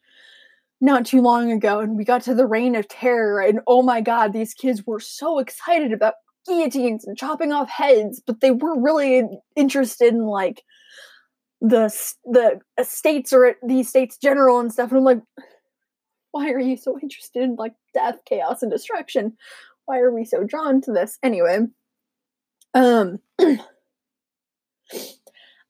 not 0.82 1.05
too 1.05 1.21
long 1.21 1.51
ago 1.51 1.80
and 1.80 1.97
we 1.97 2.03
got 2.03 2.21
to 2.23 2.34
the 2.34 2.45
reign 2.45 2.75
of 2.75 2.88
terror 2.88 3.41
and 3.41 3.59
oh 3.67 3.82
my 3.82 3.99
god 3.99 4.32
these 4.32 4.53
kids 4.53 4.86
were 4.86 4.99
so 4.99 5.39
excited 5.39 5.91
about 5.91 6.13
guillotines 6.47 7.05
and 7.05 7.17
chopping 7.17 7.51
off 7.51 7.69
heads 7.69 8.21
but 8.25 8.39
they 8.39 8.51
weren't 8.51 8.82
really 8.82 9.27
interested 9.55 10.13
in 10.13 10.25
like 10.25 10.63
the 11.62 11.93
the 12.26 12.60
estates 12.78 13.34
or 13.34 13.55
the 13.66 13.84
states 13.84 14.18
general 14.18 14.60
and 14.60 14.72
stuff 14.72 14.91
and 14.91 14.99
i'm 14.99 15.03
like 15.03 15.22
why 16.32 16.49
are 16.51 16.60
you 16.60 16.78
so 16.78 16.97
interested 17.01 17.43
in 17.43 17.55
like 17.55 17.74
death 17.91 18.20
chaos 18.26 18.62
and 18.62 18.72
destruction? 18.72 19.36
Why 19.86 19.97
are 19.97 20.14
we 20.14 20.26
so 20.26 20.43
drawn 20.43 20.80
to 20.82 20.91
this? 20.91 21.18
Anyway 21.24 21.66
um 22.74 23.20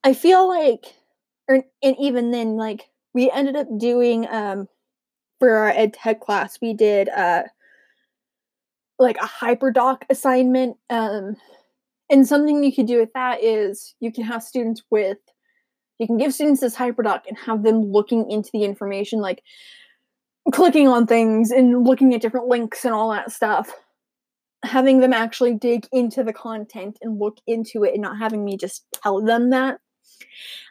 i 0.03 0.13
feel 0.13 0.47
like 0.47 0.85
or 1.47 1.63
and 1.81 1.95
even 1.99 2.31
then 2.31 2.55
like 2.57 2.89
we 3.13 3.31
ended 3.31 3.55
up 3.55 3.67
doing 3.77 4.27
um 4.29 4.67
for 5.39 5.51
our 5.51 5.69
ed 5.69 5.93
tech 5.93 6.19
class 6.19 6.59
we 6.61 6.73
did 6.73 7.09
uh 7.09 7.43
like 8.97 9.17
a 9.17 9.27
hyperdoc 9.27 10.03
assignment 10.09 10.75
um 10.89 11.35
and 12.09 12.27
something 12.27 12.63
you 12.63 12.73
could 12.73 12.87
do 12.87 12.99
with 12.99 13.13
that 13.13 13.43
is 13.43 13.95
you 13.99 14.11
can 14.11 14.23
have 14.23 14.43
students 14.43 14.83
with 14.89 15.19
you 15.99 16.07
can 16.07 16.17
give 16.17 16.33
students 16.33 16.61
this 16.61 16.75
hyperdoc 16.75 17.21
and 17.27 17.37
have 17.37 17.63
them 17.63 17.91
looking 17.91 18.29
into 18.31 18.49
the 18.53 18.63
information 18.63 19.19
like 19.19 19.43
clicking 20.53 20.87
on 20.87 21.05
things 21.05 21.51
and 21.51 21.85
looking 21.85 22.13
at 22.13 22.21
different 22.21 22.47
links 22.47 22.85
and 22.85 22.93
all 22.93 23.11
that 23.11 23.31
stuff. 23.31 23.71
Having 24.63 24.99
them 24.99 25.13
actually 25.13 25.53
dig 25.53 25.87
into 25.91 26.23
the 26.23 26.33
content 26.33 26.97
and 27.01 27.19
look 27.19 27.37
into 27.47 27.83
it 27.83 27.93
and 27.93 28.01
not 28.01 28.17
having 28.17 28.43
me 28.43 28.57
just 28.57 28.85
tell 28.93 29.21
them 29.21 29.51
that. 29.51 29.79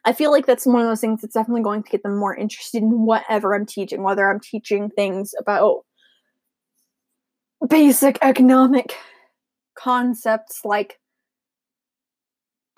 I 0.04 0.12
feel 0.12 0.30
like 0.30 0.46
that's 0.46 0.66
one 0.66 0.82
of 0.82 0.88
those 0.88 1.00
things 1.00 1.20
that's 1.22 1.34
definitely 1.34 1.62
going 1.62 1.82
to 1.82 1.90
get 1.90 2.02
them 2.02 2.16
more 2.16 2.34
interested 2.34 2.82
in 2.82 3.04
whatever 3.04 3.54
I'm 3.54 3.66
teaching, 3.66 4.02
whether 4.02 4.28
I'm 4.30 4.40
teaching 4.40 4.90
things 4.90 5.34
about 5.38 5.84
basic 7.68 8.18
economic 8.22 8.94
concepts 9.74 10.62
like 10.64 10.98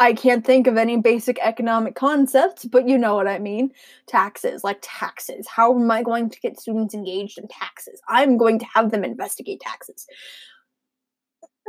I 0.01 0.15
can't 0.15 0.45
think 0.45 0.67
of 0.67 0.79
any 0.79 0.97
basic 0.97 1.39
economic 1.43 1.95
concepts, 1.95 2.65
but 2.65 2.89
you 2.89 2.97
know 2.97 3.15
what 3.15 3.29
I 3.29 3.39
mean. 3.39 3.71
Taxes, 4.07 4.65
like 4.65 4.79
taxes. 4.83 5.47
How 5.47 5.79
am 5.79 5.91
I 5.91 6.03
going 6.03 6.31
to 6.31 6.41
get 6.41 6.59
students 6.59 6.95
engaged 6.95 7.37
in 7.37 7.47
taxes? 7.49 8.01
I'm 8.09 8.39
going 8.39 8.59
to 8.61 8.67
have 8.75 8.91
them 8.91 9.05
investigate 9.05 9.61
taxes 9.61 10.07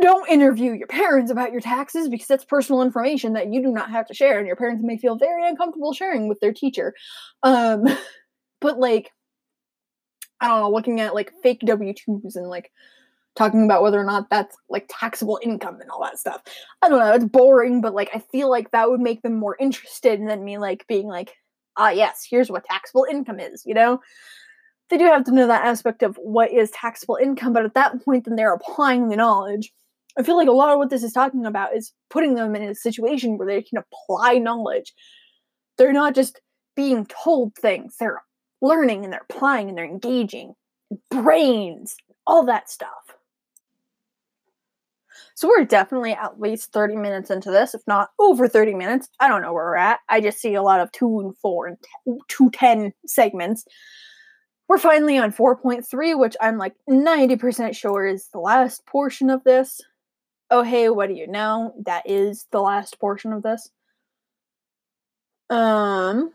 don't 0.01 0.29
interview 0.29 0.73
your 0.73 0.87
parents 0.87 1.31
about 1.31 1.51
your 1.51 1.61
taxes 1.61 2.09
because 2.09 2.27
that's 2.27 2.45
personal 2.45 2.81
information 2.81 3.33
that 3.33 3.53
you 3.53 3.61
do 3.61 3.71
not 3.71 3.91
have 3.91 4.07
to 4.07 4.13
share 4.13 4.39
and 4.39 4.47
your 4.47 4.55
parents 4.55 4.83
may 4.83 4.97
feel 4.97 5.15
very 5.15 5.47
uncomfortable 5.47 5.93
sharing 5.93 6.27
with 6.27 6.39
their 6.39 6.53
teacher 6.53 6.93
um 7.43 7.83
but 8.61 8.79
like 8.79 9.11
i 10.39 10.47
don't 10.47 10.59
know 10.59 10.71
looking 10.71 10.99
at 10.99 11.13
like 11.13 11.31
fake 11.43 11.61
w2s 11.61 12.35
and 12.35 12.47
like 12.47 12.71
talking 13.35 13.63
about 13.63 13.81
whether 13.81 13.99
or 13.99 14.03
not 14.03 14.29
that's 14.29 14.55
like 14.69 14.85
taxable 14.89 15.39
income 15.41 15.79
and 15.79 15.89
all 15.89 16.01
that 16.01 16.19
stuff 16.19 16.41
i 16.81 16.89
don't 16.89 16.99
know 16.99 17.13
it's 17.13 17.25
boring 17.25 17.81
but 17.81 17.93
like 17.93 18.09
i 18.13 18.19
feel 18.19 18.49
like 18.49 18.71
that 18.71 18.89
would 18.89 18.99
make 18.99 19.21
them 19.21 19.35
more 19.35 19.55
interested 19.59 20.19
than 20.27 20.43
me 20.43 20.57
like 20.57 20.85
being 20.87 21.07
like 21.07 21.33
ah 21.77 21.89
yes 21.89 22.25
here's 22.29 22.49
what 22.49 22.65
taxable 22.65 23.05
income 23.09 23.39
is 23.39 23.63
you 23.65 23.73
know 23.73 23.99
they 24.89 24.97
do 24.97 25.05
have 25.05 25.23
to 25.23 25.31
know 25.31 25.47
that 25.47 25.65
aspect 25.65 26.03
of 26.03 26.17
what 26.17 26.51
is 26.51 26.69
taxable 26.71 27.17
income 27.21 27.53
but 27.53 27.65
at 27.65 27.73
that 27.73 28.03
point 28.03 28.25
then 28.25 28.35
they're 28.35 28.53
applying 28.53 29.07
the 29.07 29.15
knowledge 29.15 29.71
I 30.17 30.23
feel 30.23 30.35
like 30.35 30.47
a 30.47 30.53
lot 30.53 30.71
of 30.71 30.77
what 30.77 30.89
this 30.89 31.03
is 31.03 31.13
talking 31.13 31.45
about 31.45 31.75
is 31.75 31.93
putting 32.09 32.35
them 32.35 32.55
in 32.55 32.63
a 32.63 32.75
situation 32.75 33.37
where 33.37 33.47
they 33.47 33.61
can 33.61 33.77
apply 33.77 34.37
knowledge. 34.39 34.93
They're 35.77 35.93
not 35.93 36.15
just 36.15 36.41
being 36.75 37.05
told 37.05 37.55
things, 37.55 37.95
they're 37.97 38.21
learning 38.61 39.03
and 39.03 39.13
they're 39.13 39.25
applying 39.29 39.69
and 39.69 39.77
they're 39.77 39.85
engaging. 39.85 40.53
Brains, 41.09 41.95
all 42.27 42.45
that 42.45 42.69
stuff. 42.69 43.15
So 45.41 45.47
we're 45.47 45.65
definitely 45.65 46.13
at 46.13 46.39
least 46.39 46.71
30 46.71 46.97
minutes 46.97 47.31
into 47.31 47.49
this, 47.49 47.73
if 47.73 47.81
not 47.87 48.09
over 48.19 48.47
30 48.47 48.75
minutes. 48.75 49.09
I 49.19 49.27
don't 49.27 49.41
know 49.41 49.51
where 49.53 49.65
we're 49.65 49.75
at. 49.75 49.99
I 50.07 50.21
just 50.21 50.39
see 50.39 50.53
a 50.53 50.61
lot 50.61 50.79
of 50.79 50.91
2 50.91 51.19
and 51.19 51.35
4 51.35 51.65
and 51.65 51.77
210 52.27 52.93
segments. 53.07 53.65
We're 54.67 54.77
finally 54.77 55.17
on 55.17 55.33
4.3, 55.33 56.19
which 56.19 56.35
I'm 56.39 56.59
like 56.59 56.75
90% 56.87 57.75
sure 57.75 58.05
is 58.05 58.27
the 58.31 58.37
last 58.39 58.85
portion 58.85 59.31
of 59.31 59.43
this 59.43 59.81
oh 60.51 60.61
hey 60.61 60.89
what 60.89 61.07
do 61.07 61.15
you 61.15 61.25
know 61.25 61.73
that 61.85 62.03
is 62.05 62.45
the 62.51 62.59
last 62.61 62.99
portion 62.99 63.31
of 63.33 63.41
this 63.41 63.69
um 65.49 66.31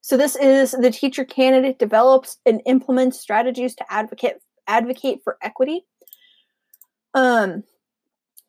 so 0.00 0.16
this 0.16 0.36
is 0.36 0.72
the 0.72 0.90
teacher 0.90 1.24
candidate 1.24 1.78
develops 1.78 2.38
and 2.46 2.62
implements 2.64 3.20
strategies 3.20 3.74
to 3.74 3.84
advocate 3.92 4.36
advocate 4.66 5.20
for 5.22 5.36
equity 5.42 5.84
um 7.12 7.62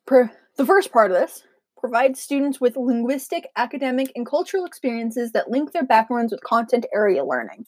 the 0.06 0.66
first 0.66 0.92
part 0.92 1.10
of 1.10 1.16
this 1.16 1.42
provides 1.78 2.20
students 2.20 2.60
with 2.60 2.76
linguistic 2.76 3.48
academic 3.56 4.10
and 4.14 4.26
cultural 4.26 4.64
experiences 4.64 5.32
that 5.32 5.50
link 5.50 5.72
their 5.72 5.84
backgrounds 5.84 6.32
with 6.32 6.42
content 6.42 6.86
area 6.94 7.24
learning. 7.24 7.66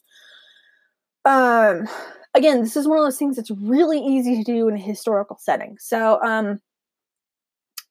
Um 1.25 1.87
again 2.35 2.61
this 2.61 2.77
is 2.77 2.89
one 2.89 2.99
of 2.99 3.05
those 3.05 3.19
things 3.19 3.37
that's 3.37 3.51
really 3.51 3.99
easy 3.99 4.37
to 4.37 4.45
do 4.45 4.69
in 4.69 4.77
a 4.77 4.81
historical 4.81 5.37
setting. 5.39 5.77
So 5.79 6.23
um 6.23 6.61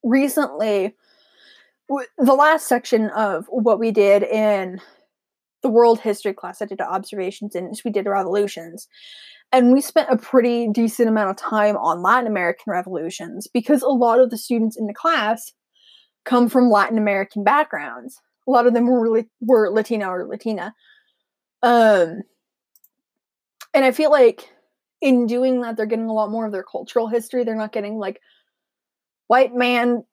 recently 0.03 0.95
the 2.17 2.33
last 2.33 2.67
section 2.67 3.09
of 3.09 3.45
what 3.49 3.79
we 3.79 3.91
did 3.91 4.23
in 4.23 4.79
the 5.61 5.69
world 5.69 5.99
history 5.99 6.33
class 6.33 6.61
i 6.61 6.65
did 6.65 6.81
observations 6.81 7.55
in 7.55 7.71
we 7.83 7.91
did 7.91 8.05
revolutions 8.05 8.87
and 9.51 9.71
we 9.71 9.81
spent 9.81 10.09
a 10.09 10.17
pretty 10.17 10.67
decent 10.71 11.07
amount 11.07 11.29
of 11.29 11.37
time 11.37 11.77
on 11.77 12.01
latin 12.01 12.27
american 12.27 12.71
revolutions 12.71 13.47
because 13.47 13.81
a 13.81 13.87
lot 13.87 14.19
of 14.19 14.29
the 14.29 14.37
students 14.37 14.77
in 14.77 14.87
the 14.87 14.93
class 14.93 15.51
come 16.23 16.49
from 16.49 16.69
latin 16.69 16.97
american 16.97 17.43
backgrounds 17.43 18.21
a 18.47 18.51
lot 18.51 18.67
of 18.67 18.73
them 18.73 18.87
were 18.87 19.01
really 19.01 19.25
were 19.41 19.69
latino 19.71 20.09
or 20.09 20.27
latina 20.27 20.73
um 21.63 22.21
and 23.73 23.85
i 23.85 23.91
feel 23.91 24.11
like 24.11 24.49
in 25.01 25.27
doing 25.27 25.61
that 25.61 25.77
they're 25.77 25.85
getting 25.85 26.09
a 26.09 26.13
lot 26.13 26.31
more 26.31 26.45
of 26.45 26.51
their 26.51 26.63
cultural 26.63 27.07
history 27.07 27.43
they're 27.43 27.55
not 27.55 27.71
getting 27.71 27.97
like 27.97 28.19
white 29.27 29.53
man 29.53 30.03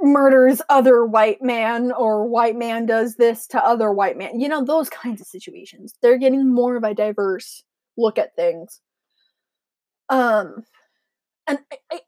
murders 0.00 0.62
other 0.68 1.04
white 1.04 1.42
man 1.42 1.92
or 1.92 2.26
white 2.26 2.56
man 2.56 2.86
does 2.86 3.16
this 3.16 3.46
to 3.48 3.64
other 3.64 3.92
white 3.92 4.16
man. 4.16 4.40
You 4.40 4.48
know, 4.48 4.64
those 4.64 4.88
kinds 4.90 5.20
of 5.20 5.26
situations. 5.26 5.94
They're 6.02 6.18
getting 6.18 6.52
more 6.52 6.76
of 6.76 6.84
a 6.84 6.94
diverse 6.94 7.62
look 7.96 8.18
at 8.18 8.36
things. 8.36 8.80
Um 10.08 10.64
and 11.46 11.58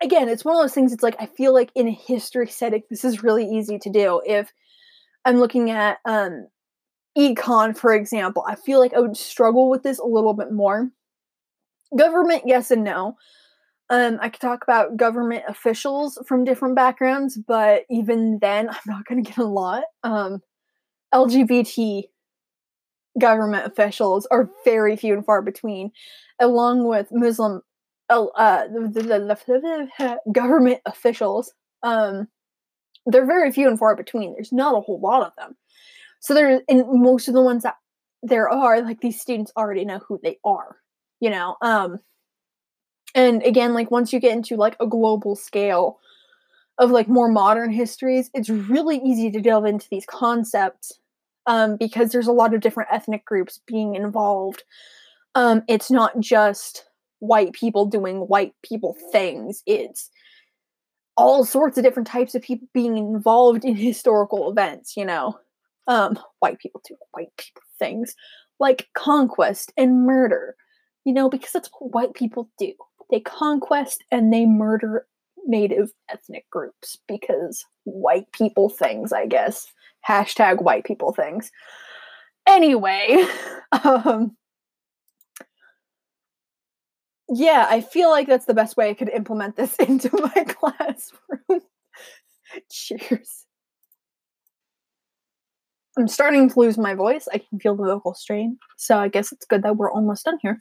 again, 0.01 0.29
it's 0.29 0.45
one 0.45 0.55
of 0.55 0.63
those 0.63 0.75
things 0.75 0.93
it's 0.93 1.03
like 1.03 1.17
I 1.21 1.27
feel 1.27 1.53
like 1.53 1.71
in 1.75 1.89
a 1.89 1.93
history 1.93 2.49
setting 2.49 2.83
this 2.91 3.05
is 3.05 3.23
really 3.23 3.47
easy 3.47 3.79
to 3.79 3.91
do. 3.91 4.23
If 4.25 4.53
I'm 5.25 5.39
looking 5.39 5.71
at 5.71 5.99
um 6.05 6.49
econ 7.19 7.77
for 7.77 7.93
example, 7.95 8.45
I 8.47 8.55
feel 8.55 8.81
like 8.81 8.95
I 8.95 9.01
would 9.01 9.17
struggle 9.17 9.71
with 9.71 9.83
this 9.83 9.99
a 9.99 10.07
little 10.07 10.35
bit 10.35 10.53
more. 10.53 10.91
Government 11.97 12.43
yes 12.47 12.71
and 12.71 12.85
no 12.85 13.17
um, 13.93 14.19
I 14.23 14.31
could 14.31 14.41
talk 14.41 14.63
about 14.63 14.97
government 14.97 15.45
officials 15.49 16.19
from 16.27 16.45
different 16.45 16.75
backgrounds, 16.75 17.37
but 17.37 17.83
even 17.91 18.39
then, 18.41 18.71
I'm 18.71 18.77
not 18.87 19.05
going 19.05 19.23
to 19.23 19.31
get 19.31 19.37
a 19.37 19.45
lot. 19.45 19.85
Um, 20.03 20.41
LGBT 21.15 22.05
government 23.19 23.67
officials 23.67 24.27
are 24.31 24.51
very 24.65 24.97
few 24.97 25.15
and 25.15 25.25
far 25.25 25.43
between, 25.43 25.93
along 26.41 26.87
with 26.87 27.09
Muslim 27.11 27.63
uh, 28.11 28.67
the, 28.69 28.91
the, 28.93 29.03
the, 29.03 30.19
government 30.33 30.81
officials. 30.85 31.53
Um, 31.83 32.29
they're 33.07 33.27
very 33.27 33.51
few 33.51 33.69
and 33.69 33.79
far 33.79 33.97
between. 33.97 34.35
There's 34.35 34.53
not 34.53 34.77
a 34.77 34.81
whole 34.81 35.01
lot 35.01 35.27
of 35.27 35.33
them. 35.39 35.57
So 36.21 36.35
there, 36.35 36.61
and 36.69 36.85
most 36.89 37.27
of 37.27 37.35
the 37.35 37.43
ones 37.43 37.63
that 37.63 37.77
there 38.23 38.49
are, 38.49 38.83
like 38.83 39.01
these 39.01 39.21
students 39.21 39.51
already 39.57 39.85
know 39.85 40.01
who 40.07 40.21
they 40.23 40.39
are. 40.45 40.77
You 41.21 41.31
know, 41.31 41.57
um, 41.63 42.01
and 43.15 43.43
again 43.43 43.75
like 43.75 43.91
once 43.91 44.13
you 44.13 44.21
get 44.21 44.33
into 44.33 44.57
like 44.57 44.77
a 44.81 44.87
global 44.87 45.37
scale 45.37 45.99
of 46.79 46.91
like 46.91 47.09
more 47.09 47.29
modern 47.29 47.71
histories 47.71 48.31
it's 48.35 48.49
really 48.49 48.99
easy 48.99 49.31
to 49.31 49.41
delve 49.41 49.67
into 49.67 49.87
these 49.91 50.07
concepts 50.07 50.99
um, 51.47 51.77
because 51.77 52.11
there's 52.11 52.27
a 52.27 52.33
lot 52.33 52.55
of 52.55 52.61
different 52.61 52.91
ethnic 52.93 53.25
groups 53.25 53.61
being 53.67 53.95
involved 53.95 54.65
um, 55.35 55.63
it's 55.69 55.91
not 55.91 56.19
just 56.21 56.85
white 57.21 57.53
people 57.53 57.87
doing 57.87 58.19
white 58.21 58.55
people 58.63 58.97
things 59.13 59.63
it's 59.67 60.11
all 61.17 61.45
sorts 61.45 61.77
of 61.77 61.85
different 61.85 62.07
types 62.07 62.35
of 62.35 62.43
people 62.43 62.67
being 62.73 62.97
involved 62.97 63.65
in 63.65 63.77
historical 63.89 64.51
events 64.51 64.97
you 64.97 65.05
know 65.05 65.39
um, 65.89 66.19
white 66.39 66.59
people 66.59 66.81
do 66.87 66.97
white 67.13 67.33
people 67.37 67.63
things 67.79 68.15
like 68.63 68.89
conquest 68.95 69.73
and 69.77 70.07
murder, 70.07 70.55
you 71.05 71.13
know, 71.13 71.29
because 71.29 71.51
that's 71.51 71.69
what 71.79 71.93
white 71.93 72.15
people 72.15 72.49
do. 72.59 72.73
They 73.11 73.19
conquest 73.19 74.05
and 74.11 74.33
they 74.33 74.47
murder 74.47 75.05
native 75.45 75.91
ethnic 76.09 76.49
groups 76.49 76.97
because 77.09 77.65
white 77.83 78.31
people 78.33 78.69
things, 78.69 79.13
I 79.13 79.27
guess. 79.27 79.67
Hashtag 80.09 80.63
white 80.63 80.85
people 80.85 81.13
things. 81.13 81.51
Anyway, 82.47 83.25
um, 83.85 84.37
yeah, 87.29 87.67
I 87.69 87.81
feel 87.81 88.11
like 88.11 88.27
that's 88.27 88.45
the 88.45 88.55
best 88.55 88.77
way 88.77 88.91
I 88.91 88.95
could 88.95 89.09
implement 89.09 89.57
this 89.57 89.75
into 89.89 90.11
my 90.13 90.45
classroom. 90.45 91.63
Cheers. 92.71 93.47
I'm 95.99 96.09
starting 96.09 96.49
to 96.49 96.59
lose 96.59 96.79
my 96.79 96.95
voice. 96.95 97.29
I 97.33 97.39
can 97.39 97.59
feel 97.59 97.77
the 97.77 97.85
vocal 97.85 98.15
strain. 98.15 98.59
So 98.77 98.99
I 98.99 99.09
guess 99.09 99.31
it's 99.31 99.45
good 99.45 99.63
that 99.63 99.77
we're 99.77 99.91
almost 99.91 100.25
done 100.25 100.39
here. 100.41 100.59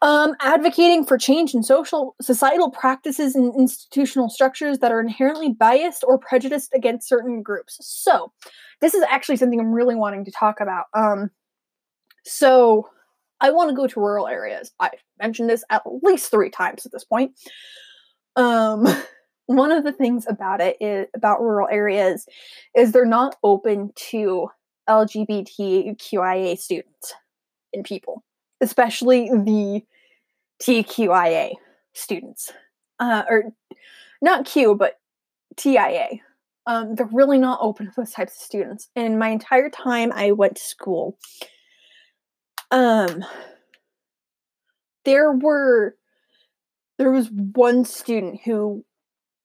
Um, 0.00 0.34
advocating 0.40 1.04
for 1.04 1.18
change 1.18 1.54
in 1.54 1.62
social, 1.62 2.14
societal 2.22 2.70
practices 2.70 3.34
and 3.34 3.52
institutional 3.56 4.28
structures 4.30 4.78
that 4.78 4.92
are 4.92 5.00
inherently 5.00 5.52
biased 5.52 6.04
or 6.06 6.18
prejudiced 6.18 6.72
against 6.72 7.08
certain 7.08 7.42
groups. 7.42 7.78
So, 7.80 8.32
this 8.80 8.94
is 8.94 9.02
actually 9.10 9.36
something 9.36 9.58
I'm 9.58 9.72
really 9.72 9.96
wanting 9.96 10.24
to 10.26 10.30
talk 10.30 10.60
about. 10.60 10.84
Um, 10.94 11.30
so, 12.24 12.88
I 13.40 13.50
want 13.50 13.70
to 13.70 13.76
go 13.76 13.86
to 13.86 14.00
rural 14.00 14.28
areas. 14.28 14.72
I've 14.78 15.02
mentioned 15.20 15.50
this 15.50 15.64
at 15.70 15.82
least 16.02 16.30
three 16.30 16.50
times 16.50 16.86
at 16.86 16.92
this 16.92 17.04
point. 17.04 17.32
Um, 18.36 18.86
one 19.46 19.72
of 19.72 19.84
the 19.84 19.92
things 19.92 20.26
about 20.28 20.60
it 20.60 20.76
is 20.80 21.06
about 21.14 21.40
rural 21.40 21.68
areas 21.70 22.26
is 22.76 22.92
they're 22.92 23.04
not 23.06 23.36
open 23.42 23.92
to 24.10 24.48
LGBTQIA 24.88 26.58
students 26.58 27.14
and 27.72 27.84
people, 27.84 28.24
especially 28.60 29.28
the 29.28 29.82
TQIA 30.60 31.52
students, 31.92 32.52
uh, 32.98 33.22
or 33.28 33.52
not 34.20 34.46
Q, 34.46 34.74
but 34.74 34.98
TIA. 35.56 36.08
Um, 36.66 36.94
they're 36.94 37.08
really 37.10 37.38
not 37.38 37.60
open 37.62 37.86
to 37.86 37.92
those 37.96 38.10
types 38.10 38.36
of 38.36 38.42
students. 38.42 38.88
And 38.94 39.18
my 39.18 39.28
entire 39.28 39.70
time 39.70 40.12
I 40.12 40.32
went 40.32 40.56
to 40.56 40.62
school, 40.62 41.16
um, 42.70 43.24
there 45.04 45.32
were 45.32 45.96
there 46.98 47.10
was 47.10 47.30
one 47.30 47.84
student 47.84 48.40
who 48.44 48.84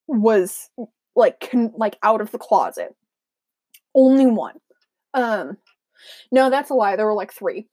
was 0.06 0.68
like 1.16 1.40
con- 1.50 1.72
like 1.76 1.96
out 2.02 2.20
of 2.20 2.30
the 2.32 2.38
closet. 2.38 2.94
Only 3.94 4.26
one. 4.26 4.56
Um 5.14 5.56
no, 6.30 6.50
that's 6.50 6.70
a 6.70 6.74
lie. 6.74 6.96
There 6.96 7.06
were 7.06 7.14
like 7.14 7.32
3. 7.32 7.66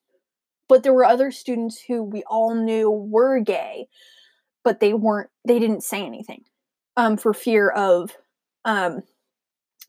But 0.71 0.83
there 0.83 0.93
were 0.93 1.03
other 1.03 1.31
students 1.31 1.81
who 1.85 2.01
we 2.01 2.23
all 2.27 2.55
knew 2.55 2.89
were 2.89 3.41
gay, 3.41 3.89
but 4.63 4.79
they 4.79 4.93
weren't 4.93 5.29
they 5.45 5.59
didn't 5.59 5.83
say 5.83 6.01
anything. 6.01 6.45
Um 6.95 7.17
for 7.17 7.33
fear 7.33 7.69
of 7.69 8.15
um 8.63 9.01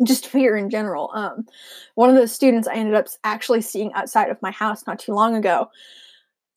just 0.04 0.26
fear 0.26 0.56
in 0.56 0.70
general. 0.70 1.12
Um 1.14 1.46
one 1.94 2.10
of 2.10 2.16
those 2.16 2.32
students 2.32 2.66
I 2.66 2.74
ended 2.74 2.96
up 2.96 3.06
actually 3.22 3.60
seeing 3.60 3.92
outside 3.92 4.28
of 4.28 4.42
my 4.42 4.50
house 4.50 4.84
not 4.84 4.98
too 4.98 5.12
long 5.12 5.36
ago 5.36 5.68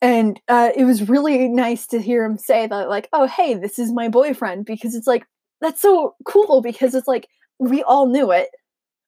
and 0.02 0.40
uh, 0.48 0.70
it 0.74 0.84
was 0.84 1.08
really 1.08 1.46
nice 1.46 1.86
to 1.86 2.02
hear 2.02 2.24
him 2.24 2.36
say 2.36 2.66
that 2.66 2.88
like 2.88 3.08
oh 3.12 3.28
hey 3.28 3.54
this 3.54 3.78
is 3.78 3.92
my 3.92 4.08
boyfriend 4.08 4.64
because 4.64 4.96
it's 4.96 5.06
like 5.06 5.24
that's 5.60 5.80
so 5.80 6.16
cool 6.24 6.62
because 6.62 6.96
it's 6.96 7.06
like 7.06 7.28
we 7.60 7.84
all 7.84 8.08
knew 8.08 8.32
it. 8.32 8.48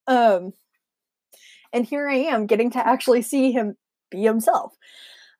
Um 0.06 0.52
and 1.72 1.84
here 1.84 2.08
I 2.08 2.18
am 2.18 2.46
getting 2.46 2.70
to 2.70 2.86
actually 2.86 3.22
see 3.22 3.50
him 3.50 3.74
be 4.10 4.22
himself. 4.22 4.74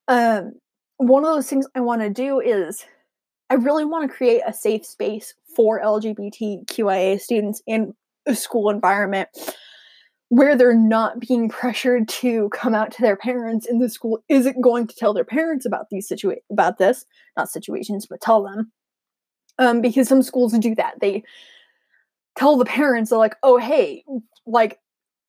Um 0.07 0.53
one 0.99 1.25
of 1.25 1.31
those 1.31 1.49
things 1.49 1.66
I 1.75 1.81
want 1.81 2.03
to 2.03 2.11
do 2.11 2.41
is 2.41 2.85
I 3.51 3.55
really 3.55 3.85
want 3.85 4.11
to 4.11 4.14
create 4.14 4.43
a 4.47 4.53
safe 4.53 4.85
space 4.85 5.35
for 5.55 5.81
LGBTQIA 5.81 7.21
students 7.21 7.62
in 7.66 7.95
a 8.27 8.35
school 8.35 8.69
environment 8.69 9.29
where 10.29 10.57
they're 10.57 10.75
not 10.75 11.21
being 11.21 11.49
pressured 11.49 12.07
to 12.09 12.51
come 12.51 12.75
out 12.75 12.91
to 12.91 13.01
their 13.01 13.16
parents 13.16 13.66
and 13.66 13.81
the 13.81 13.89
school 13.89 14.23
isn't 14.29 14.61
going 14.61 14.87
to 14.87 14.95
tell 14.95 15.14
their 15.14 15.25
parents 15.25 15.64
about 15.64 15.87
these 15.91 16.09
situa- 16.09 16.43
about 16.51 16.77
this 16.79 17.07
not 17.37 17.49
situations 17.49 18.07
but 18.07 18.21
tell 18.21 18.43
them 18.43 18.71
um, 19.59 19.81
because 19.81 20.09
some 20.09 20.23
schools 20.23 20.57
do 20.59 20.75
that. 20.77 20.95
They 21.01 21.25
tell 22.37 22.57
the 22.57 22.64
parents, 22.64 23.11
they're 23.11 23.19
like, 23.19 23.37
oh, 23.43 23.59
hey, 23.59 24.05
like 24.47 24.79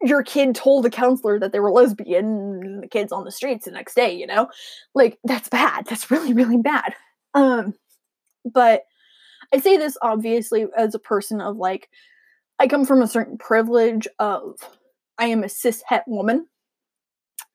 your 0.02 0.24
kid 0.24 0.56
told 0.56 0.86
the 0.86 0.90
counselor 0.90 1.40
that 1.40 1.52
they 1.52 1.60
were 1.60 1.72
lesbian, 1.72 2.82
the 2.82 2.88
kid's 2.88 3.12
on 3.12 3.26
the 3.26 3.32
streets 3.32 3.66
the 3.66 3.72
next 3.72 3.96
day, 3.96 4.14
you 4.14 4.26
know? 4.26 4.50
Like, 4.96 5.20
that's 5.24 5.50
bad. 5.50 5.86
That's 5.86 6.10
really, 6.12 6.34
really 6.34 6.58
bad. 6.58 6.96
Um, 7.34 7.74
but 8.46 8.84
I 9.54 9.60
say 9.60 9.78
this 9.78 9.98
obviously 10.02 10.68
as 10.78 10.96
a 10.96 11.00
person 11.00 11.42
of 11.42 11.58
like, 11.58 11.90
I 12.60 12.68
come 12.68 12.86
from 12.86 13.02
a 13.02 13.08
certain 13.08 13.38
privilege 13.38 14.08
of 14.20 14.56
I 15.18 15.28
am 15.28 15.44
a 15.44 15.50
cis 15.50 15.84
het 15.86 16.04
woman. 16.08 16.48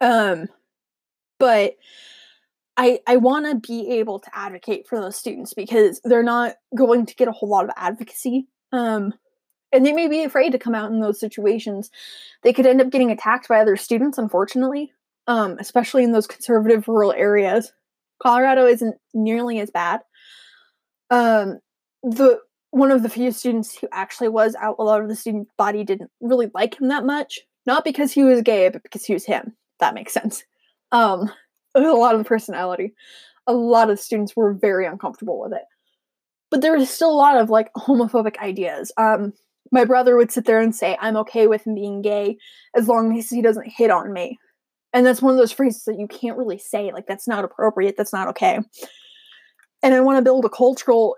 Um, 0.01 0.49
but 1.39 1.75
I 2.77 3.01
I 3.07 3.17
want 3.17 3.47
to 3.47 3.67
be 3.67 3.99
able 3.99 4.19
to 4.19 4.31
advocate 4.37 4.87
for 4.87 5.01
those 5.01 5.17
students 5.17 5.55
because 5.55 6.01
they're 6.05 6.23
not 6.23 6.55
going 6.77 7.07
to 7.07 7.15
get 7.15 7.29
a 7.29 7.33
whole 7.33 7.49
lot 7.49 7.65
of 7.65 7.71
advocacy. 7.77 8.49
Um, 8.73 9.15
and 9.75 9.85
they 9.85 9.93
may 9.93 10.07
be 10.07 10.23
afraid 10.23 10.53
to 10.53 10.59
come 10.59 10.75
out 10.75 10.91
in 10.91 11.01
those 11.01 11.19
situations. 11.19 11.91
They 12.43 12.53
could 12.53 12.65
end 12.65 12.81
up 12.81 12.91
getting 12.91 13.11
attacked 13.11 13.49
by 13.49 13.59
other 13.59 13.77
students, 13.77 14.17
unfortunately, 14.17 14.93
um, 15.27 15.57
especially 15.59 16.05
in 16.05 16.13
those 16.13 16.29
conservative 16.29 16.87
rural 16.87 17.13
areas. 17.13 17.73
Colorado 18.23 18.67
isn't 18.67 18.95
nearly 19.13 19.59
as 19.59 19.71
bad. 19.71 20.01
Um, 21.11 21.59
the 22.05 22.41
one 22.71 22.91
of 22.91 23.03
the 23.03 23.09
few 23.09 23.33
students 23.33 23.77
who 23.77 23.89
actually 23.93 24.29
was 24.29 24.55
out, 24.57 24.77
a 24.79 24.85
lot 24.85 25.01
of 25.01 25.09
the 25.09 25.17
student 25.17 25.49
body 25.59 25.85
didn't 25.85 26.11
really 26.21 26.51
like 26.55 26.81
him 26.81 26.89
that 26.89 27.05
much. 27.05 27.41
Not 27.67 27.85
because 27.85 28.13
he 28.13 28.23
was 28.23 28.43
gay, 28.43 28.69
but 28.69 28.83
because 28.83 29.05
he 29.05 29.13
was 29.13 29.25
him. 29.25 29.55
That 29.81 29.95
makes 29.95 30.13
sense. 30.13 30.45
Um, 30.93 31.31
a 31.75 31.81
lot 31.81 32.15
of 32.15 32.27
personality. 32.27 32.95
A 33.47 33.53
lot 33.53 33.91
of 33.91 34.01
students 34.01 34.37
were 34.37 34.55
very 34.55 34.87
uncomfortable 34.87 35.41
with 35.41 35.53
it. 35.53 35.65
But 36.51 36.61
there 36.61 36.77
was 36.77 36.91
still 36.91 37.11
a 37.11 37.15
lot 37.15 37.41
of 37.41 37.51
like 37.51 37.73
homophobic 37.75 38.39
ideas. 38.39 38.93
Um, 38.97 39.33
my 39.75 39.85
brother 39.85 40.17
would 40.17 40.31
sit 40.31 40.45
there 40.45 40.61
and 40.61 40.75
say, 40.75 40.97
I'm 41.01 41.17
okay 41.19 41.49
with 41.49 41.67
him 41.67 41.75
being 41.75 42.01
gay 42.01 42.39
as 42.77 42.87
long 42.87 43.19
as 43.19 43.29
he 43.29 43.43
doesn't 43.43 43.69
hit 43.69 43.91
on 43.91 44.13
me. 44.13 44.39
And 44.93 45.05
that's 45.05 45.21
one 45.21 45.33
of 45.33 45.39
those 45.39 45.51
phrases 45.51 45.83
that 45.85 45.99
you 45.99 46.07
can't 46.07 46.39
really 46.39 46.59
say. 46.59 46.93
Like, 46.93 47.07
that's 47.09 47.27
not 47.27 47.45
appropriate. 47.45 47.97
That's 47.99 48.13
not 48.13 48.29
okay. 48.29 48.61
And 49.83 49.93
I 49.93 50.01
want 50.01 50.19
to 50.19 50.23
build 50.23 50.45
a 50.45 50.49
cultural 50.49 51.17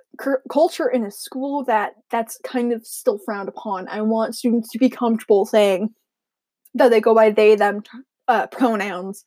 culture 0.51 0.89
in 0.89 1.05
a 1.05 1.11
school 1.11 1.65
that 1.67 1.93
that's 2.11 2.41
kind 2.45 2.73
of 2.73 2.87
still 2.87 3.19
frowned 3.25 3.51
upon. 3.51 3.89
I 3.89 4.01
want 4.01 4.35
students 4.35 4.71
to 4.71 4.79
be 4.79 4.89
comfortable 4.89 5.45
saying 5.45 5.91
that 6.75 6.89
they 6.89 7.03
go 7.03 7.15
by 7.15 7.31
they, 7.31 7.57
them 7.57 7.83
uh, 8.27 8.47
pronouns 8.47 9.23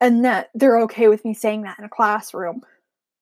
and 0.00 0.24
that 0.24 0.50
they're 0.54 0.80
okay 0.80 1.06
with 1.06 1.24
me 1.24 1.34
saying 1.34 1.62
that 1.62 1.78
in 1.78 1.84
a 1.84 1.88
classroom 1.88 2.60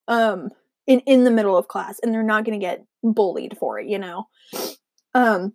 um 0.09 0.49
in 0.89 0.99
in 1.01 1.23
the 1.23 1.31
middle 1.31 1.57
of 1.57 1.69
class 1.69 2.01
and 2.03 2.13
they're 2.13 2.25
not 2.25 2.45
going 2.45 2.59
to 2.59 2.65
get 2.65 2.85
bullied 3.05 3.57
for 3.59 3.79
it 3.79 3.87
you 3.87 3.99
know 3.99 4.27
um 5.15 5.53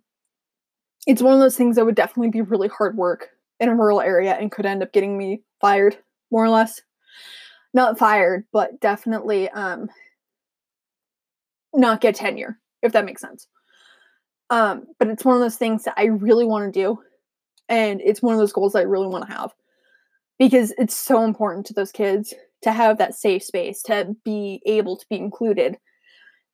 it's 1.06 1.22
one 1.22 1.34
of 1.34 1.40
those 1.40 1.56
things 1.56 1.76
that 1.76 1.84
would 1.86 1.94
definitely 1.94 2.30
be 2.30 2.42
really 2.42 2.68
hard 2.68 2.96
work 2.96 3.28
in 3.60 3.68
a 3.68 3.74
rural 3.74 4.00
area 4.00 4.34
and 4.34 4.52
could 4.52 4.66
end 4.66 4.82
up 4.82 4.92
getting 4.92 5.16
me 5.16 5.42
fired 5.60 5.96
more 6.30 6.44
or 6.44 6.48
less. 6.50 6.80
Not 7.74 7.98
fired 7.98 8.44
but 8.52 8.80
definitely 8.80 9.48
um 9.50 9.88
not 11.74 12.00
get 12.00 12.14
tenure 12.14 12.58
if 12.82 12.92
that 12.92 13.04
makes 13.04 13.20
sense. 13.20 13.46
Um 14.50 14.86
but 14.98 15.08
it's 15.08 15.24
one 15.24 15.34
of 15.34 15.40
those 15.40 15.56
things 15.56 15.84
that 15.84 15.94
i 15.96 16.04
really 16.04 16.46
want 16.46 16.72
to 16.72 16.80
do 16.80 16.98
and 17.68 18.00
it's 18.00 18.22
one 18.22 18.32
of 18.34 18.38
those 18.38 18.52
goals 18.52 18.72
that 18.72 18.80
i 18.80 18.82
really 18.82 19.06
want 19.08 19.26
to 19.26 19.32
have 19.32 19.52
because 20.38 20.72
it's 20.78 20.96
so 20.96 21.24
important 21.24 21.66
to 21.66 21.74
those 21.74 21.92
kids 21.92 22.32
to 22.62 22.72
have 22.72 22.98
that 22.98 23.14
safe 23.14 23.42
space 23.42 23.82
to 23.82 24.16
be 24.24 24.62
able 24.66 24.96
to 24.96 25.06
be 25.10 25.16
included 25.16 25.76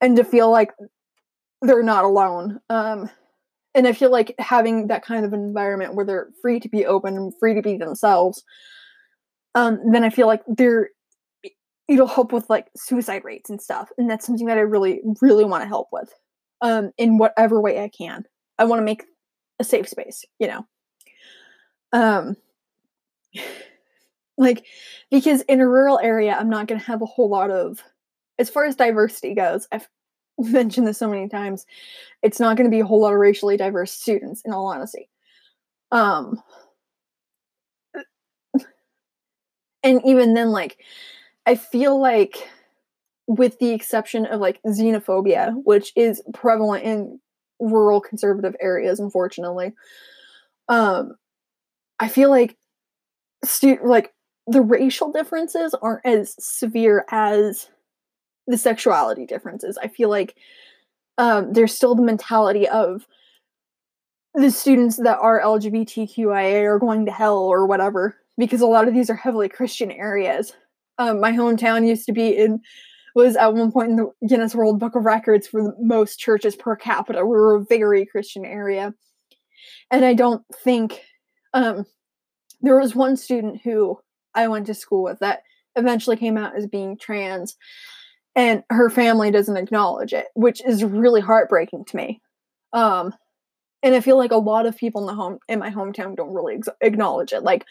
and 0.01 0.17
to 0.17 0.25
feel 0.25 0.51
like 0.51 0.73
they're 1.63 1.83
not 1.83 2.05
alone 2.05 2.61
um 2.71 3.09
and 3.75 3.87
i 3.87 3.93
feel 3.93 4.11
like 4.11 4.35
having 4.39 4.87
that 4.87 5.05
kind 5.05 5.25
of 5.25 5.33
environment 5.33 5.95
where 5.95 6.05
they're 6.05 6.29
free 6.43 6.61
to 6.61 6.69
be 6.69 6.85
open 6.87 7.17
and 7.17 7.33
free 7.39 7.55
to 7.55 7.63
be 7.63 7.77
themselves 7.77 8.45
um 9.55 9.79
then 9.93 10.05
i 10.05 10.11
feel 10.11 10.27
like 10.27 10.43
they're 10.47 10.91
it'll 11.89 12.07
help 12.07 12.33
with 12.33 12.49
like 12.49 12.69
suicide 12.77 13.23
rates 13.25 13.51
and 13.51 13.61
stuff 13.61 13.91
and 13.99 14.11
that's 14.11 14.27
something 14.27 14.47
that 14.47 14.59
i 14.59 14.63
really 14.63 15.01
really 15.21 15.45
want 15.45 15.63
to 15.63 15.69
help 15.69 15.89
with 15.93 16.13
um 16.61 16.91
in 16.99 17.19
whatever 17.19 17.61
way 17.61 17.83
i 17.83 17.89
can. 17.89 18.25
I 18.59 18.65
want 18.65 18.81
to 18.81 18.85
make 18.85 19.05
a 19.59 19.65
safe 19.65 19.89
space 19.89 20.25
you 20.39 20.49
know? 20.49 20.67
Um 21.93 22.37
like 24.37 24.67
because 25.11 25.43
in 25.43 25.61
a 25.61 25.69
rural 25.69 26.01
area 26.03 26.37
i'm 26.37 26.51
not 26.51 26.67
going 26.67 26.81
to 26.81 26.87
have 26.87 27.03
a 27.03 27.07
whole 27.07 27.29
lot 27.29 27.53
of 27.53 27.79
as 28.39 28.51
far 28.51 28.65
as 28.65 28.75
diversity 28.75 29.33
goes 29.33 29.69
i've 29.71 29.89
mentioned 30.39 30.87
this 30.87 30.99
so 30.99 31.09
many 31.09 31.28
times 31.28 31.66
it's 32.22 32.41
not 32.41 32.57
going 32.57 32.68
to 32.68 32.74
be 32.74 32.80
a 32.80 32.87
whole 32.87 33.01
lot 33.03 33.12
of 33.12 33.18
racially 33.18 33.57
diverse 33.57 33.93
students 33.93 34.43
in 34.45 34.53
all 34.53 34.66
honesty. 34.66 35.09
Um 35.93 36.43
and 39.82 40.01
even 40.05 40.35
then 40.35 40.51
like 40.51 40.78
i 41.47 41.55
feel 41.55 42.01
like 42.01 42.49
with 43.26 43.59
the 43.59 43.70
exception 43.70 44.26
of 44.26 44.41
like 44.41 44.61
xenophobia 44.66 45.55
which 45.64 45.93
is 45.97 46.22
prevalent 46.32 46.85
in 46.85 47.20
rural 47.61 48.01
conservative 48.01 48.57
areas 48.61 49.01
unfortunately 49.01 49.72
um 50.68 51.14
i 52.01 52.09
feel 52.09 52.30
like 52.30 52.57
stu- 53.45 53.80
like 53.85 54.12
the 54.47 54.61
racial 54.62 55.12
differences 55.12 55.74
aren't 55.80 56.05
as 56.05 56.35
severe 56.39 57.05
as 57.11 57.68
the 58.47 58.59
sexuality 58.59 59.26
differences 59.26 59.78
i 59.82 59.88
feel 59.88 60.09
like 60.09 60.36
um 61.18 61.53
there's 61.53 61.74
still 61.74 61.95
the 61.95 62.03
mentality 62.03 62.68
of 62.68 63.07
the 64.34 64.51
students 64.51 64.97
that 64.97 65.18
are 65.18 65.40
lgbtqia 65.40 66.64
are 66.64 66.78
going 66.78 67.07
to 67.07 67.12
hell 67.12 67.38
or 67.38 67.66
whatever 67.66 68.16
because 68.36 68.61
a 68.61 68.66
lot 68.66 68.88
of 68.88 68.95
these 68.95 69.11
are 69.11 69.14
heavily 69.14 69.49
christian 69.49 69.90
areas 69.90 70.55
um, 70.99 71.20
my 71.20 71.32
hometown 71.32 71.86
used 71.86 72.07
to 72.07 72.12
be 72.12 72.28
in 72.28 72.61
was 73.14 73.36
at 73.36 73.55
one 73.55 73.70
point 73.70 73.90
in 73.90 73.97
the 73.97 74.12
Guinness 74.26 74.55
World 74.55 74.80
Book 74.80 74.97
of 74.97 75.05
Records 75.05 75.47
for 75.47 75.62
the 75.62 75.74
most 75.78 76.18
churches 76.18 76.57
per 76.57 76.74
capita. 76.74 77.24
We 77.24 77.36
were 77.36 77.55
a 77.55 77.64
very 77.64 78.05
Christian 78.05 78.45
area. 78.45 78.92
And 79.90 80.05
I 80.05 80.14
don't 80.14 80.42
think 80.53 81.03
um, 81.53 81.86
there 82.61 82.78
was 82.78 82.95
one 82.95 83.16
student 83.16 83.61
who 83.62 83.99
I 84.34 84.49
went 84.49 84.66
to 84.66 84.74
school 84.74 85.05
with 85.05 85.20
that 85.20 85.42
eventually 85.76 86.16
came 86.16 86.36
out 86.36 86.57
as 86.57 86.66
being 86.66 86.99
trans, 86.99 87.57
and 88.37 88.62
her 88.70 88.91
family 88.91 89.30
doesn't 89.30 89.57
acknowledge 89.57 90.12
it, 90.12 90.26
which 90.35 90.64
is 90.64 90.85
really 90.85 91.20
heartbreaking 91.20 91.85
to 91.87 91.97
me. 91.97 92.20
Um, 92.72 93.14
and 93.82 93.95
I 93.95 94.01
feel 94.01 94.16
like 94.16 94.32
a 94.32 94.37
lot 94.37 94.66
of 94.66 94.76
people 94.76 95.03
in 95.03 95.07
the 95.07 95.14
home 95.14 95.39
in 95.49 95.59
my 95.59 95.70
hometown 95.70 96.16
don't 96.16 96.32
really 96.32 96.57
ex- 96.57 96.68
acknowledge 96.80 97.32
it. 97.32 97.43
Like 97.43 97.64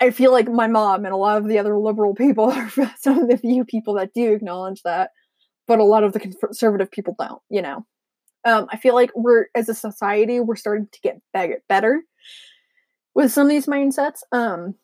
I 0.00 0.10
feel 0.10 0.32
like 0.32 0.48
my 0.48 0.66
mom 0.66 1.04
and 1.04 1.14
a 1.14 1.18
lot 1.18 1.36
of 1.36 1.46
the 1.46 1.58
other 1.58 1.76
liberal 1.78 2.14
people 2.14 2.44
are 2.50 2.70
some 2.98 3.18
of 3.18 3.28
the 3.28 3.38
few 3.38 3.64
people 3.64 3.94
that 3.94 4.14
do 4.14 4.32
acknowledge 4.32 4.82
that, 4.82 5.10
but 5.66 5.78
a 5.78 5.84
lot 5.84 6.04
of 6.04 6.12
the 6.12 6.20
conservative 6.20 6.90
people 6.90 7.14
don't, 7.18 7.40
you 7.48 7.62
know. 7.62 7.86
Um, 8.44 8.66
I 8.70 8.78
feel 8.78 8.94
like 8.94 9.10
we're, 9.14 9.46
as 9.54 9.68
a 9.68 9.74
society, 9.74 10.40
we're 10.40 10.56
starting 10.56 10.88
to 10.90 11.00
get 11.00 11.20
better 11.68 12.02
with 13.14 13.32
some 13.32 13.46
of 13.46 13.50
these 13.50 13.66
mindsets, 13.66 14.20
um, 14.32 14.74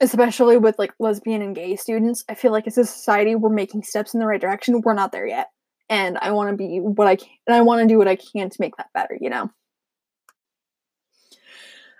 especially 0.00 0.56
with 0.56 0.78
like 0.78 0.92
lesbian 0.98 1.42
and 1.42 1.54
gay 1.54 1.76
students. 1.76 2.24
I 2.28 2.34
feel 2.34 2.52
like 2.52 2.66
as 2.66 2.78
a 2.78 2.84
society, 2.84 3.34
we're 3.34 3.48
making 3.48 3.82
steps 3.82 4.14
in 4.14 4.20
the 4.20 4.26
right 4.26 4.40
direction. 4.40 4.80
We're 4.80 4.94
not 4.94 5.12
there 5.12 5.26
yet. 5.26 5.48
And 5.88 6.18
I 6.18 6.32
want 6.32 6.50
to 6.50 6.56
be 6.56 6.78
what 6.80 7.08
I 7.08 7.16
can, 7.16 7.28
and 7.46 7.56
I 7.56 7.62
want 7.62 7.80
to 7.80 7.88
do 7.88 7.98
what 7.98 8.08
I 8.08 8.16
can 8.16 8.50
to 8.50 8.56
make 8.60 8.76
that 8.76 8.92
better, 8.92 9.16
you 9.20 9.30
know. 9.30 9.50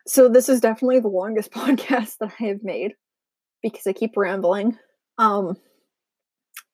So 0.07 0.29
this 0.29 0.49
is 0.49 0.61
definitely 0.61 1.01
the 1.01 1.09
longest 1.09 1.51
podcast 1.53 2.19
that 2.19 2.33
I 2.41 2.45
have 2.45 2.63
made 2.63 2.93
because 3.63 3.87
I 3.87 3.93
keep 3.93 4.17
rambling. 4.17 4.79
Um 5.17 5.57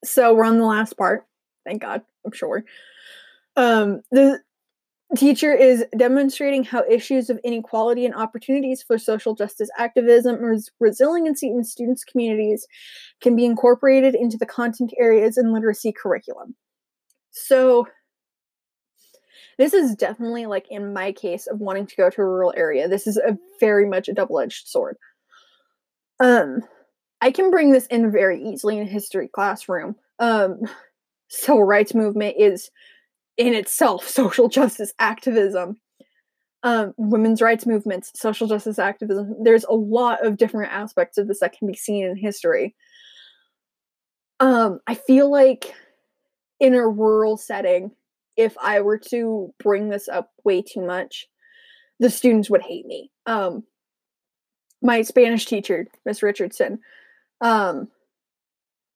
so 0.05 0.35
we're 0.35 0.45
on 0.45 0.59
the 0.59 0.67
last 0.67 0.99
part. 0.99 1.25
Thank 1.65 1.83
God, 1.83 2.03
I'm 2.27 2.33
sure. 2.33 2.65
Um 3.57 4.03
the 4.11 4.41
teacher 5.15 5.53
is 5.53 5.85
demonstrating 5.97 6.65
how 6.65 6.85
issues 6.89 7.31
of 7.31 7.39
inequality 7.45 8.05
and 8.07 8.15
opportunities 8.15 8.83
for 8.83 8.99
social 8.99 9.35
justice 9.35 9.69
activism 9.79 10.37
and 10.37 10.47
res- 10.47 10.71
resiliency 10.81 11.49
in 11.49 11.65
students' 11.65 12.05
communities 12.05 12.67
can 13.21 13.37
be 13.37 13.45
incorporated 13.45 14.15
into 14.15 14.37
the 14.37 14.47
content 14.47 14.93
areas 14.99 15.37
in 15.37 15.53
literacy 15.53 15.93
curriculum. 15.93 16.55
So 17.31 17.87
this 19.59 19.75
is 19.75 19.95
definitely 19.95 20.47
like 20.47 20.67
in 20.71 20.93
my 20.93 21.13
case 21.13 21.47
of 21.47 21.61
wanting 21.61 21.87
to 21.87 21.97
go 21.97 22.11
to 22.11 22.21
a 22.21 22.25
rural 22.25 22.53
area 22.57 22.89
this 22.89 23.07
is 23.07 23.17
a 23.17 23.37
very 23.61 23.89
much 23.89 24.09
a 24.09 24.13
double-edged 24.13 24.67
sword 24.67 24.97
um 26.21 26.59
i 27.21 27.31
can 27.31 27.51
bring 27.51 27.71
this 27.71 27.87
in 27.87 28.11
very 28.11 28.43
easily 28.43 28.79
in 28.79 28.87
a 28.87 28.91
history 28.91 29.29
classroom 29.29 29.95
um 30.19 30.61
civil 31.29 31.65
rights 31.65 31.95
movement 31.95 32.35
is 32.39 32.71
in 33.37 33.55
itself 33.55 34.09
social 34.09 34.49
justice 34.49 34.93
activism 34.99 35.77
um, 36.65 36.95
women's 36.97 37.43
rights 37.43 37.67
movements, 37.67 38.11
social 38.19 38.49
justice 38.49 38.79
activism. 38.79 39.37
There's 39.43 39.65
a 39.65 39.75
lot 39.75 40.27
of 40.27 40.39
different 40.39 40.73
aspects 40.73 41.19
of 41.19 41.29
this 41.29 41.41
that 41.41 41.57
can 41.57 41.69
be 41.69 41.77
seen 41.77 42.07
in 42.07 42.17
history. 42.17 42.75
Um, 44.41 44.81
I 44.87 44.95
feel 44.95 45.31
like 45.31 45.75
in 46.59 46.75
a 46.75 46.89
rural 46.89 47.37
setting, 47.37 47.91
if 48.37 48.57
I 48.59 48.81
were 48.81 48.99
to 49.11 49.53
bring 49.63 49.91
this 49.91 50.09
up 50.09 50.31
way 50.43 50.63
too 50.63 50.81
much, 50.81 51.27
the 52.01 52.11
students 52.11 52.49
would 52.49 52.63
hate 52.63 52.87
me. 52.87 53.11
Um, 53.27 53.65
my 54.81 55.03
Spanish 55.03 55.45
teacher, 55.45 55.87
Miss 56.07 56.23
Richardson, 56.23 56.79
um, 57.43 57.89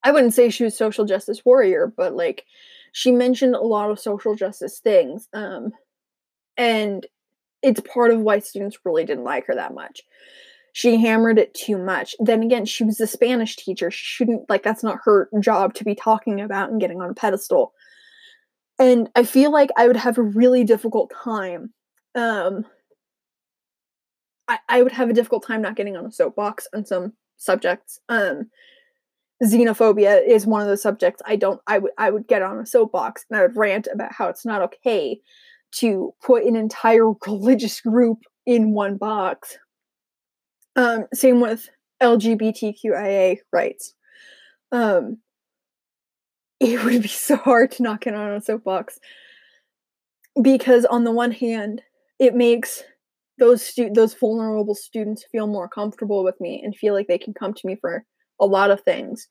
I 0.02 0.10
wouldn't 0.10 0.32
say 0.32 0.48
she 0.48 0.64
was 0.64 0.76
social 0.76 1.04
justice 1.04 1.44
warrior, 1.44 1.92
but 1.94 2.14
like 2.14 2.46
she 2.92 3.10
mentioned 3.10 3.54
a 3.54 3.60
lot 3.60 3.90
of 3.90 4.00
social 4.00 4.34
justice 4.34 4.80
things. 4.80 5.28
Um, 5.32 5.72
and 6.56 7.06
it's 7.62 7.80
part 7.80 8.10
of 8.10 8.20
why 8.20 8.38
students 8.38 8.78
really 8.84 9.04
didn't 9.04 9.24
like 9.24 9.46
her 9.46 9.54
that 9.54 9.74
much. 9.74 10.02
She 10.72 10.96
hammered 10.96 11.38
it 11.38 11.54
too 11.54 11.78
much. 11.78 12.14
Then 12.20 12.42
again, 12.42 12.64
she 12.64 12.84
was 12.84 13.00
a 13.00 13.06
Spanish 13.06 13.56
teacher. 13.56 13.90
She 13.90 14.04
shouldn't 14.04 14.48
like 14.48 14.62
that's 14.62 14.84
not 14.84 14.98
her 15.04 15.28
job 15.40 15.74
to 15.74 15.84
be 15.84 15.94
talking 15.94 16.40
about 16.40 16.70
and 16.70 16.80
getting 16.80 17.00
on 17.00 17.10
a 17.10 17.14
pedestal 17.14 17.72
and 18.78 19.10
I 19.16 19.24
feel 19.24 19.50
like 19.50 19.70
I 19.76 19.86
would 19.86 19.96
have 19.96 20.18
a 20.18 20.22
really 20.22 20.64
difficult 20.64 21.12
time. 21.24 21.72
Um, 22.14 22.64
I, 24.46 24.58
I 24.68 24.82
would 24.82 24.92
have 24.92 25.10
a 25.10 25.14
difficult 25.14 25.44
time 25.46 25.62
not 25.62 25.76
getting 25.76 25.96
on 25.96 26.06
a 26.06 26.12
soapbox 26.12 26.68
on 26.74 26.86
some 26.86 27.14
subjects. 27.36 27.98
Um, 28.08 28.50
xenophobia 29.42 30.26
is 30.26 30.46
one 30.46 30.62
of 30.62 30.68
those 30.68 30.82
subjects 30.82 31.22
I 31.24 31.36
don't. 31.36 31.60
I 31.66 31.78
would 31.78 31.92
I 31.98 32.10
would 32.10 32.26
get 32.26 32.42
on 32.42 32.58
a 32.58 32.66
soapbox 32.66 33.24
and 33.30 33.38
I 33.38 33.42
would 33.42 33.56
rant 33.56 33.88
about 33.92 34.12
how 34.12 34.28
it's 34.28 34.44
not 34.44 34.62
okay 34.62 35.20
to 35.76 36.14
put 36.22 36.44
an 36.44 36.56
entire 36.56 37.10
religious 37.26 37.80
group 37.80 38.18
in 38.46 38.72
one 38.72 38.96
box. 38.96 39.58
Um, 40.76 41.06
same 41.12 41.40
with 41.40 41.68
LGBTQIA 42.02 43.38
rights. 43.52 43.94
Um, 44.72 45.18
it 46.60 46.82
would 46.84 47.02
be 47.02 47.08
so 47.08 47.36
hard 47.36 47.72
to 47.72 47.82
not 47.82 48.00
get 48.00 48.14
on 48.14 48.32
a 48.32 48.40
soapbox 48.40 48.98
because 50.40 50.84
on 50.84 51.04
the 51.04 51.12
one 51.12 51.32
hand 51.32 51.82
it 52.18 52.34
makes 52.34 52.82
those 53.38 53.64
stu- 53.64 53.90
those 53.90 54.14
vulnerable 54.14 54.74
students 54.74 55.24
feel 55.30 55.46
more 55.46 55.68
comfortable 55.68 56.24
with 56.24 56.40
me 56.40 56.60
and 56.64 56.76
feel 56.76 56.94
like 56.94 57.06
they 57.06 57.18
can 57.18 57.34
come 57.34 57.54
to 57.54 57.66
me 57.66 57.76
for 57.80 58.04
a 58.40 58.46
lot 58.46 58.70
of 58.70 58.80
things. 58.82 59.28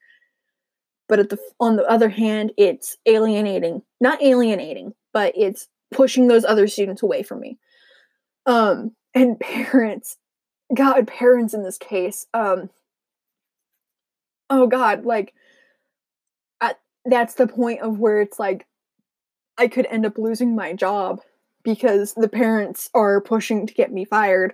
But 1.08 1.30
the 1.30 1.40
on 1.60 1.76
the 1.78 1.90
other 1.90 2.10
hand 2.10 2.52
it's 2.58 2.98
alienating 3.06 3.82
not 4.02 4.22
alienating 4.22 4.94
but 5.14 5.34
it's 5.38 5.68
pushing 5.92 6.28
those 6.28 6.44
other 6.44 6.68
students 6.68 7.02
away 7.02 7.24
from 7.24 7.40
me. 7.40 7.58
Um 8.46 8.92
and 9.14 9.40
parents 9.40 10.18
god 10.76 11.08
parents 11.08 11.54
in 11.54 11.64
this 11.64 11.78
case 11.78 12.28
um 12.34 12.70
oh 14.50 14.68
god 14.68 15.06
like 15.06 15.34
that's 17.08 17.36
the 17.36 17.48
point 17.48 17.82
of 17.82 18.00
where 18.00 18.22
it's 18.22 18.38
like 18.38 18.66
I 19.58 19.68
could 19.68 19.88
end 19.88 20.06
up 20.06 20.18
losing 20.18 20.56
my 20.56 20.74
job 20.74 21.22
because 21.64 22.14
the 22.14 22.30
parents 22.30 22.90
are 22.94 23.22
pushing 23.22 23.66
to 23.66 23.74
get 23.74 23.92
me 23.92 24.06
fired 24.06 24.54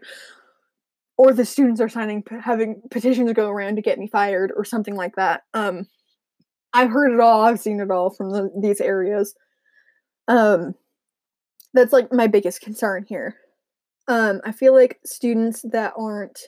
or 1.18 1.34
the 1.34 1.46
students 1.46 1.80
are 1.80 1.90
signing 1.90 2.24
having 2.42 2.82
petitions 2.92 3.32
go 3.34 3.50
around 3.50 3.76
to 3.76 3.82
get 3.82 4.00
me 4.00 4.08
fired 4.08 4.52
or 4.56 4.66
something 4.66 4.96
like 4.96 5.16
that 5.16 5.44
um 5.54 5.88
i've 6.74 6.90
heard 6.90 7.14
it 7.14 7.20
all 7.20 7.42
i've 7.42 7.60
seen 7.60 7.80
it 7.80 7.92
all 7.92 8.10
from 8.10 8.32
the, 8.32 8.50
these 8.60 8.82
areas. 8.82 9.36
Um 10.28 10.76
that's 11.74 11.94
like 11.94 12.14
my 12.14 12.28
biggest 12.28 12.62
concern 12.62 13.06
here. 13.08 13.36
Um 14.08 14.42
i 14.46 14.52
feel 14.52 14.74
like 14.74 15.00
students 15.06 15.64
that 15.72 15.94
aren't 15.98 16.40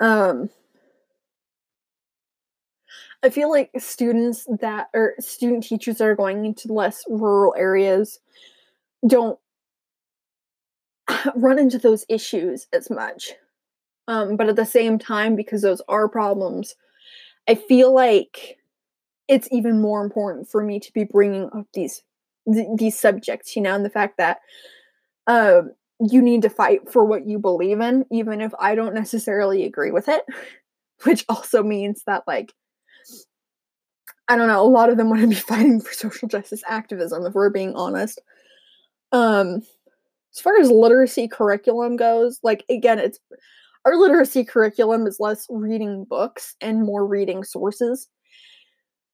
um 0.00 0.50
I 3.22 3.30
feel 3.30 3.50
like 3.50 3.70
students 3.78 4.46
that 4.60 4.88
are 4.94 5.14
student 5.18 5.64
teachers 5.64 5.98
that 5.98 6.04
are 6.04 6.14
going 6.14 6.44
into 6.44 6.72
less 6.72 7.02
rural 7.08 7.54
areas 7.56 8.20
don't 9.06 9.38
run 11.36 11.58
into 11.58 11.78
those 11.78 12.04
issues 12.08 12.66
as 12.72 12.90
much. 12.90 13.32
Um, 14.06 14.36
but 14.36 14.48
at 14.48 14.56
the 14.56 14.64
same 14.64 14.98
time, 14.98 15.36
because 15.36 15.62
those 15.62 15.82
are 15.88 16.08
problems, 16.08 16.74
I 17.48 17.54
feel 17.54 17.92
like 17.92 18.58
it's 19.28 19.48
even 19.52 19.80
more 19.80 20.02
important 20.02 20.48
for 20.48 20.62
me 20.62 20.80
to 20.80 20.92
be 20.92 21.04
bringing 21.04 21.50
up 21.52 21.66
these 21.74 22.02
th- 22.52 22.68
these 22.76 22.98
subjects, 22.98 23.54
you 23.54 23.62
know, 23.62 23.74
and 23.74 23.84
the 23.84 23.90
fact 23.90 24.16
that 24.16 24.38
um, 25.26 25.72
you 26.00 26.22
need 26.22 26.42
to 26.42 26.50
fight 26.50 26.90
for 26.90 27.04
what 27.04 27.26
you 27.26 27.38
believe 27.38 27.80
in, 27.80 28.06
even 28.10 28.40
if 28.40 28.52
I 28.58 28.74
don't 28.74 28.94
necessarily 28.94 29.64
agree 29.64 29.90
with 29.90 30.08
it. 30.08 30.22
Which 31.04 31.24
also 31.28 31.62
means 31.62 32.02
that 32.06 32.24
like 32.26 32.52
I 34.28 34.36
don't 34.36 34.48
know, 34.48 34.62
a 34.62 34.68
lot 34.68 34.90
of 34.90 34.96
them 34.96 35.08
want 35.08 35.22
to 35.22 35.28
be 35.28 35.34
fighting 35.48 35.80
for 35.80 35.92
social 35.92 36.28
justice 36.28 36.62
activism, 36.66 37.24
if 37.26 37.34
we're 37.34 37.50
being 37.50 37.74
honest. 37.74 38.20
Um, 39.12 39.62
as 40.34 40.40
far 40.40 40.58
as 40.58 40.70
literacy 40.70 41.28
curriculum 41.28 41.96
goes, 41.96 42.38
like 42.42 42.64
again, 42.70 42.98
it's 42.98 43.18
our 43.84 43.96
literacy 43.96 44.44
curriculum 44.44 45.06
is 45.06 45.18
less 45.18 45.46
reading 45.48 46.04
books 46.08 46.54
and 46.60 46.82
more 46.82 47.06
reading 47.06 47.44
sources. 47.44 48.08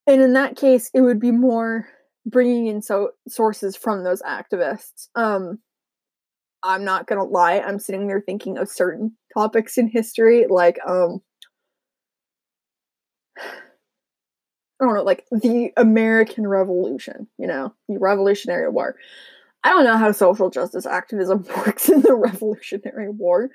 And 0.07 0.21
in 0.21 0.33
that 0.35 0.57
case, 0.57 0.91
it 0.95 1.01
would 1.01 1.21
be 1.21 1.31
more 1.31 1.89
bringing 2.27 2.67
in 2.67 2.83
so 2.83 3.11
sources 3.29 3.77
from 3.77 4.05
those 4.05 4.23
activists. 4.23 5.09
Um, 5.15 5.59
I'm 6.63 6.85
not 6.85 7.07
gonna 7.07 7.25
lie, 7.25 7.61
I'm 7.61 7.79
sitting 7.79 8.07
there 8.09 8.23
thinking 8.23 8.59
of 8.59 8.69
certain 8.69 9.17
topics 9.35 9.77
in 9.79 9.89
history, 9.89 10.47
like 10.49 10.79
um, 10.87 11.21
I 14.81 14.87
don't 14.87 14.95
know, 14.95 15.03
like 15.03 15.25
the 15.31 15.73
American 15.77 16.47
Revolution, 16.47 17.29
you 17.39 17.47
know, 17.47 17.75
the 17.89 17.99
Revolutionary 17.99 18.69
War. 18.69 18.97
I 19.65 19.71
don't 19.71 19.85
know 19.85 19.97
how 19.97 20.13
social 20.13 20.51
justice 20.51 20.87
activism 20.87 21.45
works 21.57 21.89
in 21.89 22.03
the 22.03 22.15
Revolutionary 22.15 23.11
War. 23.11 23.51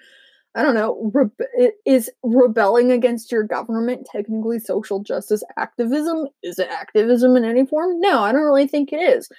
I 0.56 0.64
don't 0.64 0.74
know, 0.74 1.12
re- 1.14 1.72
is 1.86 2.10
rebelling 2.24 2.92
against 2.92 3.32
your 3.32 3.44
government 3.44 4.08
technically 4.12 4.58
social 4.58 5.04
justice 5.04 5.44
activism? 5.58 6.28
Is 6.42 6.58
it 6.58 6.68
activism 6.70 7.38
in 7.38 7.46
any 7.46 7.68
form? 7.68 8.00
No, 8.00 8.24
I 8.24 8.32
don't 8.32 8.42
really 8.42 8.68
think 8.68 8.92
it 8.92 8.98
is. 8.98 9.30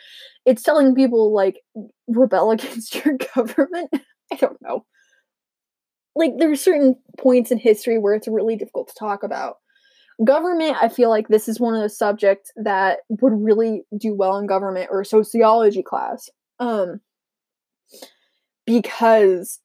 It's 0.46 0.62
telling 0.62 0.94
people, 0.94 1.34
like, 1.34 1.60
rebel 2.06 2.50
against 2.52 3.04
your 3.04 3.18
government. 3.34 3.90
I 4.32 4.36
don't 4.36 4.62
know. 4.62 4.86
Like, 6.14 6.34
there's 6.38 6.60
certain 6.60 6.94
points 7.18 7.50
in 7.50 7.58
history 7.58 7.98
where 7.98 8.14
it's 8.14 8.28
really 8.28 8.54
difficult 8.54 8.88
to 8.88 8.94
talk 8.94 9.24
about. 9.24 9.56
Government, 10.22 10.76
I 10.80 10.88
feel 10.88 11.08
like 11.08 11.28
this 11.28 11.48
is 11.48 11.58
one 11.58 11.74
of 11.74 11.82
the 11.82 11.88
subjects 11.88 12.52
that 12.56 12.98
would 13.08 13.32
really 13.32 13.82
do 13.98 14.14
well 14.14 14.36
in 14.36 14.46
government 14.46 14.90
or 14.92 15.02
sociology 15.02 15.82
class. 15.82 16.28
Um, 16.60 17.00
because 18.66 19.58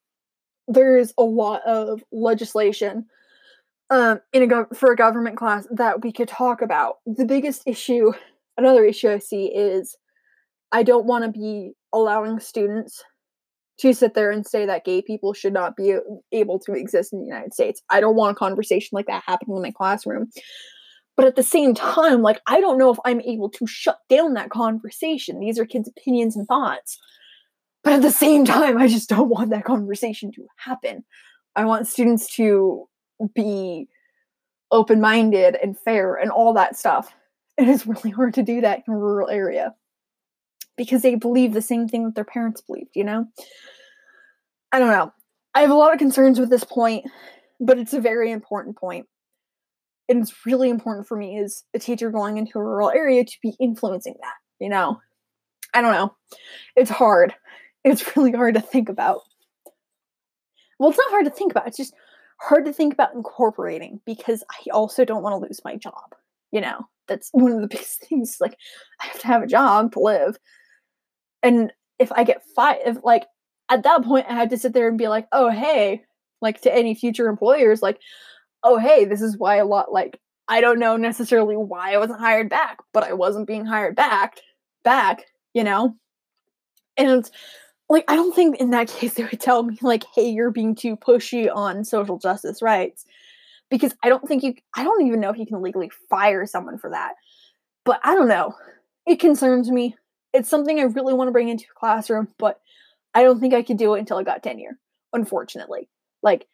there's 0.67 1.13
a 1.17 1.23
lot 1.23 1.61
of 1.65 2.03
legislation 2.11 3.05
um, 3.89 4.19
in 4.33 4.43
a 4.43 4.47
go- 4.47 4.67
for 4.73 4.91
a 4.91 4.95
government 4.95 5.37
class 5.37 5.67
that 5.71 6.03
we 6.03 6.11
could 6.11 6.27
talk 6.27 6.61
about. 6.61 6.95
The 7.05 7.25
biggest 7.25 7.63
issue, 7.67 8.13
another 8.57 8.83
issue 8.83 9.09
I 9.09 9.19
see 9.19 9.45
is 9.45 9.95
I 10.71 10.83
don't 10.83 11.05
want 11.05 11.23
to 11.25 11.31
be 11.31 11.73
allowing 11.93 12.39
students 12.39 13.03
to 13.79 13.93
sit 13.93 14.13
there 14.13 14.31
and 14.31 14.45
say 14.45 14.65
that 14.65 14.85
gay 14.85 15.01
people 15.01 15.33
should 15.33 15.53
not 15.53 15.75
be 15.75 15.97
able 16.31 16.59
to 16.59 16.73
exist 16.73 17.13
in 17.13 17.19
the 17.19 17.25
United 17.25 17.53
States. 17.53 17.81
I 17.89 17.99
don't 17.99 18.15
want 18.15 18.31
a 18.31 18.39
conversation 18.39 18.89
like 18.93 19.07
that 19.07 19.23
happening 19.27 19.57
in 19.57 19.61
my 19.61 19.71
classroom. 19.71 20.29
But 21.17 21.25
at 21.25 21.35
the 21.35 21.43
same 21.43 21.73
time, 21.73 22.21
like, 22.21 22.41
I 22.47 22.59
don't 22.59 22.77
know 22.77 22.91
if 22.91 22.97
I'm 23.05 23.21
able 23.21 23.49
to 23.51 23.65
shut 23.65 23.99
down 24.09 24.33
that 24.33 24.49
conversation. 24.49 25.39
These 25.39 25.57
are 25.57 25.65
kids' 25.65 25.87
opinions 25.87 26.35
and 26.35 26.47
thoughts. 26.47 26.99
But 27.83 27.93
at 27.93 28.01
the 28.01 28.11
same 28.11 28.45
time, 28.45 28.77
I 28.77 28.87
just 28.87 29.09
don't 29.09 29.29
want 29.29 29.51
that 29.51 29.63
conversation 29.63 30.31
to 30.33 30.47
happen. 30.57 31.05
I 31.55 31.65
want 31.65 31.87
students 31.87 32.33
to 32.35 32.89
be 33.33 33.87
open 34.71 34.99
minded 34.99 35.55
and 35.61 35.79
fair 35.79 36.15
and 36.15 36.31
all 36.31 36.53
that 36.53 36.75
stuff. 36.75 37.13
It 37.57 37.69
is 37.69 37.87
really 37.87 38.09
hard 38.09 38.33
to 38.33 38.43
do 38.43 38.59
that 38.61 38.83
in 38.85 38.93
a 38.93 38.97
rural 38.97 39.29
area 39.29 39.73
because 40.75 41.01
they 41.01 41.15
believe 41.15 41.53
the 41.53 41.61
same 41.61 41.87
thing 41.87 42.03
that 42.03 42.15
their 42.15 42.25
parents 42.25 42.59
believed, 42.59 42.89
you 42.95 43.05
know? 43.05 43.27
I 44.73 44.79
don't 44.79 44.89
know. 44.89 45.13
I 45.53 45.61
have 45.61 45.71
a 45.71 45.75
lot 45.75 45.93
of 45.93 45.99
concerns 45.99 46.37
with 46.37 46.49
this 46.49 46.65
point, 46.65 47.05
but 47.61 47.79
it's 47.79 47.93
a 47.93 48.01
very 48.01 48.31
important 48.31 48.75
point. 48.75 49.05
And 50.07 50.21
it's 50.21 50.45
really 50.45 50.69
important 50.69 51.07
for 51.07 51.17
me 51.17 51.39
as 51.39 51.63
a 51.73 51.79
teacher 51.79 52.11
going 52.11 52.37
into 52.37 52.59
a 52.59 52.63
rural 52.63 52.91
area 52.91 53.23
to 53.23 53.37
be 53.41 53.55
influencing 53.59 54.15
that, 54.21 54.35
you 54.59 54.69
know? 54.69 54.99
I 55.73 55.81
don't 55.81 55.91
know. 55.91 56.15
It's 56.75 56.91
hard 56.91 57.33
it's 57.85 58.03
really 58.17 58.33
hard 58.33 58.55
to 58.55 58.61
think 58.61 58.89
about. 58.89 59.21
Well, 60.77 60.89
it's 60.89 60.97
not 60.97 61.11
hard 61.11 61.25
to 61.25 61.31
think 61.31 61.53
about. 61.53 61.67
It's 61.67 61.77
just 61.77 61.93
hard 62.41 62.65
to 62.65 62.73
think 62.73 62.91
about 62.91 63.13
incorporating 63.13 64.01
because 64.05 64.43
I 64.51 64.69
also 64.71 65.05
don't 65.05 65.23
want 65.23 65.33
to 65.41 65.47
lose 65.47 65.61
my 65.63 65.77
job. 65.77 66.15
You 66.51 66.59
know, 66.59 66.81
that's 67.07 67.29
one 67.31 67.53
of 67.53 67.61
the 67.61 67.67
biggest 67.71 68.01
things. 68.01 68.37
Like, 68.41 68.57
I 69.01 69.05
have 69.05 69.19
to 69.21 69.27
have 69.27 69.43
a 69.43 69.47
job 69.47 69.93
to 69.93 69.99
live. 69.99 70.37
And 71.41 71.71
if 71.99 72.11
I 72.11 72.25
get 72.25 72.43
fired, 72.55 72.81
if 72.85 72.97
like 73.03 73.25
at 73.69 73.83
that 73.83 74.03
point 74.03 74.25
I 74.27 74.33
had 74.33 74.49
to 74.49 74.57
sit 74.57 74.73
there 74.73 74.89
and 74.89 74.97
be 74.97 75.07
like, 75.07 75.27
oh, 75.31 75.49
hey, 75.49 76.03
like 76.41 76.59
to 76.61 76.75
any 76.75 76.95
future 76.95 77.29
employers, 77.29 77.81
like, 77.81 77.99
oh, 78.65 78.79
hey, 78.79 79.05
this 79.05 79.21
is 79.21 79.37
why 79.37 79.57
a 79.57 79.65
lot, 79.65 79.93
like, 79.93 80.19
I 80.49 80.61
don't 80.61 80.79
know 80.79 80.97
necessarily 80.97 81.57
why 81.57 81.95
I 81.95 81.99
wasn't 81.99 82.21
hired 82.21 82.49
back, 82.49 82.79
but 82.93 83.05
I 83.05 83.13
wasn't 83.13 83.47
being 83.47 83.65
hired 83.65 83.95
back, 83.97 84.39
back, 84.85 85.25
you 85.55 85.63
know? 85.65 85.95
And 86.97 87.29
like 87.89 88.05
I 88.07 88.15
don't 88.15 88.35
think 88.35 88.57
in 88.57 88.71
that 88.71 88.87
case 88.99 89.15
they 89.15 89.23
would 89.23 89.39
tell 89.41 89.63
me 89.63 89.77
like, 89.81 90.03
"Hey, 90.15 90.29
you're 90.29 90.51
being 90.51 90.75
too 90.75 90.97
pushy 90.97 91.49
on 91.53 91.83
social 91.85 92.19
justice 92.19 92.61
rights," 92.61 93.05
because 93.71 93.95
I 94.03 94.09
don't 94.09 94.27
think 94.27 94.43
you. 94.43 94.55
I 94.75 94.83
don't 94.83 95.05
even 95.07 95.19
know 95.21 95.31
if 95.31 95.37
you 95.37 95.45
can 95.47 95.61
legally 95.61 95.91
fire 96.09 96.45
someone 96.45 96.77
for 96.77 96.91
that. 96.91 97.15
But 97.85 98.01
I 98.03 98.15
don't 98.15 98.27
know. 98.29 98.55
It 99.07 99.19
concerns 99.19 99.71
me. 99.71 99.95
It's 100.33 100.49
something 100.49 100.79
I 100.79 100.83
really 100.83 101.13
want 101.13 101.29
to 101.29 101.33
bring 101.33 101.49
into 101.49 101.65
a 101.71 101.79
classroom, 101.79 102.29
but 102.39 102.59
I 103.13 103.23
don't 103.23 103.39
think 103.39 103.53
I 103.53 103.63
could 103.63 103.77
do 103.77 103.95
it 103.95 103.99
until 103.99 104.17
I 104.17 104.23
got 104.23 104.43
tenure. 104.43 104.79
Unfortunately, 105.13 105.89
like 106.23 106.47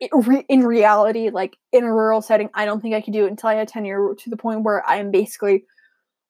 in 0.00 0.64
reality, 0.64 1.30
like 1.30 1.56
in 1.72 1.84
a 1.84 1.92
rural 1.92 2.22
setting, 2.22 2.50
I 2.54 2.64
don't 2.64 2.80
think 2.80 2.94
I 2.94 3.00
could 3.00 3.12
do 3.12 3.26
it 3.26 3.30
until 3.30 3.50
I 3.50 3.54
had 3.54 3.68
tenure 3.68 4.14
to 4.16 4.30
the 4.30 4.36
point 4.36 4.62
where 4.62 4.88
I 4.88 4.96
am 4.96 5.10
basically 5.10 5.64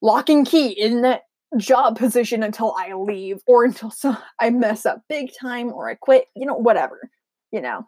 lock 0.00 0.28
and 0.30 0.46
key 0.46 0.68
in 0.68 1.02
that 1.02 1.22
job 1.56 1.98
position 1.98 2.42
until 2.42 2.74
I 2.78 2.94
leave 2.94 3.40
or 3.46 3.64
until 3.64 3.90
so 3.92 4.16
I 4.38 4.50
mess 4.50 4.86
up 4.86 5.02
big 5.08 5.30
time 5.38 5.72
or 5.72 5.88
I 5.88 5.94
quit, 5.94 6.26
you 6.34 6.46
know, 6.46 6.54
whatever, 6.54 7.10
you 7.50 7.60
know. 7.60 7.86